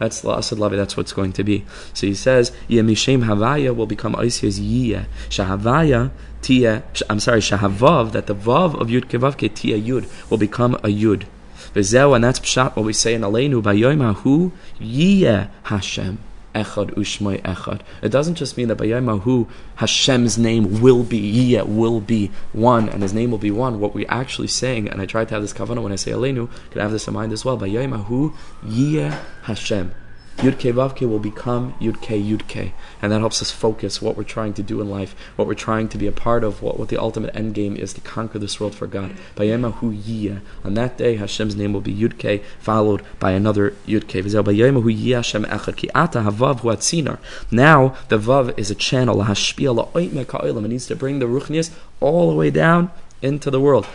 that's 0.00 0.22
the 0.22 0.28
La'asad 0.30 0.56
Lavi, 0.56 0.76
that's 0.76 0.96
what's 0.96 1.12
going 1.12 1.34
to 1.34 1.44
be. 1.44 1.66
So 1.92 2.06
he 2.06 2.14
says, 2.14 2.52
Yemishem 2.70 3.26
Havaya 3.26 3.76
will 3.76 3.86
become 3.86 4.16
Isis 4.16 4.58
Yiyah. 4.58 5.04
Shahavaya 5.28 6.10
Tia, 6.40 6.82
I'm 7.10 7.20
sorry, 7.20 7.40
Shahavav, 7.40 8.12
that 8.12 8.26
the 8.26 8.34
Vav 8.34 8.80
of 8.80 8.88
Yud 8.88 9.04
Kevavke 9.04 9.54
Tia 9.54 9.78
Yud 9.78 10.08
will 10.30 10.38
become 10.38 10.74
a 10.76 10.88
Yud. 10.88 11.26
V'zeu, 11.74 12.14
and 12.14 12.24
that's 12.24 12.40
Pshat, 12.40 12.76
what 12.76 12.86
we 12.86 12.94
say 12.94 13.12
in 13.12 13.20
Aleinu, 13.20 13.62
Bayoim 13.62 14.14
Hahu 14.14 14.52
Yiyah 14.80 15.50
Hashem. 15.64 16.18
Echad 16.54 16.94
Echad. 16.94 17.80
It 18.02 18.08
doesn't 18.10 18.36
just 18.36 18.56
mean 18.56 18.68
that 18.68 18.76
by 18.76 18.86
Bayyamahu 18.86 19.48
Hashem's 19.76 20.38
name 20.38 20.80
will 20.80 21.02
be 21.02 21.18
Yeh 21.18 21.62
will 21.62 22.00
be 22.00 22.30
one, 22.52 22.88
and 22.88 23.02
His 23.02 23.12
name 23.12 23.30
will 23.30 23.38
be 23.38 23.50
one. 23.50 23.80
What 23.80 23.94
we're 23.94 24.06
actually 24.08 24.48
saying, 24.48 24.88
and 24.88 25.00
I 25.00 25.06
try 25.06 25.24
to 25.24 25.34
have 25.34 25.42
this 25.42 25.52
kavanah 25.52 25.82
when 25.82 25.92
I 25.92 25.96
say 25.96 26.12
Aleinu, 26.12 26.48
can 26.70 26.80
have 26.80 26.92
this 26.92 27.06
in 27.08 27.14
mind 27.14 27.32
as 27.32 27.44
well. 27.44 27.56
By 27.56 27.68
Bayyamahu 27.68 28.34
Yeh 28.64 29.18
Hashem. 29.42 29.94
Yud 30.40 30.56
Ke 30.56 30.74
Vav 30.74 30.96
Ke 30.96 31.02
will 31.02 31.18
become 31.18 31.74
Yud 31.82 32.00
Ke 32.00 32.16
Yud 32.16 32.48
Ke. 32.48 32.72
And 33.02 33.12
that 33.12 33.20
helps 33.20 33.42
us 33.42 33.50
focus 33.50 34.00
what 34.00 34.16
we're 34.16 34.24
trying 34.24 34.54
to 34.54 34.62
do 34.62 34.80
in 34.80 34.88
life, 34.88 35.14
what 35.36 35.46
we're 35.46 35.52
trying 35.52 35.86
to 35.90 35.98
be 35.98 36.06
a 36.06 36.12
part 36.12 36.42
of, 36.44 36.62
what, 36.62 36.78
what 36.78 36.88
the 36.88 36.96
ultimate 36.96 37.36
end 37.36 37.52
game 37.52 37.76
is 37.76 37.92
to 37.92 38.00
conquer 38.00 38.38
this 38.38 38.58
world 38.58 38.74
for 38.74 38.86
God. 38.86 39.14
On 39.38 40.74
that 40.74 40.96
day, 40.96 41.16
Hashem's 41.16 41.56
name 41.56 41.74
will 41.74 41.82
be 41.82 41.94
Yud 41.94 42.16
Ke, 42.16 42.42
followed 42.58 43.02
by 43.18 43.32
another 43.32 43.72
Yud 43.86 44.08
Ke. 44.08 44.24
Bayemahu 44.24 44.84
Yiyah 44.84 45.16
Hashem 45.16 45.44
Echad. 45.44 45.76
Ki 45.76 45.90
ata 45.94 46.20
havav 46.20 46.60
hu 46.60 47.18
Now, 47.54 47.94
the 48.08 48.16
Vav 48.16 48.58
is 48.58 48.70
a 48.70 48.74
channel. 48.74 49.20
It 49.20 50.68
needs 50.70 50.86
to 50.86 50.96
bring 50.96 51.18
the 51.18 51.26
Ruchnias 51.26 51.70
all 52.00 52.30
the 52.30 52.36
way 52.36 52.50
down 52.50 52.90
into 53.20 53.50
the 53.50 53.60
world. 53.60 53.86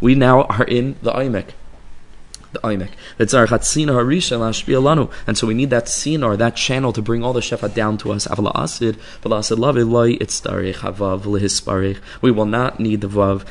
We 0.00 0.14
now 0.16 0.42
are 0.42 0.64
in 0.64 0.96
the 1.02 1.12
Oimek 1.12 1.50
the 2.52 2.60
Lashbialanu. 4.38 5.10
And 5.26 5.36
so 5.38 5.46
we 5.46 5.54
need 5.54 5.70
that 5.70 5.88
scene 5.88 6.22
or 6.22 6.36
that 6.36 6.56
channel 6.56 6.92
to 6.92 7.02
bring 7.02 7.22
all 7.24 7.32
the 7.32 7.40
Shefa 7.40 7.72
down 7.72 7.98
to 7.98 8.12
us. 8.12 8.28
We 12.22 12.30
will 12.30 12.46
not 12.46 12.80
need 12.80 13.00
the 13.00 13.08
Vav. 13.08 13.44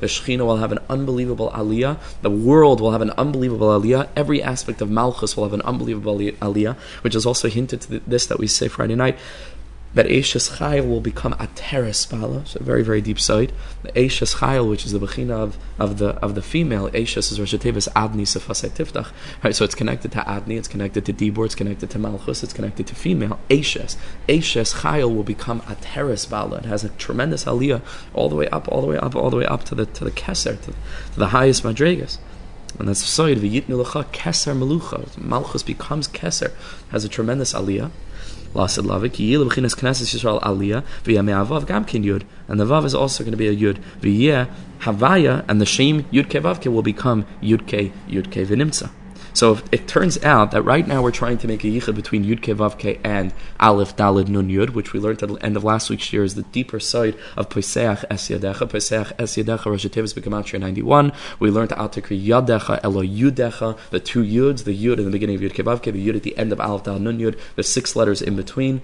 The 0.00 0.06
Shechina 0.06 0.46
will 0.46 0.56
have 0.56 0.72
an 0.72 0.78
unbelievable 0.88 1.50
Aliyah. 1.50 1.98
The 2.22 2.30
world 2.30 2.80
will 2.80 2.92
have 2.92 3.02
an 3.02 3.10
unbelievable 3.10 3.68
Aliyah. 3.68 4.08
Every 4.16 4.42
aspect 4.42 4.80
of 4.82 4.90
Malchus 4.90 5.36
will 5.36 5.44
have 5.44 5.52
an 5.52 5.62
unbelievable 5.62 6.18
Aliyah, 6.18 6.76
which 7.02 7.14
is 7.14 7.26
also 7.26 7.48
hinted 7.48 7.82
to 7.82 8.00
this 8.00 8.26
that 8.26 8.38
we 8.38 8.46
say 8.46 8.68
Friday 8.68 8.94
night 8.94 9.18
that 9.96 10.06
Eishes 10.08 10.58
Chayil 10.58 10.86
will 10.86 11.00
become 11.00 11.34
a 11.40 11.48
Spala, 11.94 12.44
so 12.44 12.60
a 12.60 12.62
very, 12.62 12.84
very 12.84 13.00
deep 13.00 13.18
side. 13.18 13.50
The 13.82 13.92
Eishes 13.92 14.36
Chayil, 14.36 14.68
which 14.68 14.84
is 14.84 14.92
the 14.92 14.98
Bechina 14.98 15.30
of, 15.30 15.56
of 15.78 15.96
the 15.96 16.10
of 16.16 16.34
the 16.34 16.42
female, 16.42 16.90
Eishes 16.90 17.32
is 17.32 17.40
Rosh 17.40 17.54
Adni 17.54 18.26
Sefasei 18.26 18.68
Tiftach. 18.68 19.10
Right, 19.42 19.56
so 19.56 19.64
it's 19.64 19.74
connected 19.74 20.12
to 20.12 20.18
Adni, 20.18 20.58
it's 20.58 20.68
connected 20.68 21.06
to 21.06 21.14
Dibor, 21.14 21.46
it's 21.46 21.54
connected 21.54 21.88
to 21.88 21.98
Malchus, 21.98 22.42
it's 22.42 22.52
connected 22.52 22.86
to 22.88 22.94
female. 22.94 23.40
Eishes. 23.48 23.96
Eishes 24.28 24.82
Chayil 24.82 25.16
will 25.16 25.24
become 25.24 25.62
a 25.66 26.16
Spala. 26.18 26.58
It 26.58 26.66
has 26.66 26.84
a 26.84 26.90
tremendous 26.90 27.46
aliyah 27.46 27.80
all 28.12 28.28
the 28.28 28.36
way 28.36 28.48
up, 28.50 28.68
all 28.68 28.82
the 28.82 28.88
way 28.88 28.98
up, 28.98 29.16
all 29.16 29.30
the 29.30 29.38
way 29.38 29.46
up 29.46 29.64
to 29.64 29.74
the 29.74 29.86
to 29.86 30.04
the 30.04 30.10
Keser, 30.10 30.60
to, 30.60 30.72
to 30.72 31.18
the 31.18 31.28
highest 31.28 31.62
Madregas. 31.62 32.18
And 32.78 32.88
that's 32.88 33.00
the 33.00 33.06
side, 33.06 33.38
Lecha 33.38 34.04
Keser 34.12 34.54
Melucha. 34.54 35.16
Malchus 35.16 35.62
becomes 35.62 36.06
Keser, 36.06 36.52
has 36.90 37.02
a 37.06 37.08
tremendous 37.08 37.54
aliyah. 37.54 37.90
Yil 38.56 39.44
Yisrael 39.46 40.40
Aliyah, 40.42 41.66
Gam 41.66 41.84
Kin 41.84 42.02
Yud, 42.02 42.22
and 42.48 42.58
the 42.58 42.64
Vav 42.64 42.84
is 42.84 42.94
also 42.94 43.22
going 43.22 43.32
to 43.32 43.36
be 43.36 43.48
a 43.48 43.54
Yud. 43.54 43.78
V'yeh 44.00 44.48
Havaya, 44.80 45.44
and 45.48 45.60
the 45.60 45.66
Shem 45.66 46.04
Yud 46.04 46.26
Ke 46.26 46.42
Vavke 46.42 46.72
will 46.72 46.82
become 46.82 47.26
Yud 47.42 47.66
Ke 47.66 47.92
Yud 48.08 48.30
Ke 48.30 48.48
V'nimtza. 48.48 48.90
So 49.36 49.58
it 49.70 49.86
turns 49.86 50.16
out 50.24 50.52
that 50.52 50.62
right 50.62 50.88
now 50.88 51.02
we're 51.02 51.10
trying 51.10 51.36
to 51.36 51.46
make 51.46 51.62
a 51.62 51.66
yichud 51.66 51.94
between 51.94 52.24
Yud 52.24 52.40
Ke 52.40 52.56
Vav 52.56 52.98
and 53.04 53.34
Aleph 53.60 53.94
Dalid 53.94 54.28
Nun 54.28 54.48
Yud, 54.48 54.70
which 54.70 54.94
we 54.94 54.98
learned 54.98 55.22
at 55.22 55.28
the 55.28 55.34
end 55.44 55.58
of 55.58 55.62
last 55.62 55.90
week's 55.90 56.10
year 56.10 56.24
is 56.24 56.36
the 56.36 56.42
deeper 56.44 56.80
side 56.80 57.14
of 57.36 57.50
Peseach 57.50 58.02
Es 58.08 58.30
Yadecha. 58.30 58.66
Peseach 58.66 59.12
Es 59.18 59.36
Yadecha 59.36 59.66
Rosh 59.66 59.84
Tevis 59.84 60.14
B'Gematria 60.14 60.58
91. 60.58 61.12
We 61.38 61.50
learned 61.50 61.72
Al 61.72 61.90
Tekri 61.90 62.18
Yadecha 62.18 62.80
Elo 62.82 63.02
Yudecha, 63.02 63.76
the 63.90 64.00
two 64.00 64.22
Yuds, 64.22 64.64
the 64.64 64.74
Yud 64.74 64.96
in 64.96 65.04
the 65.04 65.10
beginning 65.10 65.36
of 65.36 65.42
Yud 65.42 65.52
Ke 65.52 65.66
Vav 65.66 65.82
the 65.82 65.92
Yud 65.92 66.16
at 66.16 66.22
the 66.22 66.38
end 66.38 66.50
of 66.50 66.58
Aleph 66.58 66.84
Dalid 66.84 67.02
Nun 67.02 67.18
Yud, 67.18 67.38
the 67.56 67.62
six 67.62 67.94
letters 67.94 68.22
in 68.22 68.36
between 68.36 68.80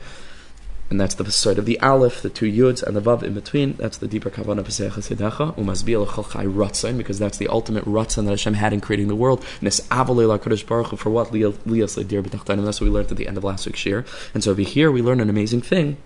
and 0.92 1.00
that's 1.00 1.14
the 1.14 1.32
side 1.32 1.56
of 1.56 1.64
the 1.64 1.80
aleph, 1.80 2.20
the 2.20 2.28
two 2.28 2.44
yuds, 2.44 2.82
and 2.82 2.94
the 2.94 3.00
vav 3.00 3.22
in 3.22 3.32
between. 3.32 3.72
That's 3.78 3.96
the 3.96 4.06
deeper 4.06 4.28
kavanah 4.28 4.62
pesach 4.62 4.92
sidacha 4.92 5.56
umasbil 5.56 6.06
chalchai 6.06 6.54
ratzon, 6.54 6.98
because 6.98 7.18
that's 7.18 7.38
the 7.38 7.48
ultimate 7.48 7.86
ratzon 7.86 8.26
that 8.26 8.32
Hashem 8.32 8.52
had 8.52 8.74
in 8.74 8.82
creating 8.82 9.08
the 9.08 9.16
world. 9.16 9.42
Nes 9.62 9.80
avalei 9.88 10.28
lakodesh 10.28 10.66
baruch 10.66 10.98
for 10.98 11.08
what 11.08 11.32
lias 11.32 11.56
ledir 11.64 12.22
b'tachtanim. 12.22 12.66
That's 12.66 12.78
what 12.78 12.88
we 12.88 12.90
learned 12.90 13.10
at 13.10 13.16
the 13.16 13.26
end 13.26 13.38
of 13.38 13.44
last 13.44 13.64
week's 13.64 13.86
year. 13.86 14.04
And 14.34 14.44
so 14.44 14.50
over 14.50 14.60
here 14.60 14.92
we 14.92 15.00
learn 15.00 15.18
an 15.18 15.30
amazing 15.30 15.62
thing. 15.62 15.96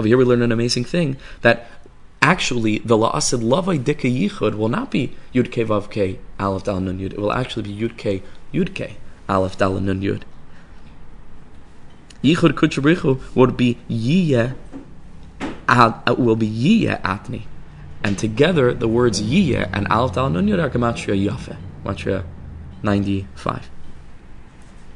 Over 0.00 0.08
here 0.08 0.16
we 0.16 0.24
learn 0.24 0.42
an 0.42 0.50
amazing 0.50 0.82
thing 0.82 1.16
that 1.42 1.68
actually 2.20 2.78
the 2.78 2.96
la'asid 2.96 3.40
lavai 3.40 3.78
dika 3.80 4.12
yichud 4.12 4.56
will 4.56 4.68
not 4.68 4.90
be 4.90 5.14
yud 5.32 5.52
ke 5.52 5.64
vav 5.68 5.88
ke 5.88 6.18
aleph 6.40 6.64
dal 6.64 6.80
nun 6.80 6.98
yud. 6.98 7.12
It 7.12 7.20
will 7.20 7.32
actually 7.32 7.62
be 7.62 7.76
yud 7.76 7.96
ke 7.96 8.24
yud 8.52 8.74
ke 8.74 8.96
aleph 9.28 9.56
dal 9.56 9.78
nun 9.78 10.00
yud. 10.00 10.22
Yichud 12.22 12.52
Kuchabrichu 12.52 13.20
would 13.34 13.56
be 13.56 13.78
Yiyeh, 13.90 14.54
uh, 15.68 16.14
will 16.16 16.36
be 16.36 16.48
Yiyeh 16.48 17.00
Atni. 17.02 17.42
And 18.04 18.18
together, 18.18 18.72
the 18.74 18.88
words 18.88 19.22
Yiyeh 19.22 19.68
and 19.72 19.86
Alf 19.88 20.14
Dal 20.14 20.30
Nun 20.30 20.46
Yud 20.46 20.62
are 20.62 20.70
Gematria 20.70 21.28
Yafe. 21.28 21.56
Gematria 21.84 22.24
95. 22.82 23.70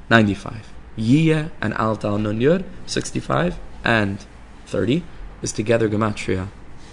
95. 0.09 0.73
Yiyeh 0.97 1.51
and 1.61 1.75
Alf 1.75 2.01
Dal 2.01 2.19
Nun 2.19 2.41
Yud, 2.41 2.65
65, 2.87 3.59
and 3.85 4.25
30 4.67 5.03
is 5.43 5.53
together 5.53 5.89
Gematria 5.89 6.49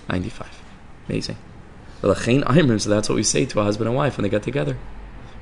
95. 0.10 0.62
Amazing. 1.10 1.38
So 2.02 2.14
that's 2.14 3.08
what 3.08 3.16
we 3.16 3.24
say 3.24 3.46
to 3.46 3.60
a 3.62 3.64
husband 3.64 3.88
and 3.88 3.96
wife 3.96 4.18
when 4.18 4.24
they 4.24 4.30
get 4.30 4.44
together. 4.44 4.78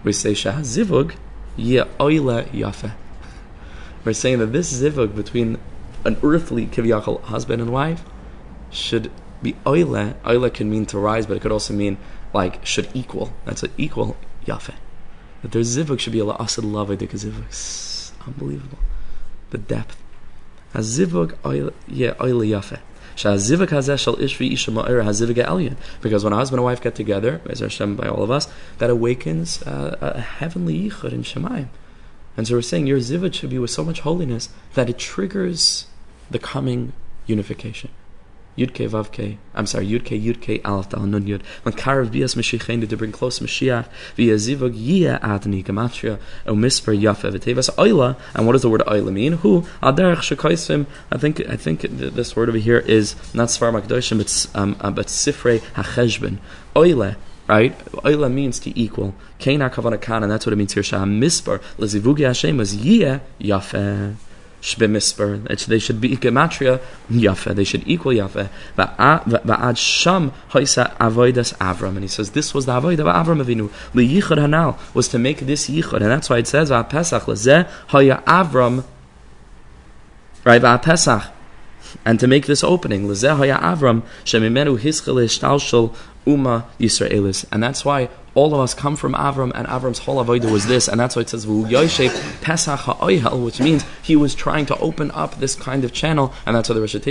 We 0.03 0.13
say 0.13 0.33
Shahazivug 0.33 1.15
Yeh 1.57 1.85
Oile 1.99 2.43
Yafe. 2.51 2.93
We're 4.03 4.13
saying 4.13 4.39
that 4.39 4.47
this 4.47 4.73
zivug 4.73 5.15
between 5.15 5.59
an 6.03 6.17
earthly 6.23 6.65
kiviyachal 6.65 7.21
husband 7.23 7.61
and 7.61 7.71
wife 7.71 8.03
should 8.71 9.11
be 9.43 9.55
oile. 9.65 10.15
Oile 10.25 10.49
can 10.49 10.69
mean 10.69 10.85
to 10.87 10.97
rise, 10.97 11.25
but 11.25 11.37
it 11.37 11.41
could 11.41 11.51
also 11.51 11.73
mean 11.73 11.97
like 12.33 12.65
should 12.65 12.89
equal. 12.93 13.33
That's 13.45 13.63
an 13.63 13.71
equal 13.77 14.17
yafe. 14.45 14.73
That 15.41 15.51
their 15.51 15.61
zivug 15.61 15.99
should 15.99 16.13
be 16.13 16.19
a 16.19 16.25
la'asad 16.25 16.63
lavadik 16.63 17.11
zivug. 17.11 18.11
Unbelievable. 18.25 18.79
The 19.51 19.57
depth. 19.57 19.97
A 20.73 20.79
zivug 20.79 21.35
oile, 21.45 21.73
yeah, 21.87 22.13
oile 22.21 22.47
yafe. 22.47 22.79
Because 26.01 26.23
when 26.23 26.33
a 26.33 26.35
husband 26.37 26.59
and 26.59 26.63
wife 26.63 26.81
get 26.81 26.95
together, 26.95 27.41
by 27.43 28.07
all 28.07 28.23
of 28.23 28.31
us, 28.31 28.47
that 28.77 28.89
awakens 28.89 29.61
uh, 29.63 29.97
a 29.99 30.21
heavenly 30.21 30.89
yichud 30.89 31.11
in 31.11 31.23
Shemayim. 31.23 31.67
And 32.37 32.47
so 32.47 32.55
we're 32.55 32.61
saying 32.61 32.87
your 32.87 32.99
zivug 32.99 33.33
should 33.33 33.49
be 33.49 33.59
with 33.59 33.71
so 33.71 33.83
much 33.83 34.01
holiness 34.01 34.49
that 34.73 34.89
it 34.89 34.97
triggers 34.97 35.87
the 36.29 36.39
coming 36.39 36.93
unification. 37.25 37.89
Yudke 38.57 38.89
Vavke, 38.89 39.37
I'm 39.55 39.65
sorry, 39.65 39.87
Yudke 39.87 40.21
Yudke 40.21 40.61
Alf 40.65 40.89
Dal 40.89 41.05
Nun 41.05 41.23
Yud. 41.23 41.41
When 41.63 41.73
Karav 41.73 42.11
Bias 42.11 42.35
Mashiach 42.35 42.89
to 42.89 42.97
bring 42.97 43.11
close 43.11 43.39
Mashiach 43.39 43.87
via 44.15 44.35
Zivug 44.35 44.73
Yia 44.75 45.19
Adni 45.21 45.63
Gematria 45.63 46.19
O 46.45 46.53
Misper 46.53 46.97
Yafe 46.99 47.31
V'Tevas 47.31 47.69
Oila. 47.77 48.17
And 48.35 48.45
what 48.45 48.53
does 48.53 48.61
the 48.61 48.69
word 48.69 48.81
Oila 48.81 49.11
mean? 49.11 49.33
Who 49.33 49.61
Aderech 49.81 50.35
Shekaisim. 50.35 50.85
I 51.11 51.17
think 51.17 51.47
I 51.47 51.55
think 51.55 51.81
this 51.81 52.35
word 52.35 52.49
over 52.49 52.57
here 52.57 52.79
is 52.79 53.15
not 53.33 53.47
Svar 53.47 53.71
Makdoshim, 53.71 54.17
but 54.17 54.59
um, 54.59 54.75
uh, 54.81 54.91
but 54.91 55.07
Sifrei 55.07 55.59
Hacheshben. 55.75 56.39
Oila 56.75 57.15
right? 57.51 57.77
Oila 58.05 58.31
means 58.31 58.59
to 58.59 58.79
equal. 58.79 59.13
Keina 59.39 59.69
kavana 59.69 59.99
kan, 59.99 60.23
and 60.23 60.31
that's 60.31 60.45
what 60.45 60.53
it 60.53 60.55
means 60.55 60.73
here. 60.73 60.83
Shah 60.83 61.03
mispar 61.03 61.61
lezivugi 61.77 62.25
Hashem 62.25 62.59
is 62.61 62.75
yeh 62.75 63.19
yafeh. 63.39 64.15
Shbe 64.61 64.87
mispar. 64.89 65.65
They 65.65 65.79
should 65.79 65.99
be 65.99 66.15
gematria 66.15 66.79
yafeh. 67.09 67.53
They 67.53 67.65
should 67.65 67.85
equal 67.85 68.13
yafeh. 68.13 68.49
Va'ad 68.77 69.77
sham 69.77 70.31
hoisa 70.51 70.95
avoidas 70.95 71.53
Avram, 71.57 71.89
and 71.89 72.03
he 72.03 72.07
says 72.07 72.31
this 72.31 72.53
was 72.53 72.65
the 72.67 72.75
avoid 72.77 72.99
of 73.01 73.07
Avram 73.07 73.43
Avinu. 73.43 73.69
Liyichud 73.93 74.37
hanal 74.37 74.77
was 74.93 75.09
to 75.09 75.19
make 75.19 75.39
this 75.39 75.69
yichud, 75.69 76.01
and 76.01 76.05
that's 76.05 76.29
why 76.29 76.37
it 76.37 76.47
says 76.47 76.69
Pesach 76.69 77.23
lezeh 77.23 77.67
hoya 77.89 78.23
Avram. 78.25 78.85
Right, 80.45 80.81
Pesach 80.81 81.23
and 82.05 82.19
to 82.19 82.27
make 82.27 82.45
this 82.45 82.63
opening, 82.63 83.07
Lezehaya 83.07 83.59
Avram, 83.59 84.03
Shemimenu 84.23 84.79
Hischel 84.79 85.23
Ishtalshel 85.23 85.95
Uma 86.25 86.65
Yisraelis. 86.79 87.45
And 87.51 87.61
that's 87.61 87.83
why 87.83 88.09
all 88.33 88.53
of 88.53 88.59
us 88.61 88.73
come 88.73 88.95
from 88.95 89.13
Avram, 89.13 89.51
and 89.53 89.67
Avram's 89.67 89.99
whole 89.99 90.23
avodah 90.23 90.51
was 90.51 90.65
this, 90.67 90.87
and 90.87 90.99
that's 90.99 91.15
why 91.15 91.23
it 91.23 91.29
says 91.29 91.45
Pesach 91.45 92.79
Ha'oyhel, 92.79 93.43
which 93.43 93.59
means 93.59 93.83
he 94.01 94.15
was 94.15 94.33
trying 94.33 94.65
to 94.67 94.77
open 94.77 95.11
up 95.11 95.39
this 95.39 95.55
kind 95.55 95.83
of 95.83 95.91
channel, 95.91 96.33
and 96.45 96.55
that's 96.55 96.69
why 96.69 96.75
the 96.75 96.81
Rosh 96.81 96.95
of 96.95 97.01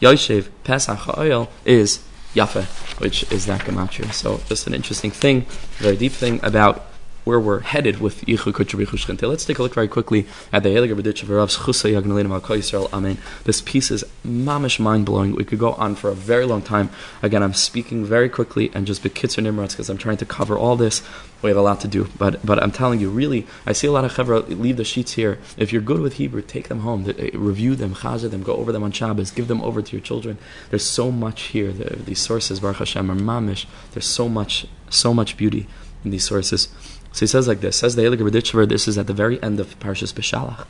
Yoshev 0.00 0.48
Pesach 0.64 0.98
Ha'oyhel 0.98 1.48
is 1.64 2.04
Yafe, 2.34 2.64
which 3.00 3.30
is 3.30 3.46
that 3.46 3.60
gematria. 3.60 4.12
So 4.12 4.40
just 4.48 4.66
an 4.66 4.74
interesting 4.74 5.10
thing, 5.10 5.42
very 5.78 5.96
deep 5.96 6.12
thing 6.12 6.40
about 6.42 6.89
where 7.30 7.38
we're 7.38 7.60
headed 7.60 8.00
with 8.00 8.22
Yichud 8.22 8.54
Kutrabichu 8.54 9.22
Let's 9.22 9.44
take 9.44 9.60
a 9.60 9.62
look 9.62 9.74
very 9.74 9.86
quickly 9.86 10.26
at 10.52 10.64
the 10.64 10.70
Heilige 10.70 11.00
Berditchever's 11.00 11.58
Chusa 11.58 11.88
Yagnalina 11.92 12.28
Malka 12.28 12.54
Yisrael 12.54 12.92
Amen. 12.92 13.18
This 13.44 13.60
piece 13.60 13.92
is 13.92 14.04
mamish 14.26 14.80
mind 14.80 15.06
blowing. 15.06 15.36
We 15.36 15.44
could 15.44 15.60
go 15.60 15.74
on 15.74 15.94
for 15.94 16.10
a 16.10 16.14
very 16.14 16.44
long 16.44 16.60
time. 16.60 16.90
Again, 17.22 17.44
I'm 17.44 17.54
speaking 17.54 18.04
very 18.04 18.28
quickly 18.28 18.72
and 18.74 18.84
just 18.84 19.04
bekitzer 19.04 19.44
nimrats 19.44 19.74
because 19.74 19.88
I'm 19.88 19.96
trying 19.96 20.16
to 20.16 20.26
cover 20.26 20.58
all 20.58 20.74
this. 20.74 21.02
We 21.40 21.50
have 21.50 21.56
a 21.56 21.62
lot 21.62 21.80
to 21.82 21.88
do, 21.88 22.08
but 22.18 22.44
but 22.44 22.60
I'm 22.62 22.72
telling 22.72 23.00
you, 23.00 23.08
really, 23.08 23.46
I 23.64 23.72
see 23.72 23.86
a 23.86 23.92
lot 23.92 24.04
of 24.04 24.12
chevra 24.12 24.46
leave 24.48 24.76
the 24.76 24.84
sheets 24.84 25.12
here. 25.12 25.38
If 25.56 25.72
you're 25.72 25.80
good 25.80 26.00
with 26.00 26.14
Hebrew, 26.14 26.42
take 26.42 26.68
them 26.68 26.80
home, 26.80 27.08
eh, 27.16 27.30
review 27.32 27.76
them, 27.76 27.94
chaza 27.94 28.28
them, 28.28 28.42
go 28.42 28.56
over 28.56 28.72
them 28.72 28.82
on 28.82 28.92
Shabbos, 28.92 29.30
give 29.30 29.48
them 29.48 29.62
over 29.62 29.80
to 29.80 29.92
your 29.96 30.02
children. 30.02 30.36
There's 30.68 30.84
so 30.84 31.10
much 31.10 31.42
here. 31.54 31.72
The, 31.72 31.96
these 31.96 32.18
sources, 32.18 32.60
Baruch 32.60 32.78
Hashem, 32.78 33.10
are 33.10 33.14
mamish. 33.14 33.64
There's 33.92 34.06
so 34.06 34.28
much, 34.28 34.66
so 34.90 35.14
much 35.14 35.36
beauty 35.38 35.66
in 36.04 36.10
these 36.10 36.24
sources. 36.24 36.68
So 37.12 37.20
he 37.20 37.26
says 37.26 37.48
like 37.48 37.60
this, 37.60 37.76
says 37.76 37.96
the 37.96 38.02
Eilig 38.02 38.18
Berditchever, 38.18 38.68
this 38.68 38.86
is 38.86 38.96
at 38.96 39.06
the 39.06 39.12
very 39.12 39.42
end 39.42 39.60
of 39.60 39.78
Parshas 39.80 40.12
Beshalach. 40.12 40.66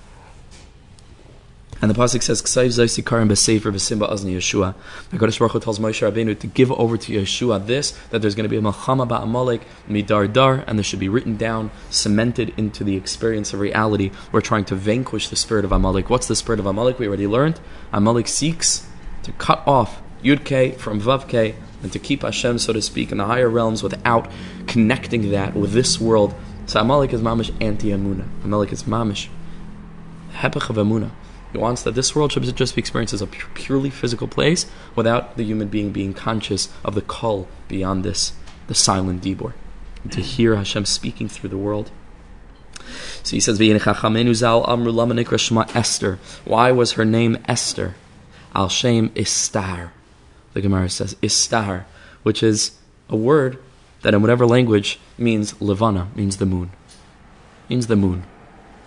And 1.82 1.90
the 1.90 1.94
pasuk 1.94 2.22
says, 2.22 2.42
"Ksayv 2.42 2.68
zaysikarim 2.68 3.30
b'sefer 3.30 3.72
b'simba 3.72 4.10
azni 4.10 4.36
Yeshua." 4.36 4.74
The 5.10 5.16
Kodesh 5.16 5.38
Baruch 5.38 5.52
Hu 5.52 5.60
tells 5.60 5.78
Moshe 5.78 6.06
Rabbeinu 6.06 6.38
to 6.38 6.46
give 6.46 6.70
over 6.72 6.98
to 6.98 7.12
Yeshua 7.12 7.66
this 7.66 7.92
that 8.10 8.20
there's 8.20 8.34
going 8.34 8.44
to 8.44 8.50
be 8.50 8.58
a 8.58 8.60
malchama 8.60 9.08
ba'amalek 9.08 9.62
midar 9.88 10.30
dar, 10.30 10.62
and 10.66 10.78
this 10.78 10.84
should 10.84 10.98
be 10.98 11.08
written 11.08 11.38
down, 11.38 11.70
cemented 11.88 12.52
into 12.58 12.84
the 12.84 12.96
experience 12.96 13.54
of 13.54 13.60
reality. 13.60 14.10
We're 14.30 14.42
trying 14.42 14.66
to 14.66 14.74
vanquish 14.74 15.28
the 15.28 15.36
spirit 15.36 15.64
of 15.64 15.72
Amalek. 15.72 16.10
What's 16.10 16.28
the 16.28 16.36
spirit 16.36 16.60
of 16.60 16.66
Amalek? 16.66 16.98
We 16.98 17.08
already 17.08 17.26
learned. 17.26 17.60
Amalek 17.94 18.28
seeks 18.28 18.86
to 19.22 19.32
cut 19.32 19.66
off 19.66 20.02
Yud 20.22 20.44
K 20.44 20.72
from 20.72 21.00
Vav 21.00 21.28
K 21.28 21.54
and 21.82 21.92
to 21.92 21.98
keep 21.98 22.22
Hashem, 22.22 22.58
so 22.58 22.72
to 22.72 22.82
speak, 22.82 23.12
in 23.12 23.18
the 23.18 23.24
higher 23.24 23.48
realms 23.48 23.82
without 23.82 24.30
connecting 24.66 25.30
that 25.30 25.54
with 25.54 25.72
this 25.72 26.00
world. 26.00 26.34
So 26.66 26.80
Amalek 26.80 27.12
is 27.12 27.20
mamish 27.20 27.54
anti-amuna. 27.60 28.28
Amalek 28.44 28.72
is 28.72 28.84
mamish 28.84 29.28
hepech 30.34 30.70
of 30.70 30.76
amuna. 30.76 31.10
He 31.52 31.58
wants 31.58 31.82
that 31.82 31.94
this 31.96 32.14
world 32.14 32.32
should 32.32 32.44
just 32.56 32.76
be 32.76 32.80
experienced 32.80 33.14
as 33.14 33.22
a 33.22 33.26
purely 33.26 33.90
physical 33.90 34.28
place 34.28 34.66
without 34.94 35.36
the 35.36 35.42
human 35.42 35.68
being 35.68 35.90
being 35.90 36.14
conscious 36.14 36.68
of 36.84 36.94
the 36.94 37.02
call 37.02 37.48
beyond 37.66 38.04
this, 38.04 38.32
the 38.68 38.74
silent 38.74 39.22
dibor. 39.22 39.54
To 40.10 40.20
hear 40.20 40.54
Hashem 40.54 40.86
speaking 40.86 41.28
through 41.28 41.50
the 41.50 41.58
world. 41.58 41.90
So 43.22 43.36
he 43.36 43.40
says, 43.40 43.60
Esther. 45.74 46.18
Why 46.44 46.72
was 46.72 46.92
her 46.92 47.04
name 47.04 47.38
Esther? 47.46 47.94
Al 48.54 48.68
Shem 48.68 49.12
Istar 49.14 49.92
the 50.52 50.60
Gemara 50.60 50.88
says, 50.88 51.16
istar, 51.22 51.84
which 52.22 52.42
is 52.42 52.72
a 53.08 53.16
word 53.16 53.58
that 54.02 54.14
in 54.14 54.20
whatever 54.20 54.46
language 54.46 54.98
means 55.18 55.60
levana, 55.60 56.08
means 56.14 56.38
the 56.38 56.46
moon. 56.46 56.70
Means 57.68 57.86
the 57.86 57.96
moon. 57.96 58.24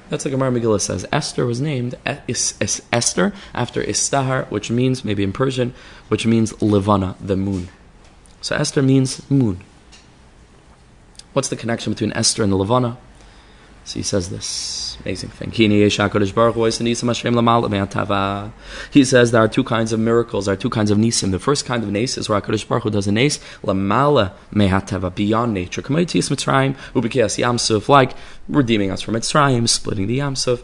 That's 0.09 0.25
what 0.25 0.31
Gemara 0.31 0.51
Megillah 0.51 0.81
says. 0.81 1.05
Esther 1.11 1.45
was 1.45 1.61
named 1.61 1.95
es- 2.05 2.55
es- 2.59 2.81
Esther 2.91 3.33
after 3.53 3.81
Istahar, 3.81 4.49
which 4.51 4.69
means, 4.69 5.05
maybe 5.05 5.23
in 5.23 5.31
Persian, 5.31 5.73
which 6.07 6.25
means 6.25 6.59
levana, 6.61 7.15
the 7.19 7.37
moon. 7.37 7.69
So 8.41 8.55
Esther 8.55 8.81
means 8.81 9.27
moon. 9.31 9.61
What's 11.31 11.49
the 11.49 11.55
connection 11.55 11.93
between 11.93 12.13
Esther 12.13 12.43
and 12.43 12.51
the 12.51 12.57
levana? 12.57 12.97
So 13.85 13.99
he 13.99 14.03
says 14.03 14.29
this 14.29 14.97
amazing 15.01 15.29
thing. 15.31 15.51
He 15.51 15.89
says 19.03 19.31
there 19.31 19.43
are 19.43 19.47
two 19.47 19.63
kinds 19.63 19.91
of 19.91 19.99
miracles, 19.99 20.45
there 20.45 20.53
are 20.53 20.57
two 20.57 20.69
kinds 20.69 20.91
of 20.91 20.97
nisim. 20.97 21.31
The 21.31 21.39
first 21.39 21.65
kind 21.65 21.83
of 21.83 21.91
nes 21.91 22.17
is 22.17 22.29
where 22.29 22.39
HaKadosh 22.39 22.67
Baruch 22.67 22.83
Hu 22.83 22.89
does 22.91 23.07
a 23.07 23.11
nes, 23.11 23.39
lamala 23.61 24.31
mehatava, 24.53 25.13
beyond 25.13 25.53
nature. 25.53 25.81
Like 27.89 28.13
redeeming 28.47 28.91
us 28.91 29.01
from 29.01 29.15
Mitzrayim, 29.15 29.67
splitting 29.67 30.07
the 30.07 30.19
Yamsuf. 30.19 30.63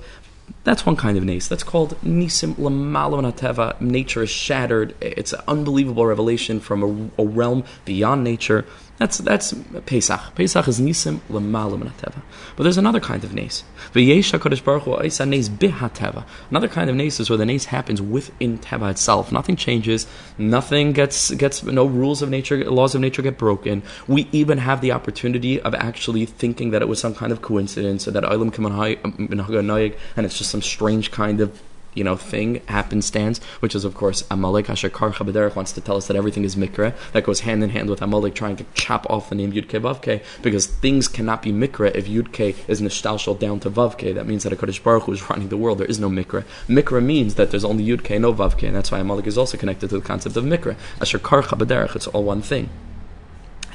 That's 0.64 0.86
one 0.86 0.96
kind 0.96 1.18
of 1.18 1.24
nes. 1.24 1.48
That's 1.48 1.64
called 1.64 2.00
nisim 2.02 2.56
lamalo 2.56 3.22
teva. 3.34 3.80
Nature 3.82 4.24
is 4.24 4.30
shattered. 4.30 4.96
It's 5.02 5.34
an 5.34 5.42
unbelievable 5.48 6.06
revelation 6.06 6.60
from 6.60 7.12
a 7.18 7.24
realm 7.24 7.64
beyond 7.86 8.24
nature. 8.24 8.66
That's 9.00 9.20
that's 9.20 9.54
Pesach. 9.86 10.36
Pesach 10.36 10.68
is 10.68 10.82
nisim 10.82 11.22
l'malam 11.30 11.90
teva. 11.94 12.22
But 12.58 12.64
there's 12.64 12.78
another 12.78 13.00
kind 13.00 13.24
of 13.24 13.34
nes. 13.34 13.64
V'yesh 13.94 14.38
hakadosh 14.38 14.62
baruch 14.62 14.84
hu 14.84 14.92
oisa 14.92 15.26
nes 15.26 15.48
bihateva. 15.48 16.26
Another 16.50 16.68
kind 16.68 16.90
of 16.90 16.98
nes 16.98 17.20
is 17.22 17.30
where 17.30 17.38
the 17.38 17.46
nes 17.46 17.66
happens 17.66 18.02
within 18.02 18.58
teva 18.58 18.92
itself. 18.92 19.32
Nothing 19.32 19.56
changes. 19.56 20.06
Nothing 20.38 20.92
gets 20.92 21.32
gets 21.32 21.64
no 21.64 21.86
rules 21.86 22.22
of 22.22 22.30
nature, 22.30 22.58
laws 22.70 22.94
of 22.94 23.00
nature 23.00 23.22
get 23.22 23.38
broken. 23.38 23.84
We 24.08 24.28
even 24.34 24.58
have 24.58 24.82
the 24.82 24.92
opportunity 24.92 25.62
of 25.62 25.74
actually 25.74 26.26
thinking 26.26 26.72
that 26.72 26.82
it 26.82 26.90
was 26.90 27.00
some 27.00 27.16
kind 27.16 27.32
of 27.32 27.42
coincidence, 27.42 28.06
or 28.06 28.12
that 28.12 28.24
olam 28.24 29.96
and 30.18 30.26
it's 30.26 30.38
just 30.38 30.52
some 30.52 30.62
strange 30.62 31.12
kind 31.12 31.40
of 31.40 31.62
you 31.94 32.04
know, 32.04 32.16
thing, 32.16 32.62
happenstance, 32.68 33.40
which 33.60 33.76
is 33.76 33.86
of 33.86 33.94
course 33.96 34.24
Amalek. 34.30 34.70
Asher 34.70 34.90
Karcha 34.90 35.26
B'derech 35.26 35.56
wants 35.56 35.72
to 35.74 35.82
tell 35.82 35.98
us 35.98 36.08
that 36.08 36.16
everything 36.16 36.44
is 36.44 36.56
Mikra. 36.56 36.94
That 37.14 37.24
goes 37.24 37.42
hand 37.42 37.64
in 37.64 37.72
hand 37.72 37.90
with 37.90 38.02
Amalek 38.02 38.36
trying 38.36 38.56
to 38.58 38.66
chop 38.74 39.10
off 39.10 39.30
the 39.30 39.36
name 39.36 39.52
Yudke 39.52 39.82
Vavke, 39.82 40.24
because 40.42 40.68
things 40.68 41.08
cannot 41.08 41.42
be 41.42 41.52
Mikra 41.52 41.94
if 41.96 42.08
Yudke 42.08 42.56
is 42.68 42.82
Nishtalshal 42.82 43.40
down 43.40 43.60
to 43.62 43.70
Vavke. 43.70 44.14
That 44.14 44.28
means 44.28 44.44
that 44.44 44.54
a 44.54 44.56
Kodesh 44.56 44.82
Baruch 44.82 45.04
Hu 45.04 45.14
is 45.14 45.30
running 45.30 45.50
the 45.50 45.58
world. 45.58 45.80
There 45.80 45.88
is 45.88 46.00
no 46.00 46.10
Mikra. 46.10 46.44
Mikra 46.68 47.04
means 47.04 47.36
that 47.36 47.52
there's 47.52 47.66
only 47.66 47.86
Yudke, 47.86 48.20
no 48.20 48.34
Vavke, 48.34 48.68
and 48.68 48.76
that's 48.76 48.92
why 48.92 49.00
Amalek 49.00 49.28
is 49.28 49.38
also 49.38 49.58
connected 49.58 49.90
to 49.90 49.98
the 49.98 50.06
concept 50.06 50.38
of 50.38 50.44
Mikra. 50.44 50.76
Asher 51.02 51.20
Karcha 51.20 51.58
B'derech, 51.58 51.96
it's 51.96 52.08
all 52.08 52.24
one 52.24 52.42
thing. 52.42 52.70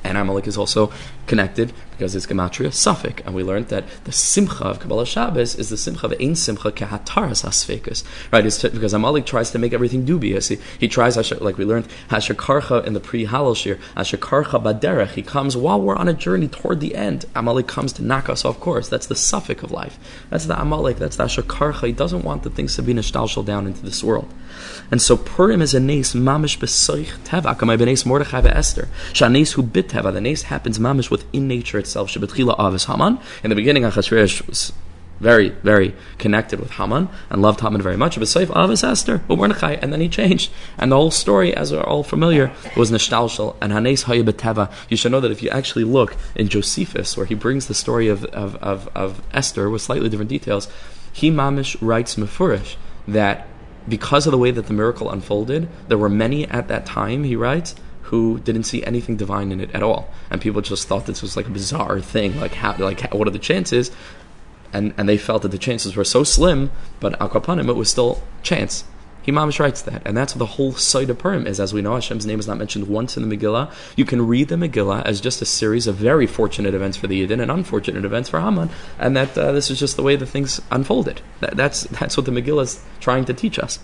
And 0.05 0.19
Amalek 0.19 0.47
is 0.47 0.59
also 0.59 0.93
connected 1.27 1.73
because 1.93 2.15
it's 2.15 2.27
gematria 2.27 2.69
safek, 2.69 3.25
and 3.25 3.35
we 3.35 3.43
learned 3.43 3.69
that 3.69 3.85
the 4.05 4.13
simcha 4.13 4.65
of 4.65 4.81
Kabbalah 4.81 5.07
Shabbos 5.07 5.55
is 5.55 5.71
the 5.71 5.77
simcha 5.77 6.07
of 6.07 6.15
ein 6.21 6.35
simcha 6.35 6.73
kehataras 6.73 7.45
asfekus. 7.45 8.05
Right? 8.33 8.45
It's 8.45 8.63
because 8.63 8.93
Amalek 8.93 9.27
tries 9.27 9.51
to 9.53 9.59
make 9.59 9.73
everything 9.73 10.05
dubious. 10.05 10.49
He, 10.49 10.59
he 10.79 10.89
tries, 10.89 11.17
like 11.41 11.57
we 11.57 11.65
learned, 11.65 11.89
hasher 12.11 12.35
karcha 12.35 12.85
in 12.85 12.93
the 12.93 13.01
pre 13.01 13.27
halal 13.27 13.57
shir, 13.57 13.79
hasher 13.97 14.19
karcha 14.19 14.63
baderech. 14.63 15.13
He 15.13 15.23
comes 15.23 15.57
while 15.57 15.81
we're 15.81 15.97
on 15.97 16.09
a 16.09 16.13
journey 16.13 16.49
toward 16.49 16.81
the 16.81 16.95
end. 16.95 17.25
Amalek 17.35 17.69
comes 17.69 17.93
to 17.95 18.03
knock 18.03 18.29
us 18.29 18.45
off 18.45 18.61
course. 18.61 18.89
That's 18.89 19.07
the 19.07 19.15
safek 19.15 19.63
of 19.63 19.71
life. 19.71 19.99
That's 20.31 20.47
the 20.47 20.61
Amalek. 20.61 20.99
That's 20.99 21.17
the 21.17 21.25
hasher 21.25 21.43
karcha. 21.43 21.87
He 21.87 21.93
doesn't 21.93 22.25
want 22.25 22.43
the 22.43 22.51
things 22.51 22.75
to 22.77 22.83
be 22.83 22.93
nishtalshal 22.93 23.45
down 23.47 23.67
into 23.67 23.83
this 23.83 24.03
world. 24.03 24.29
And 24.95 25.03
so 25.03 25.17
Purim 25.17 25.61
is 25.61 25.75
a 25.75 25.81
nace 25.81 26.15
mamish 26.15 26.57
besoich 26.59 27.19
teva. 27.25 27.59
Kamay 27.59 27.77
benes 27.77 28.07
Mordechai 28.07 28.43
Esther. 28.43 28.89
Shanes 29.13 29.55
hu 29.55 29.63
bit 29.65 29.89
teva. 29.89 30.13
The 30.13 30.21
nace 30.21 30.43
happens 30.43 30.79
mamish 30.79 31.11
within 31.11 31.49
nature 31.49 31.81
itself. 31.81 32.11
Shebetchila 32.11 32.55
avis 32.61 32.85
Haman. 32.85 33.19
In 33.43 33.51
the 33.51 33.57
beginning, 33.57 33.83
Achashverosh 33.83 34.47
was 34.47 34.73
very, 35.19 35.49
very 35.49 35.97
connected 36.19 36.61
with 36.61 36.71
Haman 36.71 37.09
and 37.29 37.43
loved 37.43 37.59
Haman 37.59 37.83
very 37.83 37.97
much. 37.97 38.17
Besoich 38.17 38.57
avis 38.57 38.85
Esther. 38.85 39.21
But 39.27 39.39
Mordechai, 39.39 39.73
and 39.83 39.93
then 39.93 40.01
he 40.01 40.09
changed. 40.09 40.53
And 40.79 40.93
the 40.93 40.97
whole 40.97 41.11
story, 41.11 41.53
as 41.53 41.73
we're 41.73 41.83
all 41.83 42.05
familiar, 42.05 42.53
was 42.77 42.93
nishtalshal 42.93 43.57
and 43.61 43.73
hanes 43.73 44.05
hayabeteva. 44.05 44.71
You 44.89 44.97
should 44.97 45.11
know 45.11 45.19
that 45.19 45.33
if 45.33 45.43
you 45.43 45.51
actually 45.51 45.83
look 45.83 46.15
in 46.37 46.47
Josephus, 46.47 47.17
where 47.17 47.27
he 47.27 47.35
brings 47.35 47.67
the 47.67 47.75
story 47.75 48.07
of, 48.07 48.25
of, 48.27 48.55
of, 48.63 48.89
of 48.95 49.23
Esther 49.33 49.69
with 49.69 49.83
slightly 49.83 50.09
different 50.09 50.31
details, 50.31 50.69
he 51.13 51.33
mamish 51.33 51.77
writes 51.81 52.15
mefurish 52.15 52.77
that 53.09 53.49
because 53.89 54.27
of 54.27 54.33
the 54.33 54.39
way 54.39 54.51
that 54.51 54.67
the 54.67 54.73
miracle 54.73 55.11
unfolded, 55.11 55.69
there 55.89 55.99
were 55.99 56.09
many 56.09 56.47
at 56.49 56.69
that 56.69 56.87
time, 56.87 57.25
he 57.25 57.37
writes, 57.37 57.75
who 58.05 58.39
didn't 58.41 58.65
see 58.65 58.85
anything 58.85 59.17
divine 59.17 59.51
in 59.51 59.61
it 59.61 59.71
at 59.75 59.83
all, 59.83 60.09
and 60.31 60.41
people 60.41 60.61
just 60.61 60.87
thought 60.87 61.07
this 61.07 61.23
was 61.23 61.37
like 61.37 61.47
a 61.47 61.51
bizarre 61.51 62.01
thing. 62.01 62.39
Like, 62.39 62.55
how, 62.55 62.77
like 62.77 63.01
how, 63.01 63.17
what 63.17 63.27
are 63.27 63.33
the 63.33 63.39
chances? 63.39 63.91
And 64.73 64.93
and 64.99 65.09
they 65.09 65.17
felt 65.17 65.43
that 65.43 65.51
the 65.51 65.59
chances 65.59 65.97
were 65.97 66.05
so 66.05 66.23
slim, 66.23 66.71
but 67.01 67.19
al 67.21 67.31
it 67.31 67.77
was 67.77 67.91
still 67.91 68.23
chance. 68.43 68.85
He 69.25 69.33
mamish 69.33 69.59
writes 69.59 69.81
that, 69.83 70.03
and 70.05 70.15
that's 70.15 70.35
what 70.35 70.39
the 70.39 70.55
whole 70.57 70.73
side 70.73 71.09
of 71.09 71.19
Purim 71.19 71.47
is. 71.47 71.59
As 71.59 71.73
we 71.73 71.81
know, 71.81 71.95
Hashem's 71.95 72.27
name 72.27 72.39
is 72.39 72.47
not 72.47 72.59
mentioned 72.59 72.89
once 72.89 73.17
in 73.17 73.27
the 73.27 73.37
Megillah. 73.37 73.73
You 73.97 74.05
can 74.05 74.27
read 74.27 74.49
the 74.49 74.57
Megillah 74.57 75.03
as 75.07 75.19
just 75.19 75.41
a 75.41 75.47
series 75.47 75.87
of 75.87 75.95
very 75.95 76.27
fortunate 76.27 76.75
events 76.75 76.99
for 76.99 77.07
the 77.07 77.27
Yidden 77.27 77.41
and 77.41 77.51
unfortunate 77.51 78.05
events 78.05 78.29
for 78.29 78.39
Haman, 78.39 78.69
and 78.99 79.17
that 79.17 79.37
uh, 79.39 79.53
this 79.53 79.71
is 79.71 79.81
just 79.81 79.97
the 79.97 80.03
way 80.03 80.15
the 80.15 80.27
things 80.27 80.61
unfolded. 80.71 81.23
That, 81.41 81.57
that's 81.57 81.83
that's 81.99 82.19
what 82.19 82.27
the 82.27 82.33
Megillah 82.33 82.65
is 82.65 82.85
trying 83.01 83.25
to 83.25 83.33
teach 83.33 83.59
us. 83.59 83.79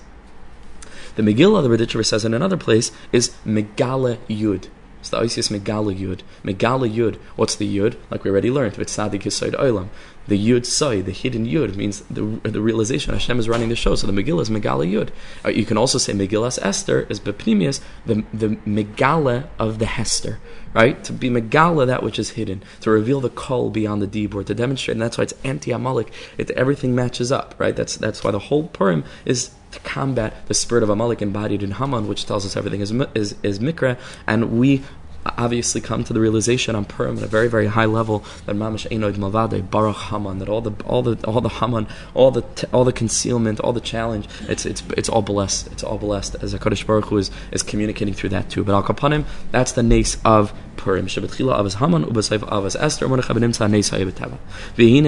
The 1.17 1.23
Megillah, 1.23 1.63
the 1.63 1.71
Raditcher 1.71 2.05
says 2.05 2.27
in 2.27 2.35
another 2.35 2.59
place, 2.59 2.93
is 3.11 3.31
Megala 3.47 4.19
Yud. 4.29 4.69
It's 5.01 5.09
the 5.09 5.19
Isis 5.19 5.49
Megala 5.49 5.99
Yud. 5.99 6.21
Megala 6.45 6.89
Yud. 6.93 7.17
What's 7.37 7.57
the 7.57 7.79
Yud? 7.79 7.97
Like 8.11 8.23
we 8.23 8.31
already 8.31 8.51
learned, 8.51 8.75
Vitzadik 8.75 9.23
Yisoid 9.23 9.53
Olam. 9.53 9.89
The 10.29 10.39
Yud 10.39 10.67
Soy, 10.67 11.01
the 11.01 11.11
hidden 11.11 11.47
Yud, 11.47 11.75
means 11.75 12.03
the, 12.03 12.23
the 12.45 12.61
realization 12.61 13.15
Hashem 13.15 13.39
is 13.39 13.49
running 13.49 13.71
the 13.71 13.77
show. 13.77 13.95
So 13.95 14.07
the 14.07 14.13
Megillah 14.13 14.43
is 14.43 14.51
Megala 14.51 14.87
Yud. 14.87 15.09
Uh, 15.43 15.49
you 15.49 15.65
can 15.65 15.79
also 15.79 15.97
say 15.97 16.13
Megillas 16.13 16.59
Esther 16.61 17.07
is 17.09 17.19
Bepnimius, 17.19 17.81
the, 18.05 18.25
the 18.33 18.49
Megala 18.67 19.49
of 19.59 19.79
the 19.79 19.87
Hester. 19.87 20.39
Right? 20.75 21.03
To 21.05 21.13
be 21.15 21.31
Megala, 21.31 21.87
that 21.87 22.03
which 22.03 22.19
is 22.19 22.31
hidden. 22.31 22.63
To 22.83 22.91
reveal 22.91 23.21
the 23.21 23.31
call 23.31 23.71
beyond 23.71 24.03
the 24.03 24.07
Dibur, 24.07 24.45
to 24.45 24.55
demonstrate. 24.55 24.97
And 24.97 25.03
that's 25.03 25.17
why 25.17 25.25
it's 25.25 25.35
anti 25.43 25.73
Amalek. 25.73 26.13
It, 26.37 26.51
everything 26.51 26.95
matches 26.95 27.33
up. 27.33 27.55
Right? 27.59 27.75
That's, 27.75 27.97
that's 27.97 28.23
why 28.23 28.31
the 28.31 28.39
whole 28.39 28.69
Purim 28.69 29.05
is 29.25 29.51
to 29.73 29.81
combat 29.81 30.47
the 30.47 30.55
spirit 30.55 30.83
of 30.83 30.91
Amalek 30.91 31.23
embodied 31.23 31.63
in 31.63 31.73
Haman, 31.73 32.09
which 32.09 32.27
tells 32.27 32.45
us 32.45 32.57
everything 32.57 32.81
is 32.81 32.93
is, 33.15 33.37
is 33.43 33.59
Mikra, 33.59 33.99
and 34.27 34.59
we 34.59 34.83
obviously 35.27 35.81
come 35.81 36.03
to 36.05 36.13
the 36.13 36.21
realization 36.21 36.75
on 36.75 36.85
Purim 36.85 37.19
at 37.19 37.23
a 37.23 37.27
very 37.27 37.49
very 37.49 37.67
high 37.67 37.85
level 37.85 38.25
that 38.47 38.57
Mamash 38.57 38.89
Einoid 38.89 39.17
Mavade 39.19 39.71
Baruch 39.71 39.97
Haman 39.97 40.39
that 40.39 40.49
all 40.49 40.61
the 40.61 40.73
all 40.85 41.03
the 41.03 41.27
all 41.27 41.41
the 41.41 41.49
Haman 41.49 41.87
all 42.15 42.31
the 42.31 42.69
all 42.73 42.85
the 42.85 42.93
concealment 42.93 43.61
all 43.61 43.73
the 43.73 43.81
challenge 43.81 44.29
it's 44.49 44.65
it's 44.65 44.83
it's 44.97 45.09
all 45.09 45.23
blessed. 45.23 45.69
It's 45.73 45.85
all 45.85 45.99
blessed 45.99 46.37
as 46.37 46.55
Hakadosh 46.55 46.87
Baruch 46.87 47.07
Hu 47.07 47.19
is 47.19 47.31
is 47.53 47.63
communicating 47.63 48.15
through 48.15 48.31
that 48.31 48.49
too. 48.51 48.65
But 48.65 48.75
Al 48.75 48.83
Kapanim 48.83 49.25
that's 49.51 49.73
the 49.73 49.83
nace 49.83 50.17
of 50.25 50.53
Purim 50.81 51.07
Avas 51.07 51.75
Haman 51.75 52.05
Ubasayv 52.05 52.39
Avas 52.49 52.75
Esther 52.81 53.07
Mordechai 53.07 53.35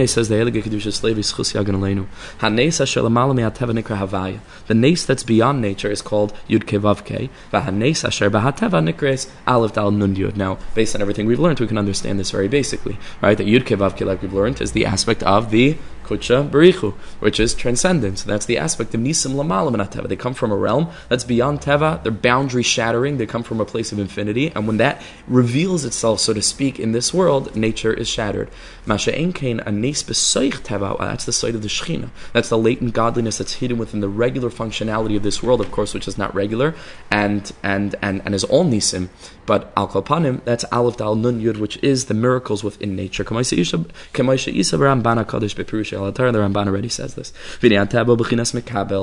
says 0.07 0.29
the 0.29 0.35
Heilige 0.35 0.63
Kedusha 0.63 0.93
Schus 0.93 1.55
Yagan 1.55 1.77
Aleinu 1.77 2.07
Lamala 2.39 3.35
Nikra 3.35 3.99
Havaya. 3.99 4.41
The 4.67 4.75
nace 4.75 5.07
that's 5.07 5.23
beyond 5.23 5.63
nature 5.63 5.91
is 5.91 6.03
called 6.03 6.35
Yud 6.47 6.65
Kevavke 6.65 7.31
V'haneis 7.53 8.05
Asher 8.05 8.31
Bahateva 8.31 8.87
Nikres 8.87 9.31
Aleph 9.47 9.73
Dal 9.73 9.91
Nun 9.91 10.15
Yud. 10.15 10.37
Now 10.37 10.59
based 10.75 10.95
on 10.95 11.01
everything 11.01 11.27
we've 11.27 11.41
learned 11.41 11.59
we 11.59 11.67
can 11.67 11.79
understand 11.79 12.21
this 12.21 12.31
very 12.31 12.49
basically 12.49 12.99
right? 13.23 13.39
That 13.39 13.47
Yud 13.47 13.63
Kevavke 13.63 14.05
like 14.05 14.21
we've 14.21 14.33
learned 14.35 14.61
is 14.61 14.73
the 14.73 14.85
aspect 14.85 15.23
of 15.23 15.51
the 15.51 15.79
Berichu, 16.19 16.93
which 17.21 17.41
is 17.41 17.55
transcendence. 17.55 18.23
That's 18.23 18.47
the 18.47 18.59
aspect 18.59 18.95
of 18.95 19.01
Nisim 19.01 19.35
Lamalam 19.35 19.77
Teva. 19.89 20.09
They 20.09 20.17
come 20.17 20.35
from 20.35 20.53
a 20.53 20.57
realm 20.57 20.91
that's 21.09 21.25
beyond 21.25 21.61
Teva. 21.61 22.03
They're 22.03 22.13
boundary 22.13 22.63
shattering. 22.63 23.19
They 23.19 23.27
come 23.27 23.43
from 23.43 23.61
a 23.61 23.65
place 23.65 23.93
of 23.93 23.99
infinity. 23.99 24.53
And 24.55 24.67
when 24.67 24.77
that 24.79 25.03
reveals 25.27 25.85
itself, 25.85 26.21
so 26.21 26.33
to 26.33 26.43
speak, 26.43 26.79
in 26.79 26.93
this 26.93 27.13
world, 27.13 27.55
nature 27.57 27.93
is 27.93 28.09
shattered. 28.09 28.51
Teva. 30.63 30.99
That's 30.99 31.25
the 31.25 31.33
site 31.33 31.55
of 31.55 31.63
the 31.63 31.69
Shechina. 31.69 32.11
That's 32.33 32.49
the 32.49 32.59
latent 32.59 32.95
godliness 32.95 33.39
that's 33.39 33.55
hidden 33.55 33.79
within 33.79 34.01
the 34.01 34.09
regular 34.09 34.51
functionality 34.51 35.17
of 35.17 35.23
this 35.23 35.43
world, 35.43 35.61
of 35.61 35.71
course, 35.71 35.95
which 35.95 36.09
is 36.09 36.19
not 36.19 36.35
regular 36.35 36.75
and 37.11 37.53
and 37.63 37.95
and, 38.03 38.23
and 38.25 38.35
is 38.35 38.45
all 38.45 38.65
Nisim. 38.65 39.09
But 39.45 39.73
Al 39.77 39.89
Kalpanim, 39.89 40.45
that's 40.45 40.65
Aleph 40.71 40.97
Dal 40.97 41.17
Nun 41.17 41.41
Yud, 41.41 41.57
which 41.57 41.77
is 41.79 42.05
the 42.05 42.15
miracles 42.15 42.63
within 42.63 42.95
nature. 42.95 43.25
The 43.25 43.31
Ramban 43.31 45.19
already 46.67 46.89
says 46.89 47.15
this. 47.15 47.33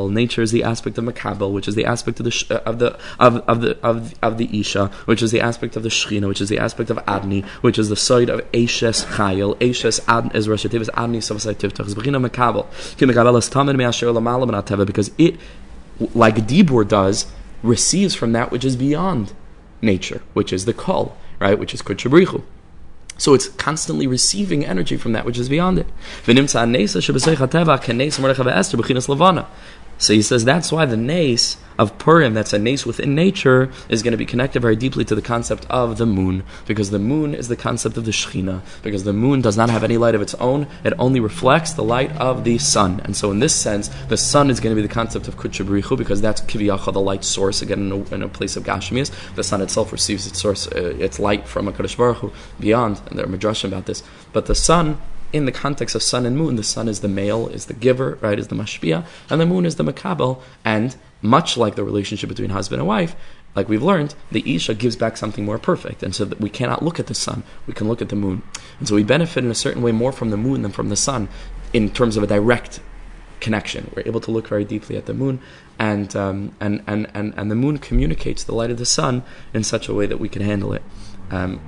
Nature 0.10 0.42
is 0.42 0.52
the 0.52 0.64
aspect 0.64 0.98
of 0.98 1.04
Makabel, 1.04 1.52
which 1.52 1.68
is 1.68 1.76
the 1.76 1.86
aspect 1.86 2.20
of 2.20 2.26
the 2.26 2.46
uh, 2.50 2.56
of 2.66 2.80
the 2.80 2.98
of, 3.20 3.38
of 3.48 3.62
the 3.62 3.78
of, 3.84 4.16
of 4.22 4.38
the 4.38 4.60
Isha, 4.60 4.88
which 5.06 5.22
is 5.22 5.32
the 5.32 5.42
aspect 5.42 5.76
of 5.76 5.84
the 5.84 5.90
Shechina, 5.90 6.28
which 6.28 6.42
is 6.42 6.50
the 6.50 6.60
aspect 6.60 6.90
of 6.90 6.98
Adni, 7.06 7.46
which 7.62 7.78
is 7.78 7.90
the 7.90 7.96
side 7.96 8.30
of 8.30 8.42
Ashes 8.54 9.06
Chayil. 9.06 9.58
Ad 10.08 10.36
is 10.36 10.48
Rosh 10.48 10.66
Adni 10.66 11.18
Savasai 11.18 11.56
Tivtach. 11.56 11.86
Ki 12.98 13.06
Makabel 13.06 13.38
is 13.38 13.50
Me'asher 13.76 14.86
because 14.86 15.12
it, 15.18 15.38
like 16.16 16.36
Dibur 16.48 16.88
does, 16.88 17.28
receives 17.64 18.16
from 18.16 18.32
that 18.34 18.52
which 18.52 18.64
is 18.66 18.76
beyond 18.76 19.34
nature, 19.82 20.22
which 20.34 20.54
is 20.54 20.66
the 20.66 20.74
Kol, 20.74 21.18
right, 21.40 21.58
which 21.58 21.74
is 21.74 21.82
Kuchabrichu. 21.82 22.44
So 23.18 23.34
it's 23.34 23.50
constantly 23.50 24.08
receiving 24.08 24.66
energy 24.66 24.96
from 24.96 25.12
that 25.12 25.26
which 25.26 25.38
is 25.38 25.50
beyond 25.50 25.78
it. 25.78 25.88
So 30.00 30.14
he 30.14 30.22
says 30.22 30.46
that's 30.46 30.72
why 30.72 30.86
the 30.86 30.98
nace 30.98 31.58
of 31.78 31.98
Purim, 31.98 32.34
that's 32.34 32.52
a 32.52 32.60
nace 32.60 32.86
within 32.86 33.16
nature, 33.16 33.72
is 33.88 34.02
going 34.04 34.12
to 34.12 34.18
be 34.18 34.26
connected 34.26 34.62
very 34.62 34.76
deeply 34.76 35.06
to 35.06 35.16
the 35.16 35.22
concept 35.22 35.66
of 35.70 35.98
the 35.98 36.06
moon, 36.06 36.44
because 36.66 36.90
the 36.90 37.00
moon 37.00 37.34
is 37.34 37.48
the 37.48 37.56
concept 37.56 37.96
of 37.96 38.04
the 38.04 38.12
Shekhinah, 38.12 38.62
because 38.82 39.06
the 39.06 39.14
moon 39.14 39.42
does 39.42 39.56
not 39.56 39.70
have 39.70 39.84
any 39.84 39.98
light 39.98 40.16
of 40.16 40.22
its 40.22 40.34
own, 40.36 40.68
it 40.84 40.94
only 41.00 41.20
reflects 41.22 41.74
the 41.74 41.84
light 41.84 42.12
of 42.18 42.44
the 42.44 42.58
sun. 42.58 43.02
And 43.06 43.16
so, 43.16 43.32
in 43.32 43.40
this 43.40 43.56
sense, 43.56 43.88
the 44.08 44.18
sun 44.18 44.50
is 44.50 44.60
going 44.60 44.76
to 44.76 44.82
be 44.82 44.86
the 44.86 44.94
concept 44.94 45.30
of 45.30 45.38
Kutchabrichu, 45.38 45.98
because 45.98 46.20
that's 46.20 46.42
Kiviyacha, 46.42 46.92
the 46.92 47.00
light 47.00 47.24
source, 47.24 47.62
again, 47.62 47.80
in 47.80 47.92
a, 47.92 48.16
in 48.16 48.24
a 48.24 48.30
place 48.30 48.58
of 48.58 48.64
Gashmias. 48.64 49.12
The 49.36 49.44
sun 49.44 49.62
itself 49.62 49.94
receives 49.94 50.28
its 50.28 50.42
source, 50.42 50.68
uh, 50.68 50.96
its 51.00 51.18
light 51.18 51.48
from 51.48 51.68
a 51.68 51.72
Baruch 51.72 52.18
Hu, 52.18 52.34
beyond, 52.60 53.02
and 53.08 53.18
there 53.18 53.26
are 53.26 53.30
midrash 53.30 53.64
about 53.64 53.86
this. 53.86 54.04
But 54.34 54.48
the 54.48 54.56
sun 54.56 54.98
in 55.32 55.46
the 55.46 55.52
context 55.52 55.96
of 55.96 56.04
sun 56.04 56.26
and 56.26 56.38
moon, 56.38 56.56
the 56.56 56.64
sun 56.64 56.88
is 56.88 57.02
the 57.02 57.08
male, 57.08 57.48
is 57.48 57.68
the 57.68 57.74
giver, 57.74 58.18
right, 58.22 58.40
is 58.40 58.48
the 58.48 58.56
mashpia, 58.56 59.06
and 59.30 59.40
the 59.40 59.46
moon 59.46 59.66
is 59.66 59.76
the 59.76 59.84
makabel, 59.84 60.42
and 60.66 60.96
much 61.22 61.58
like 61.58 61.76
the 61.76 61.84
relationship 61.84 62.30
between 62.30 62.50
husband 62.50 62.80
and 62.80 62.88
wife, 62.88 63.16
like 63.56 63.68
we've 63.68 63.84
learned, 63.84 64.16
the 64.32 64.56
Isha 64.56 64.76
gives 64.76 64.96
back 64.96 65.18
something 65.18 65.44
more 65.44 65.58
perfect. 65.58 66.04
And 66.04 66.16
so 66.16 66.26
that 66.26 66.40
we 66.40 66.50
cannot 66.50 66.84
look 66.84 67.00
at 67.00 67.08
the 67.08 67.16
sun, 67.16 67.44
we 67.68 67.74
can 67.74 67.88
look 67.88 68.02
at 68.02 68.10
the 68.10 68.16
moon. 68.16 68.42
And 68.80 68.88
so 68.88 68.96
we 68.96 69.04
benefit 69.04 69.44
in 69.44 69.52
a 69.52 69.56
certain 69.56 69.82
way 69.82 69.92
more 69.92 70.12
from 70.12 70.30
the 70.30 70.38
moon 70.38 70.62
than 70.62 70.72
from 70.72 70.90
the 70.90 70.96
sun 70.96 71.30
in 71.74 71.90
terms 71.90 72.16
of 72.16 72.24
a 72.24 72.28
direct 72.28 72.80
connection. 73.40 73.92
We're 73.96 74.04
able 74.06 74.22
to 74.22 74.32
look 74.32 74.48
very 74.48 74.66
deeply 74.66 74.98
at 74.98 75.06
the 75.06 75.14
moon, 75.14 75.40
and, 75.78 76.16
um, 76.16 76.56
and, 76.60 76.84
and, 76.88 77.08
and, 77.14 77.34
and 77.36 77.50
the 77.50 77.56
moon 77.56 77.78
communicates 77.80 78.44
the 78.44 78.54
light 78.54 78.70
of 78.70 78.78
the 78.78 78.86
sun 78.86 79.24
in 79.54 79.64
such 79.64 79.88
a 79.88 79.94
way 79.94 80.06
that 80.06 80.20
we 80.20 80.30
can 80.30 80.42
handle 80.42 80.74
it. 80.74 80.84
Um, 81.32 81.60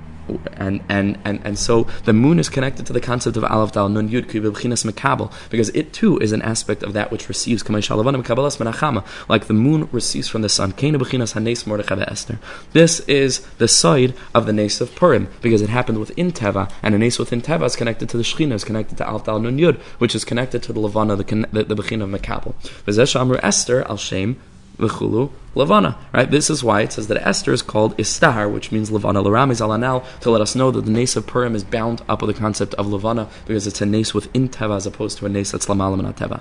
and, 0.54 0.82
and, 0.88 1.18
and, 1.24 1.40
and 1.44 1.58
so 1.58 1.86
the 2.04 2.12
moon 2.12 2.38
is 2.38 2.48
connected 2.48 2.86
to 2.86 2.92
the 2.92 3.00
concept 3.00 3.36
of 3.36 3.44
Aleph 3.44 3.72
Dal 3.72 3.88
Nun 3.88 4.08
Yud 4.08 4.26
Mekabel 4.26 5.32
because 5.50 5.68
it 5.70 5.92
too 5.92 6.18
is 6.18 6.32
an 6.32 6.42
aspect 6.42 6.82
of 6.82 6.92
that 6.92 7.10
which 7.10 7.28
receives 7.28 7.62
like 9.28 9.46
the 9.46 9.54
moon 9.54 9.88
receives 9.92 10.28
from 10.28 10.42
the 10.42 10.48
sun. 10.48 10.72
This 12.72 13.00
is 13.00 13.40
the 13.58 13.68
side 13.68 14.14
of 14.34 14.46
the 14.46 14.52
Nes 14.52 14.80
of 14.80 14.94
Purim 14.94 15.28
because 15.40 15.62
it 15.62 15.68
happened 15.68 15.98
within 15.98 16.32
Teva 16.32 16.70
and 16.82 16.94
a 16.94 16.98
Nes 16.98 17.18
within 17.18 17.42
Teva 17.42 17.64
is 17.66 17.76
connected 17.76 18.08
to 18.08 18.16
the 18.16 18.22
Shechina, 18.22 18.52
is 18.52 18.64
connected 18.64 18.98
to 18.98 19.08
Aleph 19.08 19.24
Dal 19.24 19.38
Nun 19.38 19.58
Yud, 19.58 19.78
which 19.98 20.14
is 20.14 20.24
connected 20.24 20.62
to 20.62 20.72
the 20.72 20.80
Levana, 20.80 21.16
the, 21.16 21.24
the, 21.52 21.64
the 21.64 21.74
Bechina 21.74 22.04
of 22.04 22.10
Mekabel. 22.10 22.54
Esther 23.42 23.82
al 23.88 23.96
Shem 23.96 24.40
v'chulu 24.82 25.30
Levana. 25.54 25.98
Right? 26.12 26.30
This 26.30 26.48
is 26.48 26.64
why 26.64 26.80
it 26.80 26.92
says 26.92 27.08
that 27.08 27.26
Esther 27.26 27.52
is 27.52 27.62
called 27.62 27.98
Istar, 27.98 28.48
which 28.48 28.72
means 28.72 28.90
Levana. 28.90 29.22
Laram 29.22 29.50
is 29.50 29.60
alanal 29.60 30.04
to 30.20 30.30
let 30.30 30.40
us 30.40 30.54
know 30.54 30.70
that 30.70 30.86
the 30.86 30.90
nace 30.90 31.14
of 31.16 31.26
Purim 31.26 31.54
is 31.54 31.62
bound 31.62 32.02
up 32.08 32.22
with 32.22 32.34
the 32.34 32.40
concept 32.40 32.74
of 32.74 32.86
Levana 32.86 33.28
because 33.46 33.66
it's 33.66 33.80
a 33.80 33.86
nace 33.86 34.14
within 34.14 34.48
Teva 34.48 34.76
as 34.76 34.86
opposed 34.86 35.18
to 35.18 35.26
a 35.26 35.28
nace 35.28 35.52
that's 35.52 35.66
Lamalam 35.66 36.06
and 36.06 36.16
Teva. 36.16 36.40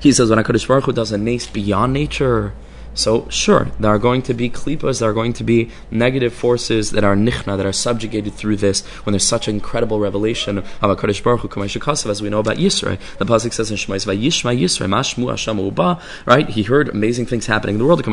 He 0.00 0.12
says 0.12 0.30
when 0.30 0.38
HaKadosh 0.38 0.66
Baruch 0.66 0.84
Hu 0.84 0.92
does 0.92 1.12
a 1.12 1.18
nace 1.18 1.46
beyond 1.46 1.92
nature, 1.92 2.54
so, 2.94 3.26
sure, 3.30 3.68
there 3.80 3.90
are 3.90 3.98
going 3.98 4.20
to 4.22 4.34
be 4.34 4.50
klipas, 4.50 5.00
there 5.00 5.08
are 5.08 5.14
going 5.14 5.32
to 5.34 5.44
be 5.44 5.70
negative 5.90 6.34
forces 6.34 6.90
that 6.90 7.04
are 7.04 7.16
nichna, 7.16 7.56
that 7.56 7.64
are 7.64 7.72
subjugated 7.72 8.34
through 8.34 8.56
this 8.56 8.84
when 9.04 9.12
there's 9.12 9.26
such 9.26 9.48
an 9.48 9.54
incredible 9.54 9.98
revelation 9.98 10.58
of 10.58 10.66
HaKadosh 10.80 11.22
Baruch 11.22 11.40
Hu, 11.40 12.10
as 12.10 12.20
we 12.20 12.28
know 12.28 12.40
about 12.40 12.58
Yisro. 12.58 12.98
The 13.16 13.24
Pasuk 13.24 13.54
says 13.54 13.70
in 13.70 13.78
Shemais, 13.78 14.06
Vayishma 14.06 14.58
Yisro, 14.58 14.86
Mashmu 14.86 15.30
Hashem 15.30 15.58
Uba, 15.58 15.98
right? 16.26 16.48
He 16.50 16.64
heard 16.64 16.90
amazing 16.90 17.26
things 17.26 17.46
happening 17.46 17.76
in 17.76 17.78
the 17.78 17.86
world, 17.86 18.04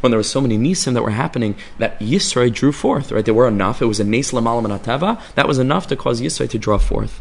when 0.00 0.10
there 0.10 0.18
were 0.18 0.22
so 0.22 0.40
many 0.40 0.58
nisim 0.58 0.94
that 0.94 1.02
were 1.02 1.10
happening 1.10 1.54
that 1.78 1.98
Yisro 2.00 2.52
drew 2.52 2.72
forth, 2.72 3.12
right? 3.12 3.24
There 3.24 3.34
were 3.34 3.46
enough. 3.46 3.80
It 3.80 3.86
was 3.86 4.00
a 4.00 4.04
Nes 4.04 4.32
Lamalam 4.32 4.64
and 4.64 5.18
That 5.36 5.46
was 5.46 5.58
enough 5.58 5.86
to 5.88 5.96
cause 5.96 6.20
Yisro 6.20 6.48
to 6.50 6.58
draw 6.58 6.78
forth. 6.78 7.20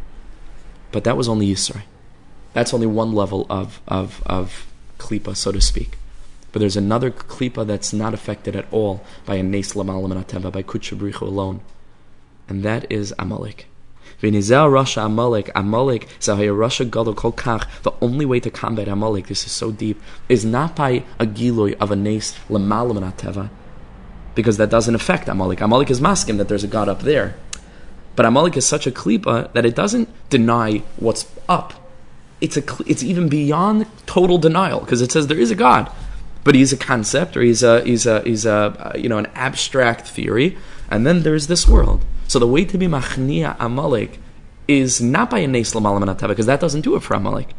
But 0.91 1.03
that 1.03 1.16
was 1.16 1.30
only 1.30 1.47
Yisro. 1.47 1.82
That's 2.54 2.74
only 2.74 2.88
one 2.88 3.14
level 3.14 3.47
of, 3.49 3.82
of, 3.88 4.22
of 4.26 4.68
klipa, 4.97 5.36
so 5.36 5.52
to 5.52 5.62
speak. 5.62 5.97
But 6.52 6.60
there's 6.60 6.78
another 6.78 7.12
klipa 7.12 7.66
that's 7.66 7.93
not 7.93 8.14
affected 8.14 8.56
at 8.56 8.66
all 8.72 9.04
by 9.26 9.36
a 9.36 9.43
nes 9.43 9.74
lamalam 9.74 10.12
and 10.12 10.52
by 10.52 10.64
kutchabrichu 10.64 11.22
alone. 11.22 11.62
And 12.49 12.64
that 12.64 12.91
is 12.91 13.14
Amalek. 13.18 13.68
V'nizel 14.22 14.70
Rasha 14.70 15.06
Amalek, 15.06 15.49
Amalek, 15.56 16.08
Zahaya 16.20 16.54
Rasha 16.54 16.89
Gadol 16.89 17.14
Kol 17.14 17.32
Kach, 17.32 17.66
the 17.84 17.93
only 18.02 18.26
way 18.26 18.39
to 18.39 18.52
combat 18.52 18.88
Amalek, 18.88 19.28
this 19.28 19.45
is 19.45 19.52
so 19.52 19.72
deep, 19.72 20.02
is 20.28 20.43
not 20.43 20.76
by 20.76 21.04
a 21.18 21.26
giloy 21.26 21.76
of 21.80 21.91
a 21.91 21.95
nes 21.95 22.38
lamalam 22.49 22.97
and 22.97 23.49
because 24.36 24.58
that 24.58 24.70
doesn't 24.70 24.95
affect 24.95 25.28
Amalek. 25.28 25.62
Amalek 25.62 25.89
is 25.89 25.99
masking 25.99 26.38
that 26.38 26.47
there's 26.47 26.64
a 26.64 26.68
God 26.68 26.88
up 26.88 27.02
there. 27.02 27.36
But 28.16 28.26
Amalek 28.26 28.58
is 28.58 28.66
such 28.66 28.86
a 28.86 28.91
klipa 28.91 29.52
that 29.54 29.66
it 29.66 29.76
doesn't 29.76 30.10
deny 30.30 30.84
what's 30.97 31.26
up 31.49 31.81
it's 32.42 32.58
a 32.58 32.64
it's 32.86 33.04
even 33.04 33.30
beyond 33.30 33.86
total 34.06 34.38
denial 34.38 34.80
because 34.80 35.02
it 35.02 35.12
says 35.12 35.28
there 35.28 35.39
is 35.39 35.52
a 35.52 35.56
God, 35.56 35.92
but 36.44 36.56
he's 36.56 36.74
a 36.74 36.78
concept 36.78 37.38
or 37.38 37.42
he's 37.42 37.64
a 37.64 37.82
he's 37.84 38.06
a 38.06 38.22
he's 38.22 38.46
a 38.46 38.94
you 38.98 39.08
know 39.08 39.20
an 39.20 39.28
abstract 39.36 40.08
theory, 40.08 40.58
and 40.89 41.06
then 41.06 41.22
there's 41.24 41.48
this 41.48 41.68
world. 41.68 42.04
So 42.28 42.39
the 42.39 42.48
way 42.48 42.66
to 42.66 42.78
be 42.78 42.88
machnia 42.88 43.56
Amalek 43.60 44.20
is 44.68 45.02
not 45.02 45.30
by 45.30 45.39
a 45.39 45.48
nes 45.48 45.74
because 45.74 46.46
that 46.46 46.60
doesn't 46.60 46.82
do 46.82 46.96
it 46.96 47.04
for 47.04 47.14
Amalek. 47.14 47.50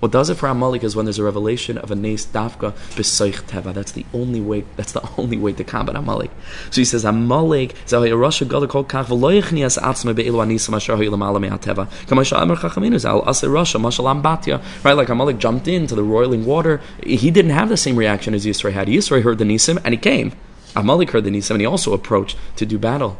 What 0.00 0.12
does 0.12 0.30
it 0.30 0.36
for 0.36 0.46
Amalek 0.46 0.84
is 0.84 0.94
when 0.94 1.06
there's 1.06 1.18
a 1.18 1.24
revelation 1.24 1.76
of 1.76 1.90
a 1.90 1.96
Nes 1.96 2.24
Dafka 2.24 2.72
B'Soich 2.94 3.42
Teva. 3.42 3.74
That's 3.74 3.90
the 3.92 4.06
only 4.14 4.40
way. 4.40 4.64
That's 4.76 4.92
the 4.92 5.02
only 5.18 5.36
way 5.36 5.52
to 5.54 5.64
combat 5.64 5.96
Amalek. 5.96 6.30
So 6.70 6.80
he 6.80 6.84
says 6.84 7.04
Amalek 7.04 7.74
Zahay 7.86 8.10
Rasha 8.10 8.48
Gala 8.48 8.68
Kol 8.68 8.84
Kach 8.84 9.06
V'Loyechnias 9.06 9.76
Atzma 9.78 10.14
Be'elu 10.14 10.44
Anisam 10.46 10.76
Asher 10.76 10.96
Hoy 10.96 11.06
Lamala 11.06 11.40
Me'ateva. 11.40 11.88
Kamasha 12.06 12.40
Amar 12.40 12.56
Chachaminu 12.56 12.98
Zal 12.98 13.28
Ase 13.28 13.42
Rasha 13.42 13.80
Mashal 13.80 14.22
Ambatya. 14.22 14.62
Right, 14.84 14.92
like 14.96 15.08
Amalek 15.08 15.38
jumped 15.38 15.66
into 15.66 15.96
the 15.96 16.04
roiling 16.04 16.46
water. 16.46 16.80
He 17.02 17.32
didn't 17.32 17.50
have 17.50 17.68
the 17.68 17.76
same 17.76 17.96
reaction 17.96 18.34
as 18.34 18.46
Yisro 18.46 18.72
had. 18.72 18.86
Yisro 18.86 19.20
heard 19.22 19.38
the 19.38 19.44
Nisim 19.44 19.80
and 19.84 19.94
he 19.94 19.98
came. 19.98 20.32
Amalek 20.76 21.10
heard 21.10 21.24
the 21.24 21.30
Nisim 21.30 21.52
and 21.52 21.60
he 21.60 21.66
also 21.66 21.92
approached 21.92 22.36
to 22.54 22.64
do 22.64 22.78
battle. 22.78 23.18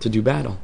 To 0.00 0.10
do 0.10 0.20
battle. 0.20 0.58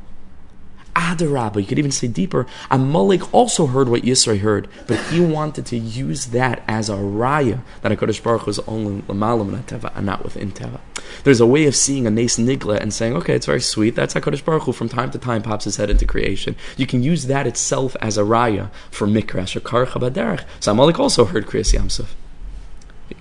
Adarabah, 0.99 1.61
you 1.61 1.64
could 1.64 1.78
even 1.78 1.92
say 1.92 2.09
deeper. 2.09 2.44
Amalek 2.72 3.32
also 3.32 3.66
heard 3.68 3.88
what 3.88 4.03
Yisro 4.03 4.36
heard, 4.36 4.66
but 4.88 4.99
he 5.07 5.20
wanted 5.20 5.64
to 5.66 5.78
use 5.78 6.26
that 6.26 6.64
as 6.66 6.90
a 6.90 6.94
raya 6.94 7.62
that 7.82 7.92
HaKadosh 7.92 8.20
Baruch 8.20 8.46
was 8.46 8.59
only 8.61 9.03
lamalam 9.03 9.62
teva 9.62 9.92
and 9.94 10.05
not 10.05 10.24
within 10.24 10.51
teva. 10.51 10.80
There's 11.22 11.40
a 11.40 11.46
way 11.46 11.66
of 11.66 11.76
seeing 11.76 12.07
a 12.07 12.11
nace 12.11 12.36
nigla 12.36 12.80
and 12.80 12.92
saying, 12.92 13.14
okay, 13.14 13.34
it's 13.34 13.46
very 13.46 13.61
sweet. 13.61 13.94
That's 13.94 14.14
HaKadosh 14.14 14.44
Baruch 14.44 14.64
Hu 14.64 14.72
from 14.72 14.88
time 14.88 15.12
to 15.12 15.18
time 15.18 15.42
pops 15.42 15.64
his 15.64 15.76
head 15.76 15.88
into 15.88 16.05
creation. 16.05 16.57
You 16.76 16.86
can 16.86 17.05
use 17.05 17.26
that 17.26 17.46
itself 17.46 17.94
as 18.01 18.18
a 18.18 18.22
raya 18.22 18.70
for 18.90 19.07
mikrash 19.07 19.55
or 19.55 19.61
karcha 19.61 20.01
baderech. 20.01 20.44
So 20.59 20.72
Amalek 20.72 20.99
also 20.99 21.26
heard 21.26 21.46
Kriyas 21.46 21.72
Yamsuf. 21.72 22.09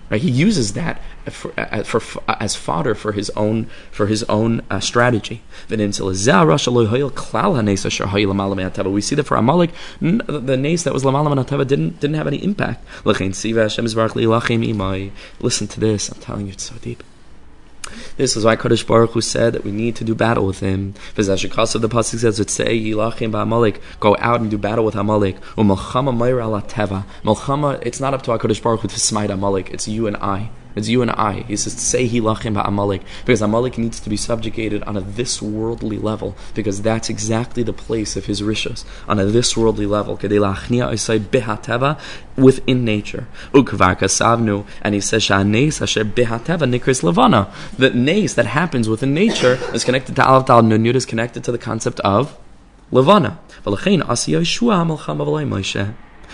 Right? 0.09 0.21
He 0.21 0.31
uses 0.31 0.71
that 0.73 1.01
for, 1.25 1.53
uh, 1.57 1.83
for, 1.83 2.01
as 2.27 2.55
fodder 2.55 2.95
for 2.95 3.11
his 3.11 3.29
own 3.31 3.67
for 3.91 4.07
his 4.07 4.23
own 4.23 4.61
uh, 4.69 4.79
strategy. 4.79 5.41
We 5.69 5.77
see 5.77 5.85
that 9.15 9.25
for 9.25 9.35
Amalek, 9.35 9.71
the 9.99 10.57
nace 10.57 10.83
that 10.83 10.93
was 10.93 11.03
lamalam 11.03 11.67
didn't 11.67 11.99
didn't 11.99 12.15
have 12.15 12.27
any 12.27 12.41
impact. 12.43 12.85
Listen 13.03 13.33
to 15.67 15.79
this. 15.79 16.09
I'm 16.09 16.21
telling 16.21 16.47
you, 16.47 16.53
it's 16.53 16.63
so 16.63 16.75
deep. 16.81 17.03
This 18.17 18.35
is 18.35 18.45
why 18.45 18.55
Kadosh 18.55 18.85
Baruch 18.85 19.11
Hu 19.11 19.21
said 19.21 19.53
that 19.53 19.63
we 19.63 19.71
need 19.71 19.95
to 19.97 20.03
do 20.03 20.15
battle 20.15 20.45
with 20.45 20.59
him. 20.59 20.93
Because 21.15 21.27
the 21.27 21.89
pasuk 21.89 22.19
says, 22.19 22.39
"It's 22.39 22.53
say 22.53 22.79
Yilachim 22.79 23.31
ba'Amalek, 23.31 23.77
go 23.99 24.15
out 24.19 24.41
and 24.41 24.49
do 24.49 24.57
battle 24.57 24.85
with 24.85 24.95
Amalek." 24.95 25.37
U'malchama 25.55 26.15
mayra 26.15 26.43
ala 26.43 26.61
teva. 26.61 27.05
Malchama, 27.23 27.79
it's 27.85 27.99
not 27.99 28.13
up 28.13 28.23
to 28.23 28.31
Kadosh 28.31 28.61
Baruch 28.61 28.81
Hu 28.81 28.87
to 28.87 28.99
smite 28.99 29.29
Amalek. 29.29 29.69
It's 29.71 29.87
you 29.87 30.07
and 30.07 30.17
I. 30.17 30.49
It's 30.77 30.87
you 30.87 31.01
and 31.01 31.09
I. 31.11 31.41
He 31.47 31.55
says, 31.55 31.73
say 31.73 32.07
hilachim 32.07 32.63
Amalek, 32.63 33.01
because 33.25 33.41
Amalek 33.41 33.77
needs 33.79 33.99
to 33.99 34.09
be 34.09 34.17
subjugated 34.17 34.83
on 34.83 34.95
a 34.95 35.01
this 35.01 35.41
worldly 35.41 35.97
level, 35.97 36.35
because 36.53 36.83
that's 36.83 37.09
exactly 37.09 37.63
the 37.63 37.73
place 37.73 38.15
of 38.15 38.25
his 38.25 38.41
rishas, 38.41 38.85
on 39.07 39.19
a 39.19 39.25
this 39.25 39.57
worldly 39.57 39.87
level. 39.87 40.15
Within 42.37 42.85
nature. 42.85 43.27
and 43.53 44.93
he 44.93 45.01
says. 45.01 45.27
The 47.77 47.91
nace 47.93 48.33
that 48.33 48.45
happens 48.45 48.89
within 48.89 49.13
nature 49.13 49.59
is 49.73 49.83
connected 49.83 50.15
to 50.15 50.21
Alav 50.21 50.45
Tal 50.45 50.61
Nun 50.61 50.85
is 50.85 51.05
connected 51.05 51.43
to 51.43 51.51
the 51.51 51.57
concept 51.57 51.99
of 52.01 52.37
levana. 52.91 53.39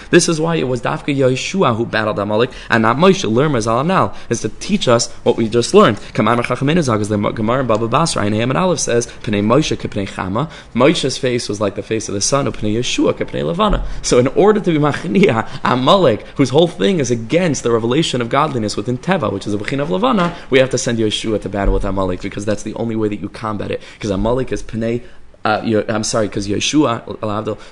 This 0.09 0.29
is 0.29 0.39
why 0.39 0.55
it 0.55 0.67
was 0.67 0.81
Dafka 0.81 1.15
Yeshua 1.15 1.75
who 1.75 1.85
battled 1.85 2.19
Amalek, 2.19 2.51
and 2.69 2.83
not 2.83 2.97
Moshe. 2.97 3.29
Learn 3.31 3.53
Anal 3.55 4.15
is 4.29 4.41
to 4.41 4.49
teach 4.49 4.87
us 4.87 5.11
what 5.23 5.37
we 5.37 5.47
just 5.49 5.73
learned. 5.73 5.99
Kamar 6.13 6.37
Chachaminazag 6.37 7.01
is 7.01 7.09
the 7.09 7.17
Gemara 7.17 7.63
Baba 7.63 7.87
Basra, 7.87 8.23
and 8.23 8.33
and 8.35 8.57
Aleph 8.57 8.79
says, 8.79 9.07
Pnei 9.07 9.43
Moshe 9.43 9.77
Chama. 9.77 10.49
Moshe's 10.73 11.17
face 11.17 11.47
was 11.47 11.61
like 11.61 11.75
the 11.75 11.83
face 11.83 12.07
of 12.09 12.15
the 12.15 12.21
sun, 12.21 12.45
Pnei 12.47 12.75
Yeshua 12.75 13.13
Kepnei 13.13 13.43
Levana. 13.45 13.85
So 14.01 14.19
in 14.19 14.27
order 14.27 14.59
to 14.59 14.71
be 14.71 14.77
Machnia, 14.77 15.47
Amalek, 15.63 16.21
whose 16.37 16.49
whole 16.49 16.67
thing 16.67 16.99
is 16.99 17.11
against 17.11 17.63
the 17.63 17.71
revelation 17.71 18.21
of 18.21 18.29
godliness 18.29 18.75
within 18.75 18.97
Teva, 18.97 19.31
which 19.31 19.47
is 19.47 19.53
a 19.53 19.57
Bechin 19.57 19.81
of 19.81 19.89
Levana, 19.89 20.35
we 20.49 20.59
have 20.59 20.69
to 20.71 20.77
send 20.77 20.99
Yeshua 20.99 21.41
to 21.41 21.49
battle 21.49 21.73
with 21.73 21.85
Amalek 21.85 22.21
because 22.21 22.45
that's 22.45 22.63
the 22.63 22.73
only 22.75 22.95
way 22.95 23.07
that 23.07 23.19
you 23.19 23.29
combat 23.29 23.71
it. 23.71 23.81
Because 23.95 24.09
Amalek 24.09 24.51
is 24.51 24.63
Pnei 24.63 25.03
uh, 25.45 25.83
I'm 25.89 26.03
sorry, 26.03 26.27
because 26.27 26.47
Yeshua, 26.47 27.05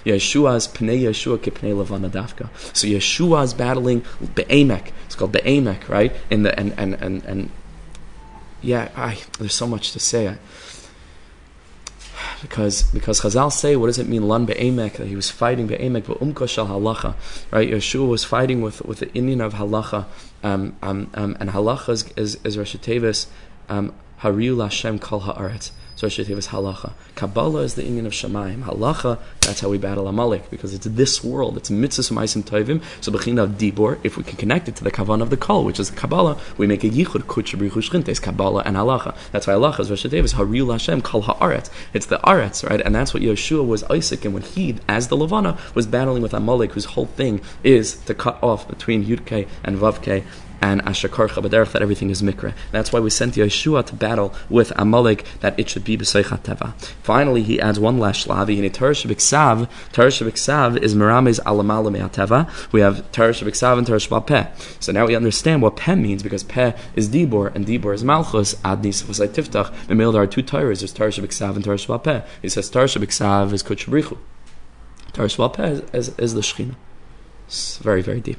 Yeshua 0.06 0.56
is 0.58 0.68
Pnei 0.68 1.04
Yeshua 1.04 1.38
Kipnei 1.38 1.76
Levana 1.76 2.10
Dafka. 2.10 2.50
So 2.76 2.88
Yeshua 2.88 3.44
is 3.44 3.54
battling 3.54 4.04
Be'emek. 4.36 4.92
It's 5.06 5.16
called 5.16 5.32
Be'emek, 5.32 5.88
right? 5.88 6.14
In 6.30 6.44
the 6.44 6.58
and 6.60 6.74
and 6.78 6.96
and 6.96 7.24
and 7.24 7.50
yeah, 8.62 8.90
I, 8.96 9.20
there's 9.40 9.56
so 9.56 9.68
much 9.68 9.92
to 9.94 10.00
say. 10.00 10.28
I, 10.28 10.38
because 12.42 12.84
because 12.84 13.22
Chazal 13.22 13.52
say, 13.52 13.76
what 13.76 13.88
does 13.88 14.00
it 14.00 14.08
mean? 14.08 14.28
Lan 14.28 14.46
be'emek 14.46 14.94
that 14.94 15.08
he 15.08 15.16
was 15.16 15.30
fighting 15.30 15.68
be'emek, 15.68 16.06
but 16.08 16.20
umka 16.20 16.50
shal 16.50 16.68
halacha, 16.68 17.16
right? 17.52 17.70
Yeshua 17.70 18.08
was 18.08 18.24
fighting 18.24 18.62
with 18.62 18.82
with 18.84 19.00
the 19.00 19.08
inyan 19.08 19.42
of 19.46 19.54
halacha, 19.54 20.06
um, 20.44 20.76
um, 20.82 21.10
um, 21.14 21.38
and 21.40 21.52
halacha 21.52 21.90
is 21.90 22.12
is, 22.18 22.40
is 22.44 22.58
Rosh 22.58 22.76
um, 23.70 23.94
Hariu 24.22 24.56
Lashem 24.56 25.00
Kol 25.00 25.22
Haaretz. 25.22 25.72
Shittiv 26.08 26.38
is 26.38 26.48
halacha. 26.48 26.94
Kabbalah 27.16 27.62
is 27.62 27.76
the 27.76 27.84
inyan 27.84 28.06
of 28.06 28.14
Shemaim. 28.14 28.64
Halacha, 28.64 29.20
that's 29.42 29.60
how 29.62 29.70
we 29.70 29.78
battle 29.78 30.08
Amalek, 30.08 30.50
because 30.50 30.74
it's 30.74 30.86
this 30.86 31.24
world. 31.24 31.58
It's 31.58 31.70
mitzvah 31.70 32.16
maisim 32.16 32.44
tovim. 32.44 32.82
So 33.02 33.12
bechina 33.12 33.44
of 33.44 33.52
dibor, 33.52 34.00
if 34.04 34.18
we 34.18 34.24
can 34.24 34.38
connect 34.38 34.68
it 34.68 34.76
to 34.78 34.84
the 34.84 34.92
kavan 34.92 35.22
of 35.22 35.30
the 35.30 35.38
kol, 35.38 35.64
which 35.64 35.80
is 35.80 35.92
Kabbalah, 35.92 36.40
we 36.58 36.68
make 36.68 36.84
a 36.84 36.90
yichud 36.90 37.24
kutchabrichu 37.24 38.22
Kabbalah 38.22 38.64
and 38.66 38.76
halacha. 38.78 39.16
That's 39.32 39.48
why 39.48 39.54
halacha 39.54 39.82
is 39.82 39.90
Rosh 39.90 40.06
is 40.06 40.34
Haril 40.34 40.72
Hashem 40.72 41.02
Kol 41.02 41.24
Haaretz. 41.24 41.70
It's 41.94 42.06
the 42.06 42.18
Aretz, 42.20 42.68
right? 42.70 42.82
And 42.82 42.96
that's 42.96 43.14
what 43.14 43.24
Yeshua 43.24 43.66
was 43.66 43.84
Isaac, 43.86 44.26
and 44.26 44.34
when 44.34 44.44
he, 44.44 44.78
as 44.88 45.08
the 45.08 45.18
Levana, 45.18 45.58
was 45.74 45.88
battling 45.88 46.22
with 46.22 46.34
Amalek, 46.34 46.72
whose 46.74 46.86
whole 46.86 47.06
thing 47.06 47.42
is 47.64 47.96
to 48.06 48.14
cut 48.14 48.42
off 48.42 48.68
between 48.68 49.06
Yudke 49.06 49.48
and 49.64 49.78
Vavke 49.78 50.24
and 50.62 50.84
Ashakarcha 50.84 51.44
Baderech, 51.44 51.72
that 51.72 51.82
everything 51.82 52.10
is 52.10 52.22
Mikra. 52.22 52.54
That's 52.72 52.94
why 52.94 53.00
we 53.00 53.10
sent 53.10 53.36
Yeshua 53.36 53.86
to 53.88 53.96
battle 53.96 54.34
with 54.50 54.72
Amalek, 54.76 55.26
that 55.40 55.60
it 55.60 55.70
should 55.70 55.84
be 55.84 55.98
B'Seichat 55.98 56.44
Teva. 56.44 56.74
Finally, 57.04 57.44
he 57.44 57.60
adds 57.60 57.80
one 57.80 58.00
last 58.00 58.28
Shlavi, 58.28 58.58
in 58.58 58.72
Teresh 58.72 59.06
B'Ksav, 59.06 59.70
Teresh 59.92 60.22
B'Ksav 60.26 60.78
is 60.78 60.96
Meramez 60.96 61.40
Alamala 61.42 61.92
Me'ateva. 61.92 62.50
We 62.72 62.82
have 62.82 63.12
Teresh 63.12 63.44
B'Ksav 63.44 63.78
and 63.78 63.88
Teresh 63.88 64.28
Peh. 64.28 64.48
So 64.80 64.92
now 64.92 65.08
we 65.08 65.16
understand 65.16 65.62
what 65.62 65.78
Peh 65.78 65.96
means, 65.96 66.22
because 66.22 66.44
Peh 66.44 66.74
is 66.96 67.10
Dibor, 67.10 67.54
and 67.56 67.66
Dibor 67.66 67.94
is 67.94 68.04
Malchus, 68.04 68.56
Ad 68.64 68.84
Nisafusai 68.84 69.30
Tiftach. 69.30 69.88
The 69.88 69.96
middle 69.96 70.12
there 70.12 70.22
are 70.22 70.28
two 70.28 70.44
Torahs, 70.44 70.80
there's 70.80 70.94
Teresh 70.94 71.18
and 71.18 71.64
Teresh 71.64 72.04
Peh. 72.04 72.22
He 72.42 72.50
says 72.50 72.70
Teresh 72.70 72.98
B'Ksav 72.98 73.52
is 73.54 73.64
Kuchabrichu. 73.64 74.18
Teresh 75.14 75.54
Peh 75.54 75.64
is, 75.64 76.10
is, 76.10 76.20
is 76.20 76.34
the 76.34 76.42
Shechina. 76.42 76.76
It's 77.48 77.78
very, 77.78 78.02
very 78.02 78.22
deep. 78.22 78.38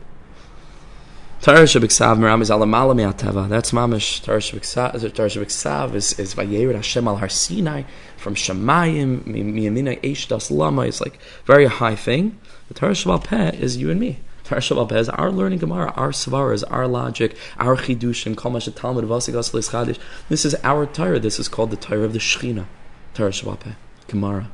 Torah 1.42 1.64
Shabiksav 1.64 2.18
Meram 2.18 2.40
is 2.40 2.50
Alamala 2.50 2.94
Me'ateva. 2.94 3.48
That's 3.48 3.72
Mamish. 3.72 4.22
Torah 4.22 4.38
Shabiksav 4.38 5.92
is, 5.92 6.16
is 6.16 6.36
Vayerid 6.36 6.76
Hashem 6.76 7.08
al 7.08 7.16
Har 7.16 7.28
Sinai 7.28 7.82
from 8.16 8.36
Shemayim, 8.36 9.24
Miyamina 9.24 10.00
Eish 10.02 10.28
Das 10.28 10.52
Lama. 10.52 10.82
It's 10.82 11.00
like 11.00 11.18
very 11.44 11.66
high 11.66 11.96
thing. 11.96 12.38
The 12.68 12.74
Torah 12.74 12.92
Shabbat 12.92 13.24
Peh 13.24 13.56
is 13.56 13.76
you 13.76 13.90
and 13.90 13.98
me. 13.98 14.20
Torah 14.44 14.60
Shabbat 14.60 14.90
Peh 14.90 14.98
is 14.98 15.08
our 15.08 15.32
learning 15.32 15.58
Gemara, 15.58 15.90
our 15.96 16.10
Svaras, 16.10 16.62
our 16.70 16.86
logic, 16.86 17.36
our 17.58 17.76
Chidushim, 17.76 18.36
Kol 18.36 18.52
Masha 18.52 18.70
Talmud, 18.70 19.04
Vasigas 19.06 19.50
Chadish. 19.50 19.98
This 20.28 20.44
is 20.44 20.54
our 20.62 20.86
Torah. 20.86 21.18
This 21.18 21.40
is 21.40 21.48
called 21.48 21.72
the 21.72 21.76
Torah 21.76 22.04
of 22.04 22.12
the 22.12 22.20
Shechina. 22.20 22.66
Torah 23.14 23.30
Shabbat 23.30 23.58
Peh. 23.58 23.72
Gemara. 24.06 24.48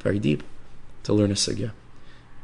Very 0.00 0.18
deep 0.18 0.42
to 1.04 1.14
learn 1.14 1.30
a 1.30 1.34
Sugya 1.34 1.70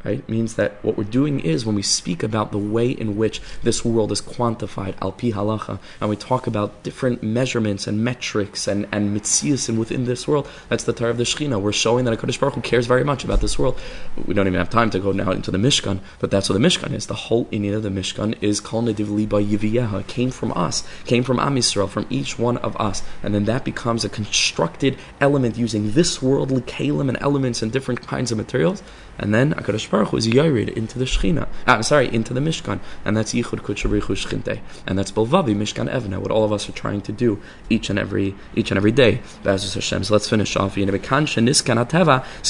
right? 0.04 0.18
It 0.18 0.28
means 0.28 0.54
that 0.54 0.82
what 0.82 0.96
we're 0.96 1.04
doing 1.04 1.40
is 1.40 1.64
when 1.64 1.74
we 1.74 1.82
speak 1.82 2.22
about 2.22 2.52
the 2.52 2.58
way 2.58 2.90
in 2.90 3.16
which 3.16 3.40
this 3.62 3.84
world 3.84 4.12
is 4.12 4.20
quantified, 4.20 4.94
al 5.00 5.12
pi 5.12 5.30
halacha, 5.30 5.78
and 6.00 6.10
we 6.10 6.16
talk 6.16 6.46
about 6.46 6.82
different 6.82 7.22
measurements 7.22 7.86
and 7.86 8.04
metrics 8.04 8.68
and, 8.68 8.86
and 8.92 9.16
mitzias 9.16 9.68
and 9.68 9.78
within 9.78 10.04
this 10.04 10.28
world, 10.28 10.48
that's 10.68 10.84
the 10.84 10.92
Torah 10.92 11.10
of 11.10 11.16
the 11.16 11.24
Shechina. 11.24 11.60
We're 11.60 11.72
showing 11.72 12.04
that 12.04 12.14
a 12.14 12.16
HaKadosh 12.16 12.38
Baruch 12.38 12.54
Hu 12.54 12.60
cares 12.60 12.86
very 12.86 13.04
much 13.04 13.24
about 13.24 13.40
this 13.40 13.58
world. 13.58 13.78
We 14.26 14.34
don't 14.34 14.46
even 14.46 14.58
have 14.58 14.70
time 14.70 14.90
to 14.90 14.98
go 14.98 15.12
now 15.12 15.30
into 15.30 15.50
the 15.50 15.58
Mishkan, 15.58 16.00
but 16.18 16.30
that's 16.30 16.48
what 16.48 16.60
the 16.60 16.66
Mishkan 16.66 16.92
is. 16.92 17.06
The 17.06 17.14
whole 17.14 17.46
inyan 17.46 17.74
of 17.74 17.82
the 17.82 17.88
Mishkan 17.88 18.36
is 18.42 18.60
Kol 18.60 18.82
Nediv 18.82 19.08
Liba 19.08 19.42
Yiviyeha, 19.42 20.06
came 20.06 20.30
from 20.30 20.52
us, 20.52 20.84
came 21.04 21.24
from 21.24 21.38
Am 21.40 21.56
Yisrael, 21.56 21.88
from 21.88 22.06
each 22.10 22.38
one 22.38 22.58
of 22.58 22.76
us. 22.80 23.02
And 23.22 23.34
then 23.34 23.44
that 23.44 23.64
becomes 23.64 24.04
a 24.04 24.08
constructed 24.08 24.98
element 25.20 25.56
using 25.56 25.92
this 25.92 26.20
worldly 26.20 26.62
kalim 26.62 27.08
and 27.08 27.18
elements 27.20 27.62
and 27.62 27.72
different 27.72 28.06
kinds 28.06 28.30
of 28.30 28.38
materials 28.38 28.82
and 29.18 29.34
then 29.34 29.54
Hakadosh 29.54 29.90
Baruch 29.90 30.08
Hu 30.08 30.16
is 30.16 30.28
yored 30.28 30.68
into 30.68 30.98
the 30.98 31.04
Shechina. 31.04 31.48
Ah, 31.66 31.76
I'm 31.76 31.82
sorry, 31.82 32.12
into 32.14 32.34
the 32.34 32.40
Mishkan, 32.40 32.80
and 33.04 33.16
that's 33.16 33.32
Yichud 33.32 33.60
Kutshabrichu 33.60 34.14
Shchinte, 34.14 34.60
and 34.86 34.98
that's 34.98 35.12
Belvavi 35.12 35.54
Mishkan 35.54 35.90
Evna. 35.90 36.18
What 36.18 36.30
all 36.30 36.44
of 36.44 36.52
us 36.52 36.68
are 36.68 36.72
trying 36.72 37.00
to 37.02 37.12
do 37.12 37.40
each 37.70 37.90
and 37.90 37.98
every 37.98 38.34
each 38.54 38.70
and 38.70 38.78
every 38.78 38.92
day. 38.92 39.20
Hashem. 39.44 40.04
So 40.04 40.14
let's 40.14 40.28
finish 40.28 40.56
off. 40.56 40.74
So 40.74 40.80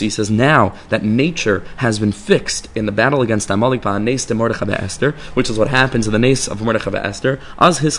he 0.05 0.11
says 0.11 0.31
now 0.31 0.75
that 0.89 1.03
nature 1.03 1.65
has 1.77 1.99
been 1.99 2.13
fixed 2.13 2.69
in 2.75 2.87
the 2.87 2.93
battle 2.93 3.23
against 3.23 3.51
Amalek 3.51 3.85
Nes 3.85 4.25
de 4.25 4.35
Mordechai 4.35 4.73
Esther, 4.73 5.13
which 5.35 5.51
is 5.51 5.59
what 5.59 5.69
happens 5.69 6.07
in 6.07 6.13
the 6.13 6.19
Nes 6.19 6.49
of 6.49 6.63
Mordechai 6.63 6.99
Esther. 6.99 7.41
As 7.59 7.79
That's 7.81 7.95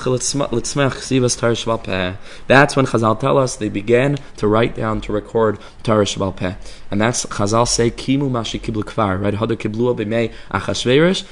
when 2.76 2.86
Chazal 2.86 3.20
tell 3.20 3.38
us 3.38 3.56
they 3.56 3.70
began 3.70 4.18
to 4.38 4.48
write 4.48 4.76
down 4.76 5.02
to 5.02 5.14
record 5.14 5.60
Shabbat 5.84 6.36
Peh, 6.36 6.56
and 6.92 7.02
that's 7.02 7.26
Chazal 7.26 7.68
say 7.68 7.92
Kimu 7.92 8.30
Mashi 8.30 8.55
kvar, 8.60 9.20
right? 9.20 9.34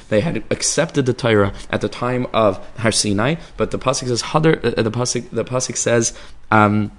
They 0.10 0.22
had 0.22 0.44
accepted 0.50 1.06
the 1.06 1.14
Torah 1.14 1.54
at 1.70 1.82
the 1.82 1.90
time 1.90 2.28
of 2.34 2.66
Har 2.78 2.92
Sinai, 2.92 3.36
but 3.58 3.72
the 3.72 3.80
pasuk 3.80 4.08
says 4.08 4.24
Hadar. 4.24 4.78
Uh, 4.78 4.82
the 4.82 4.92
pasuk 4.92 5.30
the 5.32 5.46
pasuk 5.46 5.78
says. 5.78 6.18
Um. 6.52 6.92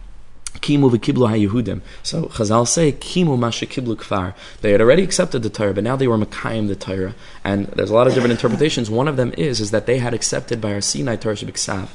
So 0.54 0.60
Chazal 0.60 2.66
say 2.66 2.92
Kimu 2.92 3.36
masha 3.36 3.66
kiblu 3.66 3.96
kfar. 3.96 4.34
They 4.60 4.70
had 4.70 4.80
already 4.80 5.02
accepted 5.02 5.42
the 5.42 5.50
Torah, 5.50 5.74
but 5.74 5.82
now 5.82 5.96
they 5.96 6.06
were 6.06 6.16
makayim 6.16 6.68
the 6.68 6.76
Torah. 6.76 7.16
And 7.42 7.66
there's 7.66 7.90
a 7.90 7.94
lot 7.94 8.06
of 8.06 8.14
different 8.14 8.32
interpretations. 8.32 8.88
One 8.88 9.08
of 9.08 9.16
them 9.16 9.34
is 9.36 9.60
is 9.60 9.72
that 9.72 9.86
they 9.86 9.98
had 9.98 10.14
accepted 10.14 10.60
by 10.60 10.72
our 10.72 10.80
Sinai 10.80 11.16
Torah 11.16 11.34
Shabbat 11.34 11.88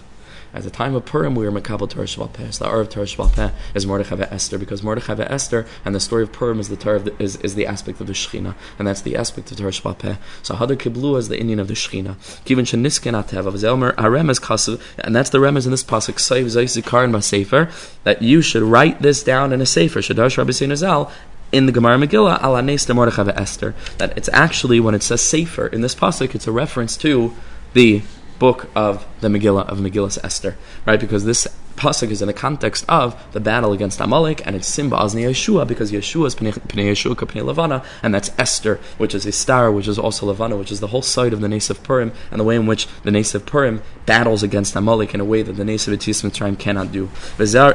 at 0.54 0.64
the 0.64 0.70
time 0.70 0.96
of 0.96 1.06
Purim, 1.06 1.36
we 1.36 1.48
were 1.48 1.52
Makabal 1.52 1.90
Torah 1.90 2.06
Shval 2.06 2.32
Peh. 2.32 2.52
So 2.52 2.66
the 2.66 2.70
Ar 2.70 2.82
of 2.82 2.90
Torah 2.90 3.06
Shval 3.06 3.32
Peh 3.34 3.52
is 3.74 3.86
Mordechai 3.86 4.16
Esther, 4.32 4.58
because 4.58 4.82
Mordechai 4.84 5.14
Esther 5.24 5.66
and 5.86 5.94
the 5.94 6.00
story 6.00 6.24
of 6.24 6.32
Purim 6.32 6.60
is 6.60 6.70
the 6.70 6.76
Torah 6.76 7.00
the, 7.00 7.22
is, 7.22 7.36
is 7.38 7.56
the 7.56 7.66
aspect 7.66 8.02
of 8.02 8.08
the 8.08 8.14
Shechina, 8.14 8.56
and 8.78 8.88
that's 8.88 9.02
the 9.02 9.16
aspect 9.16 9.52
of 9.52 9.58
Torah 9.58 9.72
Shval 9.72 9.98
Peh. 9.98 10.16
So 10.44 10.56
Hadar 10.56 10.76
Kiblu 10.76 11.18
is 11.18 11.28
the 11.28 11.38
inyan 11.38 11.60
of 11.60 11.68
the 11.68 11.74
Shechina. 11.74 12.16
Kivin 12.46 12.66
Shenisken 12.66 13.14
Atev 13.22 13.46
of 13.46 13.54
Zelmer 13.56 13.94
Aremez 13.96 14.42
Kasu, 14.42 14.82
and 15.00 15.16
that's 15.16 15.30
the 15.30 15.38
remez 15.38 15.66
in 15.66 15.72
this 15.72 15.84
pasuk 15.84 16.16
Saiv 16.16 16.46
Zayzikar 16.46 17.04
and 17.04 17.24
Sefer 17.24 17.70
that 18.04 18.22
you 18.22 18.42
should 18.42 18.64
write 18.64 19.02
this 19.02 19.24
down 19.24 19.54
in 19.54 19.62
a 19.62 19.66
sefer. 19.66 20.00
Shadash 20.00 20.38
Rabbi 20.38 20.52
Sinazal 20.52 21.12
in 21.52 21.66
the 21.66 21.72
Gemara 21.72 21.98
Megillah, 21.98 22.44
Ala 22.44 22.94
Mordechai 22.94 23.32
Esther. 23.32 23.76
That 23.98 24.18
it's 24.18 24.30
actually 24.30 24.80
when 24.80 24.96
it 24.96 25.04
says 25.04 25.22
Sefer 25.22 25.68
in 25.68 25.82
this 25.82 25.96
pasuk, 25.96 26.36
it's 26.36 26.48
a 26.48 26.52
reference 26.52 26.98
to 26.98 27.34
the 27.74 28.02
book 28.40 28.70
of 28.76 29.06
the 29.22 29.28
Megillah 29.28 29.68
of 29.68 29.80
Megillus 29.80 30.18
Esther, 30.24 30.56
right? 30.86 31.00
Because 31.00 31.26
this 31.26 31.48
pasuk 31.80 32.10
is 32.12 32.22
in 32.22 32.28
the 32.28 32.34
context 32.34 32.84
of 32.90 33.16
the 33.32 33.40
battle 33.40 33.72
against 33.72 34.02
Amalek, 34.02 34.46
and 34.46 34.56
it's 34.56 34.68
Simba 34.68 34.98
Azni 34.98 35.24
Yeshua 35.24 35.66
because 35.66 35.92
Yeshua 35.92 36.28
is 36.28 36.36
Pnei 36.36 36.52
Yeshua 36.54 37.16
Pnei 37.16 37.44
Levana, 37.44 37.84
and 38.04 38.14
that's 38.14 38.32
Esther, 38.38 38.80
which 38.98 39.16
is 39.16 39.26
a 39.26 39.32
star, 39.32 39.72
which 39.72 39.88
is 39.88 39.98
also 39.98 40.26
Levana, 40.26 40.58
which 40.58 40.72
is 40.72 40.82
the 40.82 40.88
whole 40.88 41.02
side 41.02 41.32
of 41.32 41.40
the 41.40 41.48
Nes 41.48 41.70
of 41.70 41.82
Purim, 41.84 42.12
and 42.32 42.40
the 42.40 42.44
way 42.44 42.58
in 42.58 42.66
which 42.66 42.88
the 43.04 43.12
Nes 43.12 43.34
of 43.34 43.46
Purim 43.46 43.82
battles 44.06 44.44
against 44.44 44.76
Amalek 44.76 45.14
in 45.14 45.22
a 45.22 45.26
way 45.26 45.42
that 45.42 45.54
the 45.54 45.64
Nes 45.64 45.88
of 45.88 45.94
Etis 45.94 46.24
Mitzrayim 46.24 46.60
cannot 46.60 46.92
do. 46.92 47.10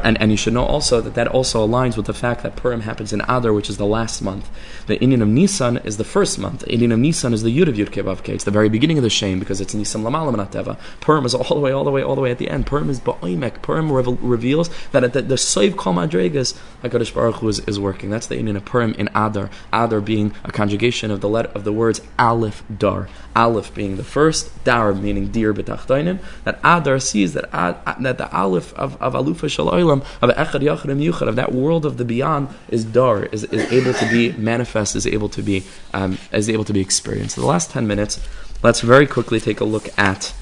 And, 0.04 0.20
and 0.20 0.30
you 0.30 0.36
should 0.36 0.52
know 0.52 0.64
also 0.64 1.00
that 1.00 1.14
that 1.14 1.28
also 1.28 1.66
aligns 1.66 1.96
with 1.96 2.06
the 2.06 2.14
fact 2.14 2.42
that 2.42 2.56
Purim 2.56 2.80
happens 2.80 3.12
in 3.12 3.22
Adar, 3.22 3.52
which 3.52 3.70
is 3.70 3.78
the 3.78 3.86
last 3.86 4.20
month. 4.20 4.50
The 4.86 4.98
inyan 4.98 5.22
of 5.22 5.28
Nisan 5.28 5.78
is 5.78 5.96
the 5.96 6.04
first 6.04 6.38
month. 6.38 6.60
The 6.60 6.66
inyan 6.66 6.92
of 6.92 6.98
Nisan 6.98 7.32
is 7.32 7.42
the 7.42 7.56
Yud 7.56 7.68
of 7.68 7.76
Yud 7.76 7.90
Kevavke. 7.90 8.30
It's 8.30 8.44
the 8.44 8.50
very 8.50 8.68
beginning 8.68 8.98
of 8.98 9.02
the 9.02 9.10
shame 9.10 9.38
because 9.38 9.60
it's 9.60 9.74
Nisan 9.74 10.02
Lamalam 10.02 10.76
Purim 11.00 11.24
is 11.24 11.33
all 11.34 11.56
the 11.56 11.60
way, 11.60 11.72
all 11.72 11.84
the 11.84 11.90
way, 11.90 12.02
all 12.02 12.14
the 12.14 12.20
way 12.20 12.30
at 12.30 12.38
the 12.38 12.48
end. 12.48 12.66
Purim 12.66 12.88
is 12.88 13.00
Ba'imek. 13.00 13.62
Purim 13.62 13.92
revel- 13.92 14.16
reveals 14.16 14.70
that 14.92 15.04
at 15.04 15.12
the, 15.12 15.22
the 15.22 15.34
Soiv 15.34 15.76
Kol 15.76 15.94
Madregas, 15.94 16.58
HaKadosh 16.82 17.14
Baruch 17.14 17.36
Hu 17.36 17.48
is, 17.48 17.60
is 17.60 17.78
working. 17.78 18.10
That's 18.10 18.26
the 18.26 18.36
inyan 18.36 18.56
of 18.56 18.64
Purim 18.64 18.94
in 18.94 19.08
Adar. 19.14 19.50
Adar 19.72 20.00
being 20.00 20.34
a 20.44 20.52
conjugation 20.52 21.10
of 21.10 21.20
the 21.20 21.28
of 21.34 21.64
the 21.64 21.72
words 21.72 22.00
Aleph 22.18 22.62
Dar. 22.78 23.08
Aleph 23.34 23.74
being 23.74 23.96
the 23.96 24.04
first, 24.04 24.64
Dar 24.64 24.94
meaning 24.94 25.28
dear 25.28 25.52
betachtoinen. 25.52 26.20
That 26.44 26.60
Adar 26.62 27.00
sees 27.00 27.32
that 27.34 27.48
Ad, 27.52 27.76
that 28.00 28.18
the 28.18 28.32
Aleph 28.32 28.72
of, 28.74 29.00
of 29.02 29.14
Alufa 29.14 29.50
Shal 29.50 29.70
Olam, 29.70 30.04
of 30.22 30.30
Echad 30.30 30.62
Yachad 30.62 30.94
Yuchad, 30.94 31.28
of 31.28 31.36
that 31.36 31.52
world 31.52 31.84
of 31.84 31.96
the 31.96 32.04
beyond, 32.04 32.48
is 32.68 32.84
Dar, 32.84 33.24
is, 33.24 33.44
is 33.44 33.72
able 33.72 33.92
to 33.94 34.08
be 34.08 34.32
manifest, 34.32 34.94
is 34.94 35.06
able 35.06 35.28
to 35.30 35.42
be 35.42 35.64
um, 35.92 36.18
is 36.32 36.48
able 36.48 36.64
to 36.64 36.72
be 36.72 36.80
experienced. 36.80 37.34
So 37.34 37.40
the 37.40 37.46
last 37.46 37.70
ten 37.70 37.86
minutes, 37.86 38.20
let's 38.62 38.80
very 38.80 39.06
quickly 39.06 39.40
take 39.40 39.60
a 39.60 39.64
look 39.64 39.88
at 39.98 40.34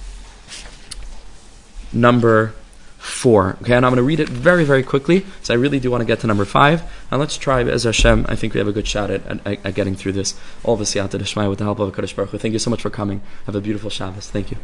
number 1.93 2.55
four. 2.99 3.57
Okay, 3.62 3.74
and 3.74 3.84
I'm 3.84 3.90
going 3.90 3.97
to 3.97 4.03
read 4.03 4.20
it 4.20 4.28
very, 4.28 4.64
very 4.64 4.82
quickly, 4.82 5.26
so 5.43 5.53
I 5.53 5.57
really 5.57 5.80
do 5.80 5.90
want 5.90 6.03
to 6.03 6.07
get 6.07 6.20
to 6.20 6.26
number 6.26 6.45
five. 6.45 6.82
And 7.11 7.18
let's 7.18 7.36
try, 7.36 7.62
as 7.62 7.82
Hashem, 7.82 8.26
I 8.28 8.36
think 8.36 8.55
we 8.55 8.59
have 8.59 8.68
a 8.68 8.72
good 8.72 8.86
shot 8.86 9.11
at, 9.11 9.26
at, 9.47 9.66
at 9.66 9.74
getting 9.74 9.97
through 9.97 10.12
this. 10.12 10.38
All 10.62 10.74
of 10.74 10.80
us, 10.80 10.95
Yata 10.95 11.49
with 11.49 11.59
the 11.59 11.64
help 11.64 11.80
of 11.80 11.93
Kadosh 11.93 12.14
Baruch 12.14 12.30
Hu. 12.30 12.38
Thank 12.38 12.53
you 12.53 12.59
so 12.61 12.70
much 12.70 12.80
for 12.80 12.90
coming. 12.90 13.20
Have 13.47 13.57
a 13.57 13.61
beautiful 13.61 13.90
Shabbos. 13.90 14.30
Thank 14.30 14.53
you. 14.53 14.59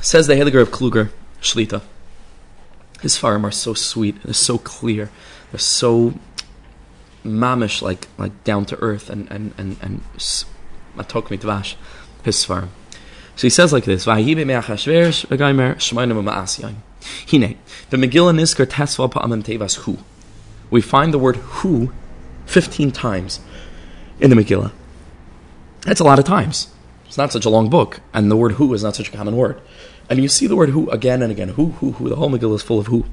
Says 0.00 0.28
the 0.28 0.34
Heiliger 0.34 0.62
of 0.62 0.70
Kluger, 0.70 1.10
Shlita. 1.42 1.82
His 3.00 3.16
farm 3.16 3.44
are 3.44 3.50
so 3.50 3.74
sweet, 3.74 4.22
they're 4.22 4.34
so 4.34 4.58
clear, 4.58 5.10
they're 5.50 5.58
so 5.60 6.14
mamish, 7.24 7.82
like 7.82 8.08
like 8.16 8.44
down 8.44 8.64
to 8.66 8.78
earth, 8.80 9.08
and 9.10 9.30
and 9.30 9.54
and 9.56 9.76
and 9.80 10.00
matok 10.96 11.28
mitvash, 11.28 11.76
his 12.24 12.44
farm. 12.44 12.70
So 13.38 13.42
he 13.42 13.50
says 13.50 13.72
like 13.72 13.84
this: 13.84 14.04
Tevas. 19.44 20.02
We 20.70 20.80
find 20.80 21.14
the 21.14 21.18
word 21.18 21.36
Hu 21.36 21.92
fifteen 22.46 22.90
times 22.90 23.38
in 24.18 24.30
the 24.30 24.36
Megillah. 24.36 24.72
That's 25.82 26.00
a 26.00 26.04
lot 26.04 26.18
of 26.18 26.24
times. 26.24 26.74
It's 27.06 27.16
not 27.16 27.30
such 27.30 27.44
a 27.44 27.50
long 27.50 27.70
book, 27.70 28.00
and 28.12 28.28
the 28.28 28.36
word 28.36 28.54
who 28.54 28.74
is 28.74 28.82
not 28.82 28.96
such 28.96 29.10
a 29.10 29.12
common 29.12 29.36
word. 29.36 29.60
And 30.10 30.18
you 30.18 30.26
see 30.26 30.48
the 30.48 30.56
word 30.56 30.70
who 30.70 30.90
again 30.90 31.22
and 31.22 31.30
again. 31.30 31.50
Who, 31.50 31.66
who, 31.78 31.92
who. 31.92 32.08
The 32.08 32.16
whole 32.16 32.30
Megillah 32.30 32.56
is 32.56 32.62
full 32.62 32.80
of 32.80 32.88
who. 32.88 33.04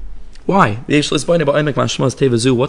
Why? 0.44 0.80
What's 0.88 1.12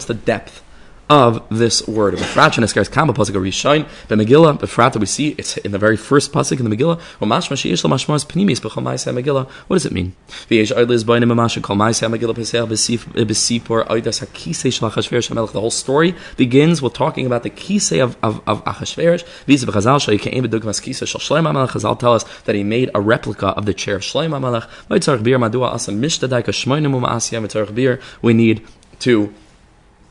the 0.04 0.18
depth 0.24 0.62
of 1.08 1.42
this 1.48 1.86
word. 1.88 2.14
Befrat 2.14 2.52
Neskars 2.58 2.90
Kama 2.90 3.14
Pasuk 3.14 3.34
Rishon 3.34 3.88
B'Megillah 4.08 4.58
Befrat 4.58 4.92
that 4.92 4.98
we 4.98 5.06
see 5.06 5.28
it's 5.38 5.56
in 5.58 5.72
the 5.72 5.78
very 5.78 5.96
first 5.96 6.32
pasuk 6.32 6.60
in 6.60 6.68
the 6.68 6.76
Megillah. 6.76 7.00
Umash 7.20 7.48
Mashiach 7.48 7.82
Lamashmas 7.82 8.26
Pnimis 8.26 8.60
B'Chol 8.60 8.82
Ma'aseh 8.82 9.14
Megillah. 9.14 9.48
What 9.48 9.76
does 9.76 9.86
it 9.86 9.92
mean? 9.92 10.14
V'yesh 10.28 10.74
Oidlis 10.74 11.04
B'Oinim 11.04 11.32
Mamash 11.32 11.62
Kol 11.62 11.76
Ma'aseh 11.76 12.14
Megillah 12.14 12.34
Pesach 12.34 12.68
B'Sipor 12.68 13.86
Oidas 13.88 14.26
Hakisei 14.26 14.72
Shel 14.72 14.90
Achashverosh 14.90 15.30
Hamelech. 15.30 15.52
The 15.52 15.60
whole 15.60 15.70
story 15.70 16.14
begins 16.36 16.82
with 16.82 16.92
talking 16.92 17.26
about 17.26 17.42
the 17.42 17.50
kisei 17.50 18.02
of 18.02 18.16
of, 18.22 18.42
of 18.46 18.62
Achashverosh. 18.64 19.24
V'Yiz 19.46 19.64
B'Chazal 19.64 20.00
Shal 20.02 20.14
Yikeim 20.14 20.46
B'Dugmas 20.46 20.82
Kisei 20.82 21.06
Shel 21.06 21.20
Shloim 21.20 21.50
HaMelech. 21.50 21.70
Chazal 21.70 21.98
tell 21.98 22.14
us 22.14 22.24
that 22.42 22.54
he 22.54 22.62
made 22.62 22.90
a 22.94 23.00
replica 23.00 23.48
of 23.48 23.64
the 23.64 23.72
chair 23.72 23.96
of 23.96 24.02
Shloim 24.02 24.30
HaMelech. 24.30 24.68
V'Yitzarech 24.90 25.22
Bir 25.22 25.38
Madua 25.38 25.72
Asa 25.72 25.90
Mishtadai 25.90 26.42
Kashmoinim 26.44 26.92
U'Ma'aseh 27.00 27.40
Mitzarech 27.42 27.74
Bir. 27.74 27.98
We 28.20 28.34
need 28.34 28.66
to 29.00 29.32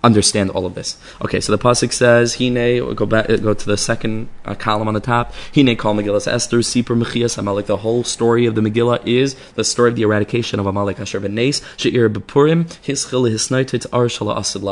understand 0.04 0.52
all 0.52 0.66
of 0.66 0.76
this. 0.76 0.98
Okay, 1.22 1.40
so 1.40 1.52
the 1.52 1.58
pasuk 1.58 1.92
says, 1.92 2.36
"Hine." 2.36 2.96
Go 2.96 3.06
back, 3.06 3.28
go 3.28 3.54
to 3.54 3.66
the 3.66 3.78
second 3.78 4.30
uh, 4.46 4.56
column 4.56 4.88
on 4.88 4.94
the 4.94 5.00
top. 5.00 5.34
Hine 5.54 5.76
call 5.76 5.96
Megillah 5.96 6.28
Esther 6.28 6.60
Sipur 6.60 7.02
Mechias 7.02 7.38
Amalek. 7.38 7.66
The 7.66 7.78
whole 7.78 8.04
story 8.04 8.46
of 8.46 8.56
the 8.56 8.62
Megillah 8.62 9.06
is 9.06 9.36
the 9.56 9.64
story 9.64 9.90
of 9.90 9.96
the 9.96 10.04
eradication 10.04 10.60
of 10.60 10.66
Amalek 10.66 11.00
Asher 11.00 11.20
Benes 11.20 11.62
Sheir 11.78 12.12
Bepurim 12.12 12.66
Hischil 12.84 13.30
Hisnaitit 13.30 13.86
Ar 13.92 14.06
Shala 14.06 14.38
Asid. 14.38 14.64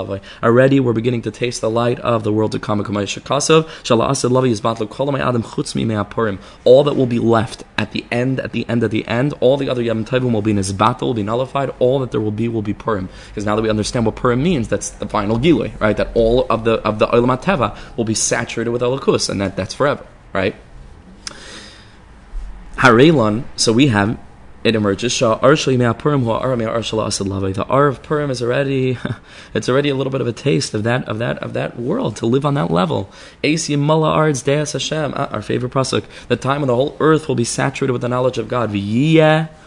Already, 0.44 0.80
we're 0.80 0.94
beginning 0.94 1.22
to 1.24 1.32
taste 1.32 1.62
the 1.62 1.70
light 1.70 2.00
of 2.00 2.24
the 2.24 2.34
world 2.34 2.52
to 2.54 2.60
come. 2.60 2.84
Shakasav 2.84 3.64
Shala 3.84 4.10
Asid 4.10 4.32
Lavai 4.32 4.50
is 4.50 4.64
Adam 4.66 5.44
Chutzmi 5.44 5.86
Me'apurim. 5.86 6.40
All 6.64 6.84
that 6.84 6.96
will 6.96 7.06
be 7.06 7.20
left 7.20 7.64
at 7.78 7.92
the 7.92 8.06
end, 8.12 8.40
at 8.40 8.52
the 8.52 8.68
end, 8.70 8.84
at 8.84 8.92
the 8.92 9.08
end, 9.08 9.34
all 9.40 9.58
the 9.58 9.70
other 9.70 9.82
Yom 9.82 10.06
Tovim 10.06 10.32
will 10.32 10.42
be 10.42 10.52
in 10.52 10.58
his 10.58 10.72
battle, 10.74 11.10
will 11.10 11.14
be 11.14 11.24
nullified. 11.24 11.72
All 11.80 12.00
that 12.00 12.12
there 12.12 12.22
will 12.22 12.32
be 12.32 12.48
will 12.48 12.62
be 12.62 12.74
Purim. 12.74 13.10
Because 13.28 13.46
now 13.46 13.56
that 13.56 13.62
we 13.62 13.70
understand 13.70 14.06
what 14.06 14.16
Purim 14.16 14.42
means, 14.42 14.68
that's 14.68 14.90
the 14.92 15.06
final 15.16 15.40
Gilui, 15.40 15.72
right? 15.80 15.96
That 15.96 16.10
all 16.14 16.46
of 16.50 16.66
the 16.66 16.74
of 16.90 17.00
the 17.00 17.08
Olam 17.08 17.42
Teva 17.42 17.78
will 17.96 18.04
be 18.04 18.14
saturated 18.14 18.72
with 18.72 18.82
Elokus, 18.82 19.30
and 19.30 19.40
that 19.40 19.56
that's 19.56 19.74
forever, 19.74 20.06
right? 20.34 20.56
Harelon, 22.84 23.46
so 23.56 23.72
we 23.72 23.88
have 23.88 24.20
it 24.66 24.76
emerges. 24.76 25.14
Shah 25.14 25.38
Purim 25.94 26.26
The 26.26 27.66
Ar 27.70 27.88
of 27.88 28.04
Purim 28.04 28.30
is 28.30 28.42
already 28.44 28.98
it's 29.54 29.70
already 29.70 29.90
a 29.90 29.96
little 29.96 30.12
bit 30.12 30.20
of 30.20 30.28
a 30.28 30.34
taste 30.34 30.74
of 30.74 30.84
that 30.84 31.08
of 31.08 31.20
that 31.20 31.38
of 31.38 31.54
that 31.54 31.80
world 31.80 32.18
to 32.18 32.26
live 32.26 32.46
on 32.46 32.56
that 32.56 32.70
level. 32.70 33.10
Ah, 33.42 33.48
our 35.32 35.42
favorite 35.42 35.72
pasuk. 35.72 36.04
The 36.28 36.36
time 36.36 36.60
when 36.60 36.68
the 36.68 36.76
whole 36.76 36.98
earth 37.00 37.30
will 37.30 37.36
be 37.36 37.46
saturated 37.46 37.94
with 37.94 38.02
the 38.02 38.10
knowledge 38.10 38.38
of 38.38 38.50
God. 38.50 38.74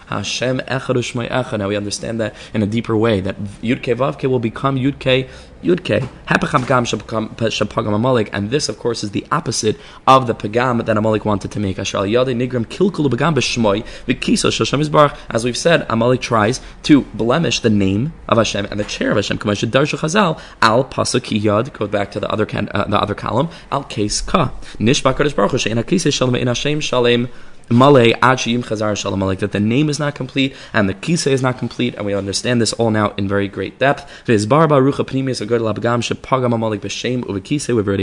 Hashem 0.08 0.60
Echad 0.60 0.96
Ushmai 0.96 1.58
Now 1.58 1.68
we 1.68 1.76
understand 1.76 2.20
that 2.20 2.34
in 2.54 2.62
a 2.62 2.66
deeper 2.66 2.96
way 2.96 3.20
that 3.20 3.36
Yudke 3.62 3.94
Vavke 3.94 4.28
will 4.28 4.38
become 4.38 4.76
Yudke 4.76 5.28
Yudke. 5.62 6.08
Hapacham 6.26 6.66
Gam 6.66 6.84
Shapagam 6.84 7.94
Amalek, 7.94 8.30
and 8.32 8.50
this, 8.50 8.68
of 8.68 8.78
course, 8.78 9.02
is 9.02 9.10
the 9.10 9.26
opposite 9.32 9.76
of 10.06 10.26
the 10.26 10.34
Pagam 10.34 10.84
that 10.86 10.96
Amalek 10.96 11.24
wanted 11.24 11.50
to 11.52 11.60
make. 11.60 11.78
Ashal 11.78 12.08
Yade 12.08 12.34
Nigram 12.34 12.64
Kilkulu 12.64 13.08
Pagam 13.10 13.34
B'Shmoy 13.34 13.84
V'Kiso 14.06 14.50
Shashem 14.50 14.80
Yisbarach. 14.82 15.16
As 15.30 15.44
we've 15.44 15.56
said, 15.56 15.84
Amalek 15.88 16.20
tries 16.20 16.60
to 16.84 17.02
blemish 17.14 17.60
the 17.60 17.70
name 17.70 18.12
of 18.28 18.38
Hashem 18.38 18.66
and 18.66 18.78
the 18.78 18.84
chair 18.84 19.10
of 19.10 19.16
Hashem. 19.16 19.38
Kamash 19.38 19.68
Darshu 19.68 19.98
Chazal 19.98 20.40
Al 20.62 20.84
Pasuk 20.84 21.40
Yad. 21.40 21.72
Go 21.72 21.86
back 21.86 22.12
to 22.12 22.20
the 22.20 22.30
other 22.30 22.46
uh, 22.52 22.84
the 22.84 23.00
other 23.00 23.14
column. 23.14 23.48
Al 23.72 23.84
Case 23.84 24.20
Ka 24.20 24.52
Baruch 24.78 25.18
Hu 25.18 25.24
Hakise 25.24 26.12
Shalom 26.12 26.36
In 26.36 26.46
Hashem 26.46 26.80
Shalem 26.80 27.28
Malay 27.70 28.12
Achiyim 28.12 28.64
Chazar 28.64 28.96
Shalom 28.96 29.20
Aleik, 29.20 29.40
that 29.40 29.52
the 29.52 29.60
name 29.60 29.90
is 29.90 29.98
not 29.98 30.14
complete 30.14 30.56
and 30.72 30.88
the 30.88 30.94
kisei 30.94 31.32
is 31.32 31.42
not 31.42 31.58
complete, 31.58 31.94
and 31.96 32.06
we 32.06 32.14
understand 32.14 32.62
this 32.62 32.72
all 32.72 32.90
now 32.90 33.12
in 33.18 33.28
very 33.28 33.46
great 33.46 33.78
depth. 33.78 34.10
We've 34.26 34.52
already 34.52 34.88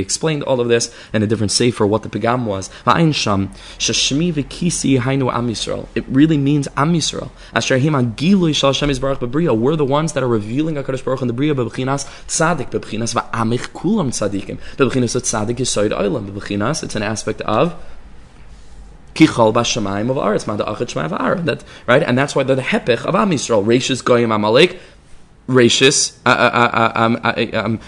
explained 0.01 0.43
all 0.43 0.61
of 0.61 0.67
this 0.67 0.95
in 1.13 1.23
a 1.23 1.27
different 1.27 1.51
sefer 1.51 1.87
what 1.87 2.03
the 2.03 2.09
pagam 2.09 2.45
was. 2.45 2.69
It 5.95 6.05
really 6.07 6.37
means 6.37 6.67
Am 6.77 6.93
Yisrael. 6.93 7.31
We're 9.59 9.75
the 9.75 9.85
ones 9.85 10.13
that 10.13 10.23
are 10.23 10.27
revealing 10.27 10.75
HaKadosh 10.75 11.03
Baruch 11.03 11.21
in 11.21 11.27
the 11.27 11.33
Bria 11.33 11.55
b'bchinas 11.55 12.05
tzadik 12.27 12.69
b'bchinas 12.71 13.15
va'amich 13.15 13.71
kulam 13.73 14.09
tzadikim 14.09 14.57
b'bchinas 14.77 15.15
tzadik 15.21 15.57
yisoid 15.57 15.91
oilam 15.91 16.29
b'bchinas 16.29 16.83
it's 16.83 16.95
an 16.95 17.03
aspect 17.03 17.41
of 17.41 17.75
kichol 19.15 19.53
bashamayim 19.53 20.09
of 20.11 20.17
aretz 20.17 21.45
That 21.45 21.63
right, 21.87 22.03
and 22.03 22.17
that's 22.17 22.35
why 22.35 22.43
they're 22.43 22.55
the 22.55 22.61
hepech 22.61 23.05
of 23.05 23.15
Am 23.15 23.31
Yisrael. 23.31 23.65
Rashis 23.65 24.03
goyim 24.03 24.31
amalek, 24.31 24.79
Rashis 25.47 26.17
uh, 26.25 26.29
uh, 26.29 26.69
uh, 26.73 26.91
um, 26.95 27.19
um, 27.23 27.79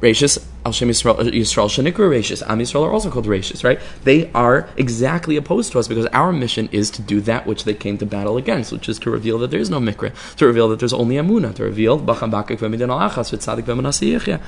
Rashis 0.00 0.44
Al 0.64 0.72
Shem 0.72 0.88
Yisrael 0.88 1.16
Yisrael 1.32 1.68
Shanikra 1.68 2.08
Rashis 2.08 2.42
Am 2.46 2.58
Yisrael 2.58 2.84
are 2.84 2.90
also 2.90 3.10
called 3.10 3.26
Rashis. 3.26 3.64
Right? 3.64 3.80
They 4.04 4.30
are 4.32 4.68
exactly 4.76 5.36
opposed 5.36 5.72
to 5.72 5.78
us 5.78 5.88
because 5.88 6.06
our 6.06 6.32
mission 6.32 6.68
is 6.72 6.90
to 6.90 7.02
do 7.02 7.20
that 7.22 7.46
which 7.46 7.64
they 7.64 7.74
came 7.74 7.96
to 7.98 8.06
battle 8.06 8.36
against, 8.36 8.70
which 8.70 8.88
is 8.88 8.98
to 9.00 9.10
reveal 9.10 9.38
that 9.38 9.50
there 9.50 9.60
is 9.60 9.70
no 9.70 9.78
mikra, 9.78 10.12
to 10.36 10.46
reveal 10.46 10.68
that 10.68 10.78
there's 10.78 10.92
only 10.92 11.16
amuna, 11.16 11.54
to 11.54 11.64
reveal 11.64 11.98
bacham 11.98 12.30
bakik 12.30 12.58
v'midin 12.58 12.90
al 12.90 13.10
achas 13.10 13.30
v'tzadik 13.32 14.40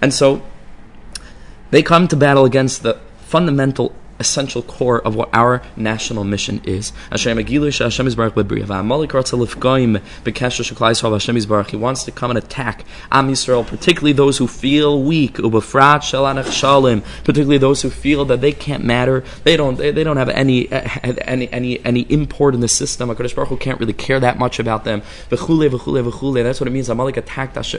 And 0.00 0.14
so 0.14 0.42
they 1.70 1.82
come 1.82 2.06
to 2.08 2.16
battle 2.16 2.44
against 2.44 2.82
the 2.82 2.94
fundamental 3.18 3.94
essential 4.18 4.62
core 4.62 5.00
of 5.00 5.14
what 5.14 5.28
our 5.32 5.62
national 5.76 6.24
mission 6.24 6.60
is. 6.64 6.92
He 7.10 7.16
wants 11.76 12.04
to 12.04 12.10
come 12.10 12.30
and 12.30 12.38
attack 12.38 12.84
Am 13.10 13.28
Yisrael, 13.28 13.66
particularly 13.66 14.12
those 14.12 14.38
who 14.38 14.46
feel 14.46 15.02
weak, 15.02 15.38
particularly 17.24 17.58
those 17.58 17.82
who 17.82 17.90
feel 17.90 18.24
that 18.24 18.40
they 18.40 18.52
can't 18.52 18.84
matter, 18.84 19.24
they 19.44 19.56
don't, 19.56 19.76
they, 19.76 19.90
they 19.90 20.04
don't 20.04 20.16
have 20.16 20.28
any, 20.28 20.70
any, 20.72 21.52
any, 21.52 21.84
any 21.84 22.00
import 22.02 22.54
in 22.54 22.60
the 22.60 22.68
system. 22.68 23.08
HaKadosh 23.08 23.34
Baruch 23.34 23.48
Hu 23.48 23.56
can't 23.56 23.80
really 23.80 23.92
care 23.92 24.20
that 24.20 24.38
much 24.38 24.58
about 24.58 24.84
them. 24.84 25.02
That's 25.30 25.48
what 25.48 26.66
it 26.66 26.70
means. 26.70 26.88
Amalek 26.88 27.16
attacked 27.16 27.54
those 27.54 27.72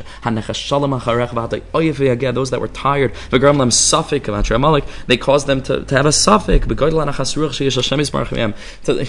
that 2.52 2.62
were 2.62 2.68
tired. 2.68 3.14
They 5.08 5.18
caused 5.18 5.48
them 5.48 5.64
to, 5.64 5.84
to 5.84 5.96
have 5.96 6.06
a 6.06 6.12
safek 6.30 6.67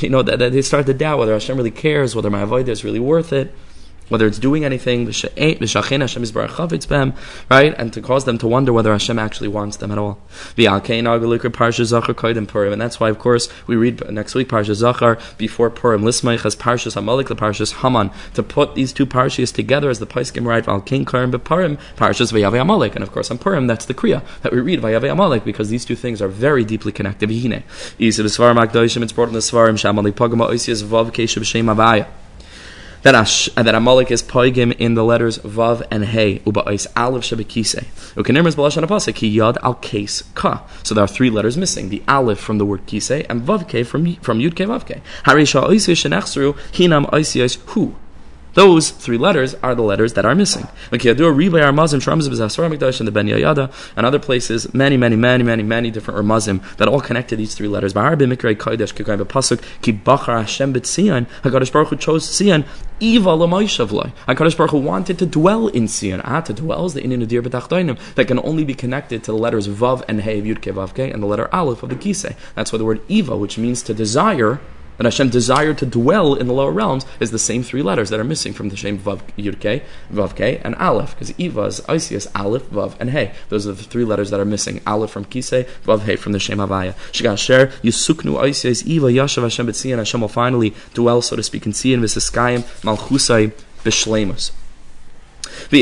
you 0.03 0.09
know 0.11 0.23
that, 0.23 0.39
they 0.53 0.63
start 0.63 0.87
to 0.87 0.95
doubt 0.95 1.19
whether 1.19 1.33
Hashem 1.33 1.57
really 1.57 1.71
cares, 1.71 2.15
whether 2.15 2.31
my 2.31 2.45
avodah 2.45 2.69
is 2.69 2.85
really 2.85 3.01
worth 3.01 3.33
it. 3.33 3.55
Whether 4.11 4.27
it's 4.27 4.39
doing 4.39 4.65
anything, 4.65 5.09
eh, 5.09 5.55
Itzbem, 6.71 7.17
right, 7.51 7.75
and 7.79 7.93
to 7.93 8.03
cause 8.03 8.25
them 8.25 8.37
to 8.39 8.47
wonder 8.47 8.73
whether 8.73 8.93
Hashem 8.93 9.19
actually 9.19 9.49
wants 9.49 9.79
them 9.79 9.91
at 9.91 9.99
all. 9.99 10.19
And 10.57 10.67
that's 12.81 13.01
why, 13.01 13.09
of 13.09 13.19
course, 13.19 13.49
we 13.67 13.77
read 13.77 14.11
next 14.11 14.35
week 14.35 14.49
Parsha 14.49 14.75
Zachar 14.75 15.19
before 15.39 15.71
Purim. 15.71 16.03
Lismaich 16.03 16.45
as 16.45 16.57
Parshas 16.57 16.97
Amalek, 16.97 17.29
the 17.29 17.37
Parshas 17.37 17.81
Haman, 17.81 18.11
to 18.35 18.43
put 18.43 18.75
these 18.75 18.93
two 18.93 19.07
Parshas 19.07 19.55
together 19.55 19.89
as 19.91 19.99
the 19.99 20.07
Paiskim 20.07 20.45
write 20.47 20.67
Val 20.67 20.81
King 20.81 21.05
Karim 21.05 21.31
Purim, 21.31 21.79
Parshas 21.97 22.33
Vayave 22.33 22.61
Amalek. 22.61 22.95
And 22.95 23.03
of 23.03 23.13
course, 23.13 23.31
on 23.31 23.39
Purim, 23.39 23.67
that's 23.67 23.87
the 23.87 23.95
Kriya 23.95 24.23
that 24.43 24.53
we 24.53 24.61
read 24.61 24.81
Vayave 24.81 25.11
Amalek 25.11 25.45
because 25.45 25.69
these 25.69 25.85
two 25.85 25.97
things 25.97 26.21
are 26.21 26.29
very 26.29 26.65
deeply 26.65 26.93
connected. 26.93 27.31
It's 27.31 28.17
brought 28.19 29.29
in 29.29 29.35
the 29.35 29.41
Svarim 29.41 29.77
Shamalik 29.77 30.13
Pagama 30.13 30.51
Oisias 30.51 30.83
Vav 30.83 31.11
Keshav 31.13 31.45
Shem 31.45 31.67
Avaya 31.67 32.07
that 33.03 33.15
Ash, 33.15 33.49
uh, 33.57 33.63
that 33.63 33.75
Amalek 33.75 34.11
is 34.11 34.23
poigim 34.23 34.73
in 34.79 34.95
the 34.95 35.05
letters 35.05 35.39
Vav 35.39 35.87
and 35.91 36.05
Hey, 36.05 36.41
Uba'is 36.41 36.87
Aleph 36.97 37.23
Shabakise. 37.23 37.85
Ukanirmas 38.15 38.55
Balashan 38.55 38.85
Apasik, 38.85 39.15
Ki 39.17 39.37
Yad 39.37 39.57
Al 39.63 39.75
Kase 39.75 40.23
Ka. 40.35 40.67
So 40.83 40.95
there 40.95 41.05
are 41.05 41.09
three 41.09 41.31
letters 41.31 41.57
missing 41.57 41.89
the 41.89 42.03
Aleph 42.07 42.39
from 42.39 42.59
the 42.59 42.67
word 42.67 42.87
Kise 42.87 43.27
and 43.29 43.43
Vav 43.43 43.67
Ke 43.69 43.87
from, 43.87 44.15
from 44.17 44.39
Yud 44.39 44.53
Ke 44.53 44.69
Vav 44.69 44.85
Ke. 44.85 45.03
Harisha 45.25 45.63
Oisish 45.67 46.05
Shenechsru, 46.05 46.55
Hinam 46.73 47.11
Oisish 47.11 47.59
Hu. 47.71 47.95
Those 48.55 48.91
three 48.91 49.19
letters 49.19 49.55
are 49.63 49.75
the 49.75 49.83
letters 49.83 50.15
that 50.15 50.25
are 50.25 50.35
missing. 50.35 50.67
And 53.97 54.07
other 54.07 54.19
places, 54.19 54.75
many, 54.75 54.97
many, 54.97 55.17
many, 55.17 55.45
many, 55.45 55.63
many 55.63 55.91
different 55.91 56.19
Ramazim 56.19 56.61
that 56.77 56.89
all 56.89 57.01
connect 57.01 57.29
to 57.31 57.37
these 57.37 57.55
three 57.55 57.69
letters. 57.69 57.95
HaKadosh 61.41 61.73
Baruch 61.73 61.89
Hu 61.89 61.97
chose 61.97 62.29
Tzion 62.29 62.65
Eva 63.01 63.31
l'moishavloi. 63.35 64.13
HaKadosh 64.29 64.57
Baruch 64.57 64.71
Hu 64.73 64.79
wanted 64.79 65.19
to 65.19 65.27
dwell 65.27 65.69
in 65.69 65.85
Tzion. 65.85 66.21
Ah, 66.25 66.41
to 66.41 66.53
dwell 66.53 66.87
is 66.87 66.95
the 66.95 67.03
Inin 67.03 67.25
Udir 67.27 67.43
B'tachtoinim 67.43 67.99
that 68.15 68.27
can 68.27 68.39
only 68.41 68.65
be 68.65 68.75
connected 68.75 69.23
to 69.25 69.33
the 69.33 69.39
letters 69.39 69.69
Vav 69.69 70.03
and 70.09 70.21
Hey 70.21 70.39
of 70.39 70.45
Yud 70.45 70.61
Ke 70.61 70.69
and 71.13 71.23
the 71.23 71.27
letter 71.27 71.49
Aleph 71.55 71.83
of 71.83 71.89
the 71.89 71.97
Kisei. 71.97 72.37
That's 72.55 72.73
why 72.73 72.79
the 72.79 72.85
word 72.85 73.01
Eva, 73.09 73.37
which 73.37 73.59
means 73.59 73.83
to 73.83 73.95
desire, 73.95 74.61
that 75.01 75.07
Hashem 75.07 75.31
desired 75.31 75.79
to 75.79 75.87
dwell 75.87 76.35
in 76.35 76.47
the 76.47 76.53
lower 76.53 76.71
realms 76.71 77.07
is 77.21 77.31
the 77.31 77.39
same 77.39 77.63
three 77.63 77.81
letters 77.81 78.11
that 78.11 78.21
are 78.21 78.25
missing 78.25 78.53
from 78.53 78.69
the 78.69 78.77
Shem 78.77 78.99
Vav 78.99 79.23
Yudke, 79.39 79.83
Vav 80.13 80.35
Ke, 80.35 80.61
and 80.63 80.75
Aleph, 80.75 81.15
because 81.15 81.33
Eva 81.39 81.63
is 81.63 81.81
Isias, 81.81 82.31
Aleph, 82.39 82.65
Vav, 82.65 82.97
and 83.01 83.09
Hey. 83.09 83.33
Those 83.49 83.67
are 83.67 83.73
the 83.73 83.83
three 83.83 84.05
letters 84.05 84.29
that 84.29 84.41
are 84.41 84.45
missing. 84.45 84.83
Aleph 84.87 85.11
from 85.11 85.25
Kisei, 85.25 85.67
Vav 85.87 86.01
Hey 86.01 86.17
from 86.17 86.33
the 86.33 86.39
Shem 86.39 86.59
Havaya. 86.59 86.93
Shigasher, 87.13 87.73
Yusuknu 87.81 88.39
Isias, 88.43 88.85
Eva, 88.87 89.07
Yashav 89.07 89.43
Hashem 89.43 89.69
B'tzion, 89.69 89.97
Hashem 89.97 90.21
will 90.21 90.29
finally 90.29 90.75
dwell, 90.93 91.23
so 91.23 91.35
to 91.35 91.43
speak, 91.43 91.65
in 91.65 91.73
Tzion, 91.73 92.01
Visiskayim, 92.01 92.61
Malchusai, 92.83 93.53
Bishlemus. 93.83 94.53
And 95.71 95.79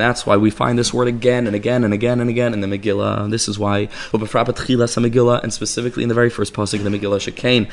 that's 0.00 0.26
why 0.26 0.36
we 0.36 0.50
find 0.50 0.78
this 0.78 0.92
word 0.92 1.08
again 1.08 1.46
and 1.46 1.56
again 1.56 1.82
and 1.82 1.94
again 1.94 2.20
and 2.20 2.28
again 2.28 2.52
in 2.52 2.60
the 2.60 2.66
Megillah. 2.66 3.30
This 3.30 3.48
is 3.48 3.58
why 3.58 3.86
Megillah, 3.86 5.42
and 5.42 5.50
specifically 5.52 6.02
in 6.02 6.10
the 6.10 6.14
very 6.14 6.28
first 6.28 6.52
pasuk 6.52 6.80
of 6.80 6.84
the 6.84 6.90
Megillah 6.90 7.18
Shekain, 7.18 7.70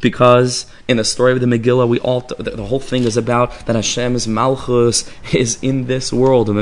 because 0.00 0.66
in 0.88 0.96
the 0.96 1.04
story 1.04 1.32
of 1.32 1.40
the 1.40 1.46
Megillah, 1.46 1.88
we 1.88 2.00
all 2.00 2.20
the 2.20 2.64
whole 2.64 2.80
thing 2.80 3.04
is 3.04 3.16
about 3.16 3.66
that 3.66 3.76
Hashem's 3.76 4.26
Malchus 4.26 5.08
is 5.32 5.62
in 5.62 5.86
this 5.86 6.12
world. 6.12 6.48
So 6.48 6.54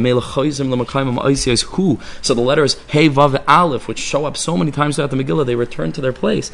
the 2.34 2.36
letters 2.36 2.76
Hey 2.88 3.08
Vav 3.08 3.42
Aleph, 3.48 3.88
which 3.88 3.98
show 3.98 4.26
up 4.26 4.36
so 4.36 4.58
many 4.58 4.70
times 4.70 4.96
throughout 4.96 5.10
the 5.10 5.16
Megillah, 5.16 5.46
they 5.46 5.54
return 5.54 5.92
to 5.92 6.02
their 6.02 6.12
place. 6.12 6.50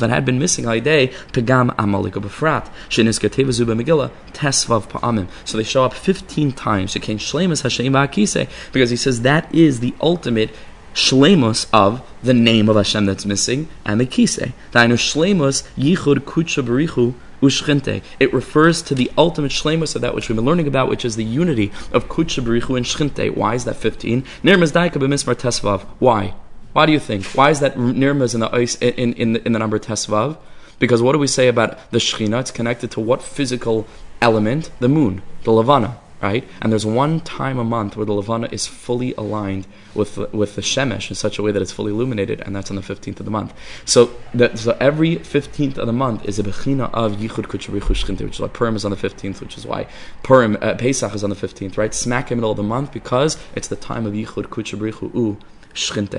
That 0.00 0.10
had 0.10 0.24
been 0.24 0.38
missing 0.38 0.66
all 0.66 0.80
day 0.80 1.09
pegam 1.32 1.74
amalek 1.78 2.14
befrat 2.14 2.68
shenis 2.88 3.20
gateva 3.20 3.52
zuba 3.52 3.74
megillah 3.74 4.10
tesvav 4.32 4.88
pa'amim. 4.88 5.28
So 5.44 5.56
they 5.56 5.64
show 5.64 5.84
up 5.84 5.94
fifteen 5.94 6.52
times. 6.52 6.94
Shekain 6.94 7.16
shlemus 7.16 7.62
hashem 7.62 7.92
va'akise 7.92 8.48
because 8.72 8.90
he 8.90 8.96
says 8.96 9.22
that 9.22 9.54
is 9.54 9.80
the 9.80 9.94
ultimate 10.00 10.50
shlemus 10.94 11.68
of 11.72 12.02
the 12.22 12.34
name 12.34 12.68
of 12.68 12.76
Hashem 12.76 13.06
that's 13.06 13.24
missing 13.24 13.68
and 13.84 14.00
the 14.00 14.06
kisei. 14.06 14.52
Dainu 14.72 14.94
shlemus 14.94 15.62
yichud 15.76 16.18
kucha 16.20 16.64
berichu 16.64 17.14
ushchinte. 17.40 18.02
It 18.18 18.32
refers 18.34 18.82
to 18.82 18.94
the 18.94 19.10
ultimate 19.16 19.52
shlemus 19.52 19.94
of 19.94 20.02
that 20.02 20.14
which 20.14 20.28
we've 20.28 20.36
been 20.36 20.44
learning 20.44 20.66
about, 20.66 20.88
which 20.88 21.04
is 21.04 21.16
the 21.16 21.24
unity 21.24 21.70
of 21.92 22.08
kucha 22.08 22.42
berichu 22.42 22.76
and 22.76 22.84
shchinte. 22.84 23.36
Why 23.36 23.54
is 23.54 23.64
that 23.64 23.76
fifteen? 23.76 24.22
Nirmaz 24.42 24.72
daika 24.72 25.00
b'mismar 25.00 25.36
tesvav. 25.36 25.82
Why? 26.00 26.34
Why 26.72 26.86
do 26.86 26.92
you 26.92 27.00
think? 27.00 27.24
Why 27.26 27.50
is 27.50 27.60
that 27.60 27.76
nirmaz 27.76 28.34
in 28.34 28.40
the 28.40 29.00
in, 29.00 29.12
in, 29.14 29.36
in 29.36 29.52
the 29.52 29.58
number 29.58 29.78
tesvav? 29.78 30.38
Because 30.80 31.02
what 31.02 31.12
do 31.12 31.18
we 31.18 31.28
say 31.28 31.46
about 31.46 31.78
the 31.92 31.98
Shekhinah? 31.98 32.40
It's 32.40 32.50
connected 32.50 32.90
to 32.92 33.00
what 33.00 33.22
physical 33.22 33.86
element? 34.20 34.70
The 34.80 34.88
moon, 34.88 35.22
the 35.44 35.52
Levana, 35.52 35.98
right? 36.22 36.48
And 36.62 36.72
there's 36.72 36.86
one 36.86 37.20
time 37.20 37.58
a 37.58 37.64
month 37.64 37.96
where 37.96 38.06
the 38.06 38.14
Levana 38.14 38.48
is 38.50 38.66
fully 38.66 39.12
aligned 39.14 39.66
with 39.94 40.14
the, 40.14 40.26
with 40.32 40.56
the 40.56 40.62
Shemesh 40.62 41.10
in 41.10 41.16
such 41.16 41.38
a 41.38 41.42
way 41.42 41.52
that 41.52 41.60
it's 41.60 41.70
fully 41.70 41.92
illuminated, 41.92 42.40
and 42.40 42.56
that's 42.56 42.70
on 42.70 42.76
the 42.76 42.82
15th 42.82 43.20
of 43.20 43.26
the 43.26 43.30
month. 43.30 43.52
So, 43.84 44.10
that, 44.32 44.58
so 44.58 44.74
every 44.80 45.16
15th 45.16 45.76
of 45.76 45.86
the 45.86 45.92
month 45.92 46.24
is 46.24 46.38
a 46.38 46.42
Bechina 46.42 46.90
of 46.94 47.12
Yichud 47.16 47.46
Kucharichu 47.46 47.94
Shechinte, 47.94 48.22
which 48.22 48.34
is 48.34 48.40
why 48.40 48.48
Purim 48.48 48.74
is 48.74 48.86
on 48.86 48.90
the 48.90 48.96
15th, 48.96 49.40
which 49.40 49.58
is 49.58 49.66
why 49.66 49.86
Purim, 50.22 50.56
uh, 50.62 50.74
Pesach 50.76 51.14
is 51.14 51.22
on 51.22 51.28
the 51.28 51.36
15th, 51.36 51.76
right? 51.76 51.92
Smack 51.92 52.32
in 52.32 52.38
the 52.38 52.40
middle 52.40 52.52
of 52.52 52.56
the 52.56 52.62
month 52.62 52.90
because 52.90 53.36
it's 53.54 53.68
the 53.68 53.76
time 53.76 54.06
of 54.06 54.14
Yichud 54.14 54.46
Kucharichu 54.46 55.14
U 55.14 55.38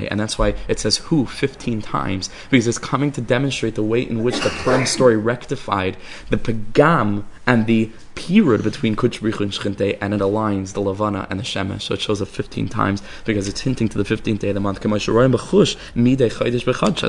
And 0.09 0.19
that's 0.19 0.37
why 0.37 0.55
it 0.67 0.79
says 0.79 0.97
who 0.97 1.25
15 1.25 1.81
times, 1.81 2.29
because 2.49 2.67
it's 2.67 2.77
coming 2.77 3.11
to 3.13 3.21
demonstrate 3.21 3.75
the 3.75 3.83
way 3.83 4.01
in 4.01 4.23
which 4.23 4.39
the 4.39 4.49
Purim 4.49 4.85
story 4.85 5.17
rectified 5.17 5.97
the 6.29 6.37
pagam 6.37 7.25
and 7.51 7.67
the 7.67 7.91
period 8.15 8.63
between 8.63 8.95
Kuchbrichu 8.95 9.41
and 9.41 9.51
Shchinte, 9.51 9.97
and 9.99 10.13
it 10.13 10.21
aligns 10.21 10.73
the 10.73 10.81
Lavana 10.81 11.25
and 11.29 11.39
the 11.39 11.43
Shemesh. 11.43 11.81
So 11.81 11.95
it 11.95 12.01
shows 12.01 12.21
up 12.21 12.27
15 12.27 12.69
times 12.69 13.01
because 13.25 13.47
it's 13.47 13.61
hinting 13.61 13.89
to 13.89 13.97
the 13.97 14.03
15th 14.03 14.39
day 14.39 14.49
of 14.49 14.55
the 14.55 14.59
month. 14.59 14.83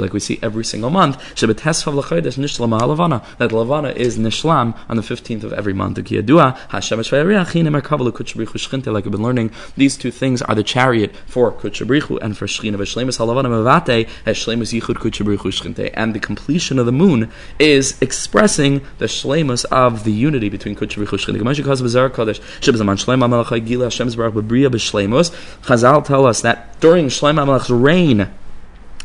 Like 0.02 0.12
we 0.12 0.20
see 0.20 0.38
every 0.42 0.64
single 0.64 0.90
month. 0.90 1.18
That 1.40 1.50
Lavana 3.50 3.94
is 3.94 4.18
Nishlam 4.18 4.76
on 4.88 4.96
the 4.96 5.02
15th 5.02 5.44
of 5.44 5.52
every 5.52 5.74
month. 5.74 5.98
Like 8.92 9.04
we've 9.04 9.12
been 9.12 9.22
learning, 9.22 9.50
these 9.76 9.96
two 9.96 10.10
things 10.10 10.42
are 10.42 10.54
the 10.54 10.62
chariot 10.62 11.14
for 11.26 11.52
Kuchabrichu 11.52 12.18
and 12.22 12.38
for 12.38 12.46
Shechina. 12.46 12.72
And 15.94 16.14
the 16.14 16.20
completion 16.20 16.78
of 16.78 16.86
the 16.86 16.92
moon 16.92 17.30
is 17.58 18.00
expressing 18.00 18.80
the 18.98 19.06
Shlemus 19.06 19.64
of 19.66 20.04
the 20.04 20.12
unity 20.12 20.31
between 20.38 20.76
Kuchabrichu 20.76 21.18
Chazal 25.62 26.04
tell 26.04 26.26
us 26.26 26.40
that 26.42 26.80
during 26.80 27.06
Shlomo 27.06 27.44
HaMelech's 27.44 27.70
reign, 27.70 28.30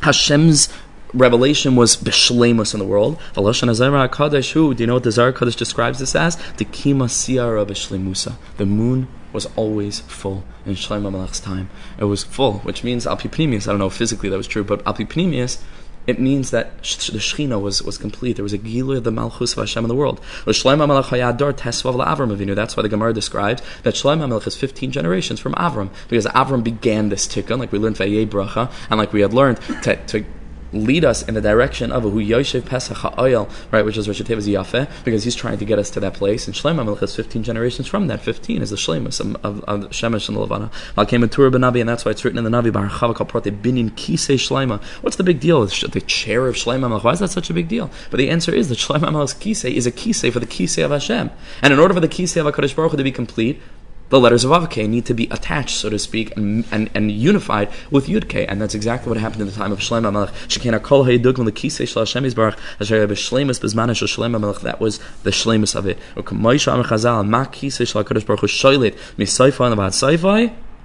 Hashem's 0.02 0.70
revelation 1.14 1.76
was 1.76 1.96
b'shlemus 1.98 2.74
in 2.74 2.80
the 2.80 2.86
world. 2.86 3.18
Do 3.34 3.42
you 3.42 4.88
know 4.88 4.94
what 4.94 5.04
the 5.04 5.12
Zohar 5.12 5.34
Kodesh 5.34 5.56
describes 5.56 6.00
this 6.00 6.16
as? 6.16 6.36
The 6.54 6.66
kima 6.66 7.08
siara 7.08 7.66
b'shlemusa. 7.66 8.36
The 8.58 8.66
moon 8.66 9.08
was 9.34 9.46
always 9.56 10.00
full 10.02 10.44
in 10.66 10.74
Shlomo 10.76 11.12
HaMelech's 11.12 11.40
time. 11.40 11.70
It 11.98 12.06
was 12.06 12.24
full, 12.24 12.60
which 12.60 12.84
means 12.84 13.06
alpipnimius. 13.06 13.68
I 13.68 13.72
don't 13.72 13.80
know 13.80 13.90
physically 13.90 14.30
that 14.30 14.38
was 14.38 14.48
true, 14.48 14.64
but 14.64 14.84
alpipnimius 14.86 15.62
it 16.08 16.20
means 16.20 16.52
that 16.52 16.78
the 16.78 17.20
Shechina 17.20 17.62
was, 17.62 17.84
was 17.84 17.98
complete. 17.98 18.38
There 18.38 18.44
was 18.44 18.54
a 18.54 18.58
Gilu 18.58 18.98
of 18.98 19.04
the 19.04 19.12
Malchus 19.12 19.54
of 19.54 19.60
Hashem 19.60 19.84
in 19.84 19.90
the 19.90 19.96
world. 19.96 20.22
That's 20.46 20.64
why 20.64 20.76
the 20.76 22.90
Gemara 22.90 23.14
describes 23.14 23.62
that 23.84 23.94
Shlomo 23.94 24.28
HaMelech 24.28 24.44
has 24.44 24.56
15 24.56 24.92
generations 24.92 25.40
from 25.40 25.54
Avram, 25.54 25.90
because 26.08 26.26
Avram 26.28 26.64
began 26.64 27.10
this 27.10 27.28
tikkun, 27.28 27.60
like 27.60 27.72
we 27.72 27.80
learned 27.80 27.98
Vayei 27.98 28.28
Bracha, 28.28 28.72
and 28.90 28.98
like 28.98 29.14
we 29.14 29.22
had 29.22 29.34
learned 29.34 29.60
to, 29.84 29.96
to 30.08 30.26
lead 30.74 31.06
us 31.06 31.28
in 31.28 31.34
the 31.34 31.42
direction 31.42 31.92
of 31.92 32.04
Hu 32.04 32.22
Yoshev 32.22 32.66
Pesach 32.66 32.98
HaOyel, 32.98 33.50
right, 33.72 33.86
which 33.86 33.98
is 33.98 34.08
Rosh 34.08 34.22
Yafeh, 34.22 34.90
because 35.04 35.24
he's 35.24 35.36
trying 35.36 35.58
to 35.58 35.66
get 35.66 35.80
us 35.80 35.90
to 35.92 36.00
that 36.00 36.14
place. 36.14 36.48
And 36.48 36.56
Shlomo 36.56 36.84
HaMelech 36.84 37.00
has 37.00 37.16
15 37.16 37.44
generations 37.44 37.88
from 37.88 38.08
that. 38.08 38.22
15 38.22 38.62
is 38.62 38.70
the 38.70 38.76
Shlemus 38.76 39.20
of, 39.20 39.36
of, 39.46 39.64
of 39.64 39.90
Shemesh 39.92 40.28
and 40.28 40.38
Levana. 40.38 40.72
Malkeim 40.96 41.26
Nabi, 41.28 41.80
and 41.80 41.90
that's 41.90 42.06
why 42.06 42.12
it's 42.12 42.24
written 42.24 42.38
in 42.38 42.44
the 42.44 42.50
Navi, 42.50 42.72
Bar 42.72 42.90
Chavakal 42.90 43.28
Prote 43.28 43.62
Binyan 43.62 43.92
Kisei 43.92 44.36
Shlema. 44.36 44.82
What's 45.02 45.16
the 45.16 45.24
big 45.24 45.40
deal? 45.40 45.66
The 45.66 46.04
chair 46.06 46.48
of 46.48 46.56
Shlomo 46.56 46.88
HaMelech. 46.88 47.04
Why 47.04 47.12
is 47.14 47.20
that 47.20 47.30
such 47.30 47.50
a 47.50 47.54
big 47.54 47.68
deal? 47.68 47.90
But 48.10 48.18
the 48.18 48.30
answer 48.30 48.54
is 48.54 48.70
that 48.70 48.78
Shlomo 48.78 49.10
HaMelech's 49.10 49.34
Kisei 49.34 49.74
is 49.74 49.86
a 49.86 49.92
Kisei 49.92 50.32
for 50.32 50.40
the 50.40 50.48
Kisei 50.48 50.84
of 50.84 50.92
Hashem. 50.92 51.30
And 51.62 51.74
in 51.74 51.80
order 51.80 51.94
for 51.94 52.00
the 52.00 52.08
Kisei 52.08 52.46
of 52.46 52.54
HaKadosh 52.54 52.76
Baruch 52.76 52.92
Hu 52.92 52.98
to 52.98 53.04
be 53.04 53.12
complete, 53.12 53.62
the 54.10 54.20
letters 54.20 54.44
of 54.44 54.52
Avke 54.52 54.88
need 54.88 55.06
to 55.06 55.14
be 55.14 55.26
attached, 55.32 55.78
so 55.78 55.90
to 55.90 56.00
speak, 56.00 56.36
and, 56.38 56.66
and, 56.72 56.90
and 56.94 57.12
unified 57.12 57.70
with 57.92 58.08
Yudke, 58.08 58.46
and 58.48 58.62
that's 58.62 58.76
exactly 58.76 59.10
what 59.10 59.18
happened 59.18 59.42
in 59.42 59.48
the 59.48 59.54
time 59.54 59.72
of 59.72 59.80
Shlomo 59.80 60.12
Melech. 60.14 60.34
Shekena 60.48 60.82
kol 60.82 61.06
hayiduk 61.06 61.44
the 61.44 61.52
kisei 61.52 61.88
shel 61.88 62.04
Hashem 62.04 62.24
yisbarach 62.24 62.58
asher 62.80 63.08
b'shlemus 63.08 63.60
b'zman 63.60 63.96
shel 63.96 64.08
Shlomo 64.08 64.40
Melech. 64.40 64.62
That 64.62 64.80
was 64.80 65.00
the 65.24 65.32
shlemus 65.32 65.76
of 65.76 65.86
it. 65.86 65.98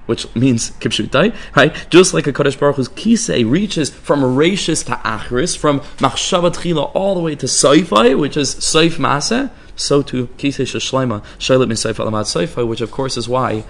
Which 0.07 0.35
means 0.35 0.71
kipshutai, 0.73 1.35
right? 1.55 1.87
Just 1.91 2.13
like 2.13 2.27
a 2.27 2.33
Kadosh 2.33 2.59
Baruch 2.59 2.77
Hu's 2.77 2.89
kisei 2.89 3.49
reaches 3.49 3.91
from 3.91 4.21
Rashis 4.23 4.85
to 4.87 4.93
Achris, 4.93 5.57
from 5.57 5.79
Machshavat 5.99 6.57
Chila 6.57 6.91
all 6.93 7.15
the 7.15 7.21
way 7.21 7.37
to 7.37 7.47
Saifai, 7.47 8.19
which 8.19 8.37
is 8.37 8.55
Saif 8.57 8.97
Masa, 8.97 9.51
so 9.83 10.03
too 10.03 10.29
kisei 10.39 10.65
Shashlema, 10.65 11.23
Shailit 11.39 11.69
Min 11.69 11.77
Saif 11.77 11.95
Alamad 11.95 12.25
Saifai, 12.25 12.67
which 12.67 12.81
of 12.81 12.91
course 12.91 13.17
is 13.17 13.29
why 13.29 13.65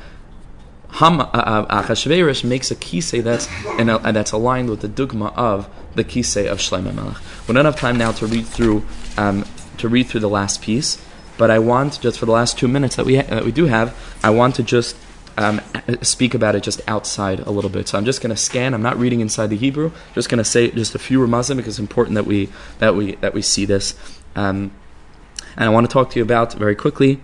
Ham, 0.93 1.21
uh, 1.21 1.25
uh, 1.25 1.83
Achashverosh 1.83 2.45
makes 2.45 2.71
a 2.71 2.77
kisei 2.77 3.23
that's 3.23 3.49
and, 3.79 3.89
that's 4.15 4.33
aligned 4.33 4.69
with 4.69 4.81
the 4.81 4.89
dogma 4.89 5.29
of 5.37 5.69
the 5.95 6.05
kisei 6.05 6.51
of 6.51 6.59
Shlomo 6.59 6.95
Melech. 6.95 7.17
We 7.49 7.55
don't 7.55 7.65
have 7.65 7.77
time 7.77 7.97
now 7.97 8.13
to 8.13 8.27
read 8.27 8.47
through 8.47 8.85
um, 9.17 9.47
to 9.79 9.89
read 9.89 10.09
through 10.09 10.21
the 10.21 10.29
last 10.29 10.61
piece, 10.61 11.03
but 11.39 11.51
I 11.51 11.59
want 11.59 12.01
just 12.01 12.19
for 12.19 12.27
the 12.27 12.33
last 12.33 12.59
two 12.59 12.69
minutes 12.69 12.97
that 12.97 13.07
we 13.07 13.17
ha- 13.17 13.27
that 13.31 13.45
we 13.45 13.53
do 13.53 13.67
have, 13.67 13.97
I 14.23 14.31
want 14.31 14.57
to 14.57 14.63
just 14.63 14.97
um, 15.39 15.63
speak 16.03 16.35
about 16.35 16.55
it 16.57 16.63
just 16.63 16.83
outside 16.87 17.41
a 17.41 17.51
little 17.51 17.71
bit. 17.71 17.89
So 17.89 17.97
I'm 17.97 18.05
just 18.05 18.21
going 18.21 18.35
to 18.35 18.37
scan. 18.37 18.75
I'm 18.75 18.83
not 18.83 18.99
reading 18.99 19.21
inside 19.21 19.49
the 19.49 19.57
Hebrew. 19.57 19.93
Just 20.15 20.29
going 20.29 20.39
to 20.39 20.45
say 20.45 20.71
just 20.71 20.95
a 20.95 20.99
few 20.99 21.21
ramazim 21.21 21.57
because 21.57 21.75
it's 21.75 21.79
important 21.79 22.17
that 22.17 22.27
we 22.27 22.51
that 22.81 22.95
we 22.95 23.15
that 23.17 23.33
we 23.33 23.41
see 23.41 23.65
this. 23.65 23.95
Um, 24.37 24.73
and 25.57 25.65
I 25.65 25.69
want 25.69 25.89
to 25.89 25.93
talk 25.93 26.11
to 26.11 26.19
you 26.19 26.23
about 26.23 26.53
very 26.55 26.75
quickly 26.75 27.21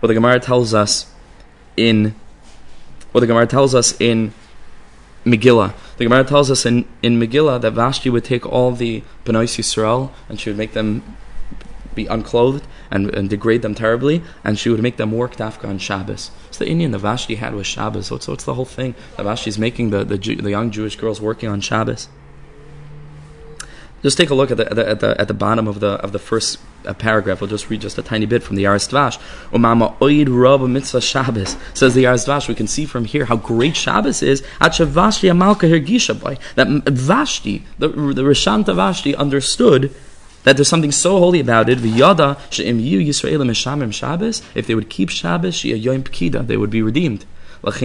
what 0.00 0.08
the 0.08 0.14
Gemara 0.14 0.40
tells 0.40 0.74
us 0.74 1.12
in 1.76 2.14
what 3.12 3.20
the 3.20 3.26
Gemara 3.26 3.46
tells 3.46 3.74
us 3.74 3.98
in 4.00 4.32
Megillah. 5.24 5.74
The 5.96 6.04
Gemara 6.04 6.24
tells 6.24 6.50
us 6.50 6.64
in, 6.64 6.86
in 7.02 7.18
Megillah 7.18 7.60
that 7.60 7.72
Vashti 7.72 8.10
would 8.10 8.24
take 8.24 8.46
all 8.46 8.72
the 8.72 9.02
Benois 9.24 9.56
Yisrael 9.58 10.10
and 10.28 10.38
she 10.38 10.50
would 10.50 10.56
make 10.56 10.72
them 10.72 11.02
be 11.94 12.06
unclothed 12.06 12.64
and, 12.90 13.12
and 13.14 13.28
degrade 13.28 13.62
them 13.62 13.74
terribly, 13.74 14.22
and 14.44 14.58
she 14.58 14.70
would 14.70 14.80
make 14.80 14.96
them 14.96 15.10
work 15.12 15.36
Dafka 15.36 15.68
on 15.68 15.78
Shabbos. 15.78 16.30
So 16.52 16.64
the 16.64 16.70
inyan 16.70 16.92
that 16.92 17.00
Vashti 17.00 17.34
had 17.34 17.54
was 17.54 17.66
Shabbos. 17.66 18.06
So 18.06 18.14
what's, 18.14 18.28
what's 18.28 18.44
the 18.44 18.54
whole 18.54 18.64
thing? 18.64 18.94
That 19.16 19.24
Vashti's 19.24 19.58
making 19.58 19.90
the, 19.90 20.04
the, 20.04 20.16
the 20.16 20.50
young 20.50 20.70
Jewish 20.70 20.96
girls 20.96 21.20
working 21.20 21.48
on 21.48 21.60
Shabbos. 21.60 22.08
Just 24.02 24.16
take 24.16 24.30
a 24.30 24.34
look 24.34 24.50
at 24.50 24.56
the, 24.56 24.70
at 24.70 25.00
the, 25.00 25.20
at 25.20 25.28
the, 25.28 25.34
bottom 25.34 25.66
of 25.66 25.80
the, 25.80 25.92
of 25.94 26.12
the 26.12 26.18
first 26.20 26.58
uh, 26.86 26.94
paragraph. 26.94 27.40
We'll 27.40 27.50
just 27.50 27.68
read 27.68 27.80
just 27.80 27.98
a 27.98 28.02
tiny 28.02 28.26
bit 28.26 28.44
from 28.44 28.56
the 28.56 28.64
Dvash. 28.64 29.18
Umama 29.50 29.96
oid 29.98 30.26
rab 30.28 30.68
mitzvah 30.68 31.00
Shabbos. 31.00 31.56
Says 31.74 31.94
the 31.94 32.04
Dvash, 32.04 32.48
we 32.48 32.54
can 32.54 32.68
see 32.68 32.86
from 32.86 33.04
here 33.04 33.24
how 33.24 33.36
great 33.36 33.76
Shabbos 33.76 34.22
is. 34.22 34.40
Vashti 34.60 35.28
amalka 35.28 35.68
hergisha 35.68 36.20
by. 36.22 36.38
That 36.54 36.68
Vashti, 36.68 37.64
the, 37.78 37.88
the 37.88 38.22
Rishanta 38.22 38.74
Vashti 38.74 39.16
understood 39.16 39.92
that 40.44 40.56
there's 40.56 40.68
something 40.68 40.92
so 40.92 41.18
holy 41.18 41.40
about 41.40 41.68
it. 41.68 41.78
V'yada 41.78 42.38
she'im 42.50 42.78
yu 42.78 43.00
Yisraelim 43.00 43.92
Shabbos. 43.92 44.42
If 44.54 44.68
they 44.68 44.74
would 44.76 44.88
keep 44.88 45.10
Shabbos, 45.10 45.56
she 45.56 45.72
a 45.72 45.78
yoim 45.78 46.02
pkida, 46.02 46.46
they 46.46 46.56
would 46.56 46.70
be 46.70 46.82
redeemed. 46.82 47.24
That's 47.62 47.80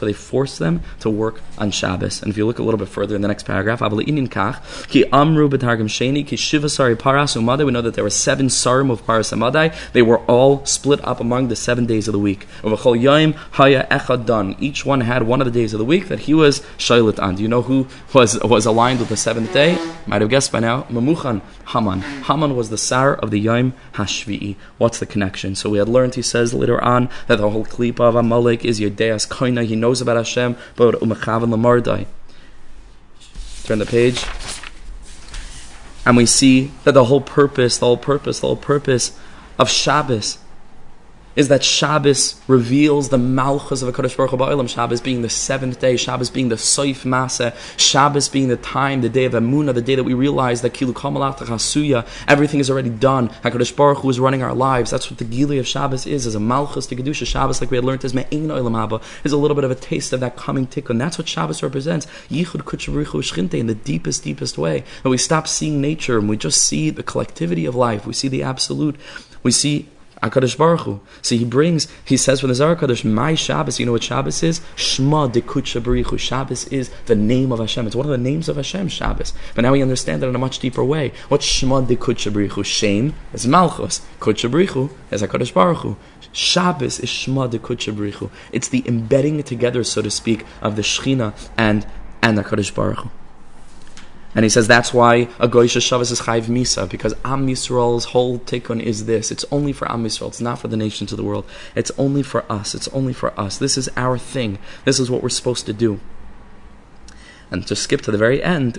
why 0.00 0.06
they 0.06 0.12
force 0.12 0.58
them 0.58 0.82
to 1.00 1.10
work 1.10 1.40
on 1.58 1.70
Shabbos. 1.70 2.22
And 2.22 2.30
if 2.30 2.36
you 2.36 2.46
look 2.46 2.58
a 2.58 2.62
little 2.62 2.78
bit 2.78 2.88
further 2.88 3.16
in 3.16 3.22
the 3.22 3.28
next 3.28 3.44
paragraph, 3.44 3.80
ki 3.80 5.04
amru 5.12 5.48
ki 5.48 5.56
paras 6.96 7.34
umaday, 7.34 7.66
we 7.66 7.72
know 7.72 7.82
that 7.82 7.94
there 7.94 8.04
were 8.04 8.10
seven 8.10 8.46
sarim 8.46 8.90
of 8.90 9.06
Paras 9.06 9.30
Amadai. 9.32 9.74
They 9.92 10.02
were 10.02 10.18
all 10.20 10.64
split 10.66 11.02
up 11.04 11.20
among 11.20 11.48
the 11.48 11.56
seven 11.56 11.86
days 11.86 12.08
of 12.08 12.12
the 12.12 12.18
week. 12.18 12.46
Each 14.60 14.86
one 14.86 15.00
had 15.00 15.22
one 15.22 15.40
of 15.40 15.44
the 15.46 15.50
days 15.50 15.72
of 15.72 15.78
the 15.78 15.84
week 15.84 16.08
that 16.08 16.20
he 16.20 16.34
was 16.34 16.60
shaylit 16.78 17.20
on. 17.22 17.36
Do 17.36 17.42
you 17.42 17.48
know 17.48 17.62
who 17.62 17.86
was, 18.12 18.38
was 18.42 18.66
aligned 18.66 19.00
with 19.00 19.08
the 19.08 19.16
seventh 19.16 19.52
day? 19.52 19.78
Might 20.06 20.20
have 20.20 20.30
guessed 20.30 20.52
by 20.52 20.60
now. 20.60 20.82
Mamuchan 20.84 21.40
Haman. 21.68 22.00
Haman 22.00 22.56
was 22.56 22.70
the 22.70 22.78
Sar 22.78 23.14
of 23.14 23.30
the 23.30 23.38
Yom 23.38 23.72
Hashvi'i. 23.94 24.56
What's 24.78 24.98
the 24.98 25.06
connection? 25.06 25.54
So 25.54 25.70
we 25.70 25.78
had 25.78 25.88
learned, 25.88 26.14
he 26.14 26.22
says 26.22 26.52
later 26.60 26.82
on, 26.82 27.08
that 27.26 27.36
the 27.36 27.50
whole 27.50 27.64
klipa 27.64 28.00
of 28.00 28.14
Amalek 28.14 28.64
is 28.64 28.80
your 28.80 28.90
Yedeas 28.90 29.28
Koina. 29.28 29.64
He 29.64 29.76
knows 29.76 30.00
about 30.00 30.16
Hashem, 30.16 30.56
but 30.76 30.94
Umachavan 30.96 31.52
Lamardai. 31.52 32.06
Turn 33.64 33.78
the 33.78 33.86
page. 33.86 34.24
And 36.06 36.16
we 36.16 36.26
see 36.26 36.72
that 36.84 36.92
the 36.92 37.04
whole 37.04 37.20
purpose, 37.20 37.78
the 37.78 37.86
whole 37.86 37.96
purpose, 37.96 38.40
the 38.40 38.46
whole 38.46 38.56
purpose 38.56 39.18
of 39.58 39.68
Shabbos 39.68 40.38
is 41.40 41.48
that 41.48 41.64
Shabbos 41.64 42.38
reveals 42.48 43.08
the 43.08 43.16
malchus 43.16 43.80
of 43.80 43.88
a 43.88 43.92
Kodesh 43.92 44.14
Baruch 44.14 44.30
Hu 44.30 44.68
Shabbos 44.68 45.00
being 45.00 45.22
the 45.22 45.30
seventh 45.30 45.80
day, 45.80 45.96
Shabbos 45.96 46.28
being 46.28 46.50
the 46.50 46.56
Soif 46.56 47.06
Masa, 47.06 47.56
Shabbos 47.78 48.28
being 48.28 48.48
the 48.48 48.58
time, 48.58 49.00
the 49.00 49.08
day 49.08 49.24
of 49.24 49.32
Emunah, 49.32 49.72
the 49.72 49.80
day 49.80 49.94
that 49.94 50.04
we 50.04 50.12
realize 50.12 50.60
that 50.60 50.74
Kilu 50.74 50.92
Kamalach 50.92 51.38
Chasuya, 51.38 52.06
everything 52.28 52.60
is 52.60 52.70
already 52.70 52.90
done. 52.90 53.30
HaKadosh 53.42 53.74
Baruch 53.74 53.98
Hu 53.98 54.10
is 54.10 54.20
running 54.20 54.42
our 54.42 54.52
lives. 54.52 54.90
That's 54.90 55.10
what 55.10 55.18
the 55.18 55.24
Gili 55.24 55.58
of 55.58 55.66
Shabbos 55.66 56.06
is, 56.06 56.26
is 56.26 56.34
a 56.34 56.40
malchus 56.40 56.86
to 56.88 56.96
Kedusha. 56.96 57.26
Shabbos, 57.26 57.62
like 57.62 57.70
we 57.70 57.78
had 57.78 57.84
learned, 57.84 58.04
is 58.04 58.12
Me'ein 58.12 58.48
Olam 58.48 58.72
Haba, 58.72 59.02
is 59.24 59.32
a 59.32 59.38
little 59.38 59.54
bit 59.54 59.64
of 59.64 59.70
a 59.70 59.74
taste 59.74 60.12
of 60.12 60.20
that 60.20 60.36
coming 60.36 60.66
tikkun. 60.66 60.98
That's 60.98 61.16
what 61.16 61.26
Shabbos 61.26 61.62
represents. 61.62 62.06
Yichud 62.28 62.64
Kutshavrichu 62.64 63.22
Shchinte 63.22 63.54
in 63.54 63.66
the 63.66 63.74
deepest, 63.74 64.24
deepest 64.24 64.58
way. 64.58 64.84
And 65.04 65.10
we 65.10 65.16
stop 65.16 65.48
seeing 65.48 65.80
nature 65.80 66.18
and 66.18 66.28
we 66.28 66.36
just 66.36 66.62
see 66.62 66.90
the 66.90 67.02
collectivity 67.02 67.64
of 67.64 67.74
life. 67.74 68.06
We 68.06 68.12
see 68.12 68.28
the 68.28 68.42
absolute. 68.42 68.96
We 69.42 69.52
see 69.52 69.88
Akadosh 70.22 70.56
Baruch 70.56 70.80
Hu. 70.80 71.00
So 71.22 71.34
he 71.34 71.44
brings, 71.44 71.88
he 72.04 72.16
says 72.16 72.40
from 72.40 72.48
the 72.48 72.54
Zohar 72.54 72.76
Kadosh, 72.76 73.04
my 73.04 73.34
Shabbos. 73.34 73.80
You 73.80 73.86
know 73.86 73.92
what 73.92 74.02
Shabbos 74.02 74.42
is? 74.42 74.60
Shema 74.76 75.28
Dekutcha 75.28 75.80
Barichu. 75.80 76.18
Shabbos 76.18 76.66
is 76.68 76.90
the 77.06 77.14
name 77.14 77.52
of 77.52 77.58
Hashem. 77.58 77.86
It's 77.86 77.96
one 77.96 78.06
of 78.06 78.10
the 78.10 78.18
names 78.18 78.48
of 78.48 78.56
Hashem. 78.56 78.88
Shabbos. 78.88 79.32
But 79.54 79.62
now 79.62 79.72
we 79.72 79.82
understand 79.82 80.22
it 80.22 80.26
in 80.26 80.34
a 80.34 80.38
much 80.38 80.58
deeper 80.58 80.84
way. 80.84 81.12
What 81.28 81.42
Shema 81.42 81.82
Dekutcha 81.82 82.32
Barichu? 82.32 82.64
Shame 82.64 83.14
is 83.32 83.46
Malchus. 83.46 84.02
Kudsha 84.20 84.50
Brich 84.50 84.70
Hu 84.70 84.90
is 85.10 85.22
Akadosh 85.22 85.54
Baruch 85.54 85.78
Hu. 85.78 85.96
Shabbos 86.32 87.00
is 87.00 87.08
Shema 87.08 87.48
Dekutcha 87.48 87.94
Barichu. 87.94 88.30
It's 88.52 88.68
the 88.68 88.86
embedding 88.86 89.42
together, 89.42 89.82
so 89.84 90.02
to 90.02 90.10
speak, 90.10 90.44
of 90.60 90.76
the 90.76 90.82
Shechina 90.82 91.34
and 91.56 91.86
and 92.22 92.38
Akadosh 92.38 92.74
Baruch 92.74 92.98
Hu. 92.98 93.10
And 94.34 94.44
he 94.44 94.48
says 94.48 94.68
that's 94.68 94.94
why 94.94 95.28
a 95.40 95.48
Goyish 95.48 95.80
Shabbos 95.82 96.12
is 96.12 96.20
Chayv 96.20 96.44
Misa, 96.44 96.88
because 96.88 97.14
Am 97.24 97.48
Yisrael's 97.48 98.06
whole 98.06 98.38
tikkun 98.38 98.80
is 98.80 99.06
this. 99.06 99.32
It's 99.32 99.44
only 99.50 99.72
for 99.72 99.90
Am 99.90 100.04
Yisrael. 100.04 100.28
It's 100.28 100.40
not 100.40 100.60
for 100.60 100.68
the 100.68 100.76
nations 100.76 101.10
of 101.10 101.16
the 101.16 101.24
world. 101.24 101.44
It's 101.74 101.90
only 101.98 102.22
for 102.22 102.50
us. 102.50 102.74
It's 102.74 102.88
only 102.88 103.12
for 103.12 103.38
us. 103.38 103.58
This 103.58 103.76
is 103.76 103.88
our 103.96 104.18
thing. 104.18 104.58
This 104.84 105.00
is 105.00 105.10
what 105.10 105.22
we're 105.22 105.30
supposed 105.30 105.66
to 105.66 105.72
do. 105.72 105.98
And 107.50 107.66
to 107.66 107.74
skip 107.74 108.02
to 108.02 108.12
the 108.12 108.18
very 108.18 108.40
end, 108.42 108.78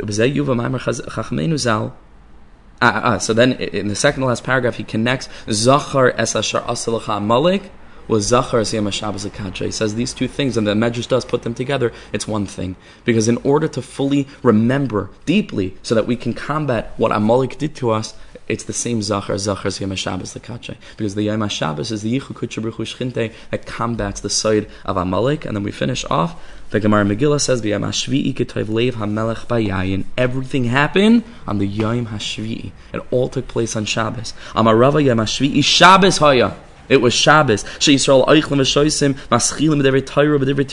Ah, 2.84 3.02
ah, 3.04 3.18
so 3.20 3.34
then 3.34 3.54
in 3.54 3.90
the 3.90 3.96
second 3.96 4.22
to 4.22 4.28
last 4.28 4.44
paragraph, 4.44 4.78
he 4.78 4.84
connects 4.84 5.30
Zachar 5.52 6.16
es 6.18 6.34
ashar 6.34 6.62
asalacha 6.64 7.24
malik 7.24 7.72
was 8.08 8.26
Zachar 8.28 8.62
Siyam 8.62 8.92
Shabbos 8.92 9.24
He 9.60 9.72
says 9.72 9.96
these 9.96 10.14
two 10.14 10.28
things, 10.28 10.58
and 10.58 10.68
the 10.68 10.74
Medrash 10.74 11.08
does 11.08 11.26
put 11.26 11.44
them 11.44 11.54
together. 11.54 11.92
It's 12.12 12.28
one 12.28 12.46
thing 12.46 12.76
because 13.06 13.28
in 13.28 13.38
order 13.38 13.68
to 13.70 13.82
fully 13.82 14.28
remember 14.44 15.10
deeply, 15.26 15.76
so 15.82 15.96
that 15.96 16.08
we 16.08 16.16
can 16.16 16.34
combat 16.34 16.94
what 16.98 17.12
Amalek 17.12 17.58
did 17.58 17.76
to 17.76 17.92
us, 17.92 18.14
it's 18.48 18.66
the 18.66 18.74
same 18.74 19.02
Zachar 19.02 19.38
Zachar 19.38 19.70
Siyam 19.70 19.96
Shabbos 19.98 20.34
Lekache 20.34 20.76
because 20.98 21.16
the 21.16 21.24
Yom 21.24 21.48
Shabbos 21.48 21.92
is 21.92 22.02
the 22.02 22.20
Yichu 22.20 23.34
that 23.50 23.66
combats 23.66 24.20
the 24.20 24.30
side 24.30 24.68
of 24.84 24.98
Amalek, 24.98 25.46
and 25.46 25.56
then 25.56 25.64
we 25.64 25.72
finish 25.72 26.04
off. 26.10 26.36
The 26.72 26.80
Gemara 26.80 27.06
Megillah 27.06 27.40
says, 27.40 27.62
"V'yam 27.62 27.86
Hashvi'i 27.86 28.34
ketayv 28.34 28.66
leiv 28.66 28.94
hamelech 28.94 29.48
bayayin." 29.48 30.06
Everything 30.18 30.66
happened 30.66 31.24
on 31.48 31.60
the 31.60 31.68
Yom 31.68 32.08
Hashvi'i. 32.08 32.72
It 32.94 33.02
all 33.12 33.30
took 33.30 33.48
place 33.48 33.76
on 33.76 33.86
Shabbos. 33.86 34.34
Amarava 34.54 35.04
Yom 35.04 35.20
Hashvi'i 35.20 35.64
Shabbos 35.64 36.18
Haya. 36.18 36.56
It 36.92 37.00
was 37.00 37.14
Shabbos. 37.14 37.64
She 37.80 37.96
Yisrael 37.96 38.28
oichlim 38.28 38.60
v'shoisim 38.60 39.14
maschilim 39.30 39.82
b'divrei 39.82 40.06
Torah 40.06 40.38
b'divrei 40.38 40.66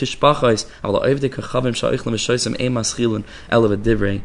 kachavim 1.29 1.71
v'shoisim 1.71 2.59
ein 2.59 2.73
maschilim 2.73 3.23
ela. 3.49 4.21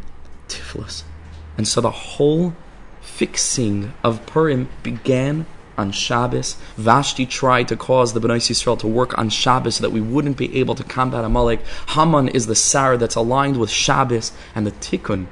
And 1.56 1.68
so 1.68 1.80
the 1.80 1.90
whole 1.92 2.56
fixing 3.00 3.92
of 4.02 4.26
Purim 4.26 4.68
began 4.82 5.46
on 5.78 5.92
Shabbos. 5.92 6.56
Vashti 6.76 7.26
tried 7.26 7.68
to 7.68 7.76
cause 7.76 8.12
the 8.12 8.20
Bnei 8.20 8.38
Yisrael 8.38 8.76
to 8.80 8.88
work 8.88 9.16
on 9.16 9.28
Shabbos 9.28 9.76
so 9.76 9.82
that 9.82 9.90
we 9.90 10.00
wouldn't 10.00 10.36
be 10.36 10.58
able 10.58 10.74
to 10.74 10.82
combat 10.82 11.24
Amalek. 11.24 11.60
Haman 11.90 12.26
is 12.26 12.48
the 12.48 12.56
Sarah 12.56 12.98
that's 12.98 13.14
aligned 13.14 13.56
with 13.56 13.70
Shabbos, 13.70 14.32
and 14.52 14.66
the 14.66 14.72
Tikkun 14.72 15.28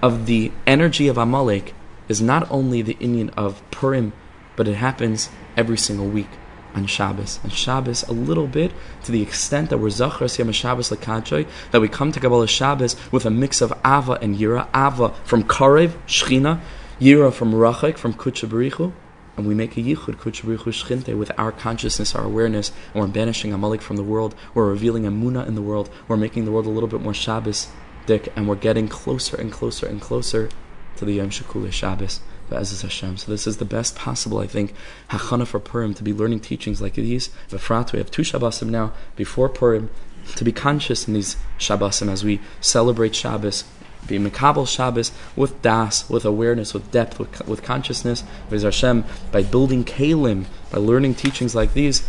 of 0.00 0.26
the 0.26 0.52
energy 0.64 1.08
of 1.08 1.18
Amalek 1.18 1.74
is 2.08 2.22
not 2.22 2.48
only 2.52 2.82
the 2.82 2.94
inyan 2.94 3.32
of 3.36 3.68
Purim, 3.72 4.12
but 4.54 4.68
it 4.68 4.76
happens 4.76 5.28
every 5.56 5.78
single 5.78 6.06
week 6.06 6.28
on 6.74 6.86
Shabbos. 6.86 7.40
And 7.42 7.52
Shabbos, 7.52 8.02
a 8.04 8.12
little 8.12 8.46
bit, 8.46 8.72
to 9.04 9.12
the 9.12 9.22
extent 9.22 9.70
that 9.70 9.78
we're 9.78 9.90
Zachar 9.90 10.26
Siyam 10.26 10.52
Shabbos 10.52 10.90
Lekadjoy, 10.90 11.48
that 11.70 11.80
we 11.80 11.88
come 11.88 12.12
to 12.12 12.20
Kabbalah 12.20 12.46
Shabbos 12.46 12.96
with 13.10 13.24
a 13.24 13.30
mix 13.30 13.60
of 13.60 13.72
Ava 13.84 14.18
and 14.20 14.36
Yira. 14.36 14.68
Ava 14.74 15.14
from 15.24 15.42
Karev, 15.42 15.96
Shechina, 16.06 16.60
Yira 17.00 17.32
from 17.32 17.52
Rachik, 17.52 17.98
from 17.98 18.14
Kutshabarichu, 18.14 18.92
and 19.36 19.46
we 19.46 19.54
make 19.54 19.76
a 19.76 19.80
yichud 19.80 20.16
kuchberichu 20.16 20.72
shchinte 20.72 21.16
with 21.16 21.30
our 21.38 21.52
consciousness, 21.52 22.14
our 22.14 22.24
awareness, 22.24 22.72
and 22.94 23.02
we're 23.02 23.08
banishing 23.08 23.52
Amalek 23.52 23.82
from 23.82 23.96
the 23.96 24.02
world. 24.02 24.34
We're 24.54 24.70
revealing 24.70 25.06
a 25.06 25.10
Amuna 25.10 25.46
in 25.46 25.54
the 25.54 25.62
world. 25.62 25.90
We're 26.08 26.16
making 26.16 26.46
the 26.46 26.52
world 26.52 26.66
a 26.66 26.70
little 26.70 26.88
bit 26.88 27.02
more 27.02 27.12
Shabbos, 27.12 27.68
Dick, 28.06 28.32
and 28.34 28.48
we're 28.48 28.54
getting 28.54 28.88
closer 28.88 29.36
and 29.36 29.52
closer 29.52 29.86
and 29.86 30.00
closer 30.00 30.48
to 30.96 31.04
the 31.04 31.14
Yom 31.14 31.28
Shekula 31.28 31.70
Shabbos. 31.70 32.20
Be'ezus 32.48 32.82
Hashem. 32.82 33.16
So 33.16 33.30
this 33.30 33.46
is 33.46 33.56
the 33.56 33.64
best 33.64 33.96
possible, 33.96 34.38
I 34.38 34.46
think, 34.46 34.74
hachana 35.10 35.46
for 35.46 35.60
Purim 35.60 35.94
to 35.94 36.02
be 36.02 36.12
learning 36.12 36.40
teachings 36.40 36.80
like 36.80 36.94
these. 36.94 37.28
V'frat, 37.50 37.92
we 37.92 37.98
have 37.98 38.10
two 38.10 38.22
Shabbosim 38.22 38.68
now 38.68 38.92
before 39.16 39.48
Purim 39.48 39.90
to 40.34 40.44
be 40.44 40.52
conscious 40.52 41.06
in 41.06 41.14
these 41.14 41.36
Shabbosim 41.58 42.08
as 42.08 42.24
we 42.24 42.40
celebrate 42.60 43.14
Shabbos, 43.14 43.64
be 44.06 44.18
Mekabel 44.18 44.68
Shabbos 44.68 45.12
with 45.34 45.60
das, 45.62 46.08
with 46.08 46.24
awareness, 46.24 46.74
with 46.74 46.90
depth, 46.90 47.18
with, 47.18 47.46
with 47.46 47.62
consciousness, 47.62 48.24
with 48.50 48.62
Hashem, 48.62 49.04
by 49.32 49.42
building 49.42 49.84
kalim, 49.84 50.46
by 50.70 50.78
learning 50.78 51.14
teachings 51.14 51.54
like 51.54 51.74
these, 51.74 52.08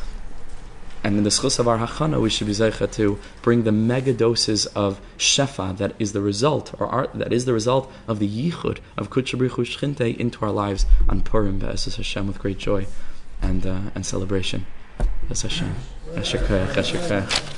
and 1.03 1.17
in 1.17 1.23
the 1.23 1.29
schus 1.29 1.59
of 1.59 1.67
our 1.67 1.77
hachana, 1.77 2.21
we 2.21 2.29
should 2.29 2.47
be 2.47 2.53
zeicha 2.53 2.91
to 2.93 3.19
bring 3.41 3.63
the 3.63 3.71
mega 3.71 4.13
doses 4.13 4.65
of 4.67 4.99
shefa 5.17 5.77
that 5.77 5.93
is 5.99 6.13
the 6.13 6.21
result, 6.21 6.73
or 6.79 6.87
our, 6.87 7.07
that 7.13 7.31
is 7.31 7.45
the 7.45 7.53
result 7.53 7.91
of 8.07 8.19
the 8.19 8.27
yichud 8.27 8.79
of 8.97 9.09
kutchabrichu 9.09 9.65
shchinte 9.65 10.17
into 10.17 10.43
our 10.45 10.51
lives 10.51 10.85
on 11.07 11.21
Purim 11.21 11.59
be'esus 11.59 11.97
Hashem 11.97 12.27
with 12.27 12.39
great 12.39 12.57
joy 12.57 12.87
and 13.41 13.65
uh, 13.65 13.79
and 13.95 14.05
celebration. 14.05 14.65
Be'ez 15.27 15.41
Hashem. 15.43 15.75
Eshekach, 16.13 16.73
eshekach. 16.73 17.56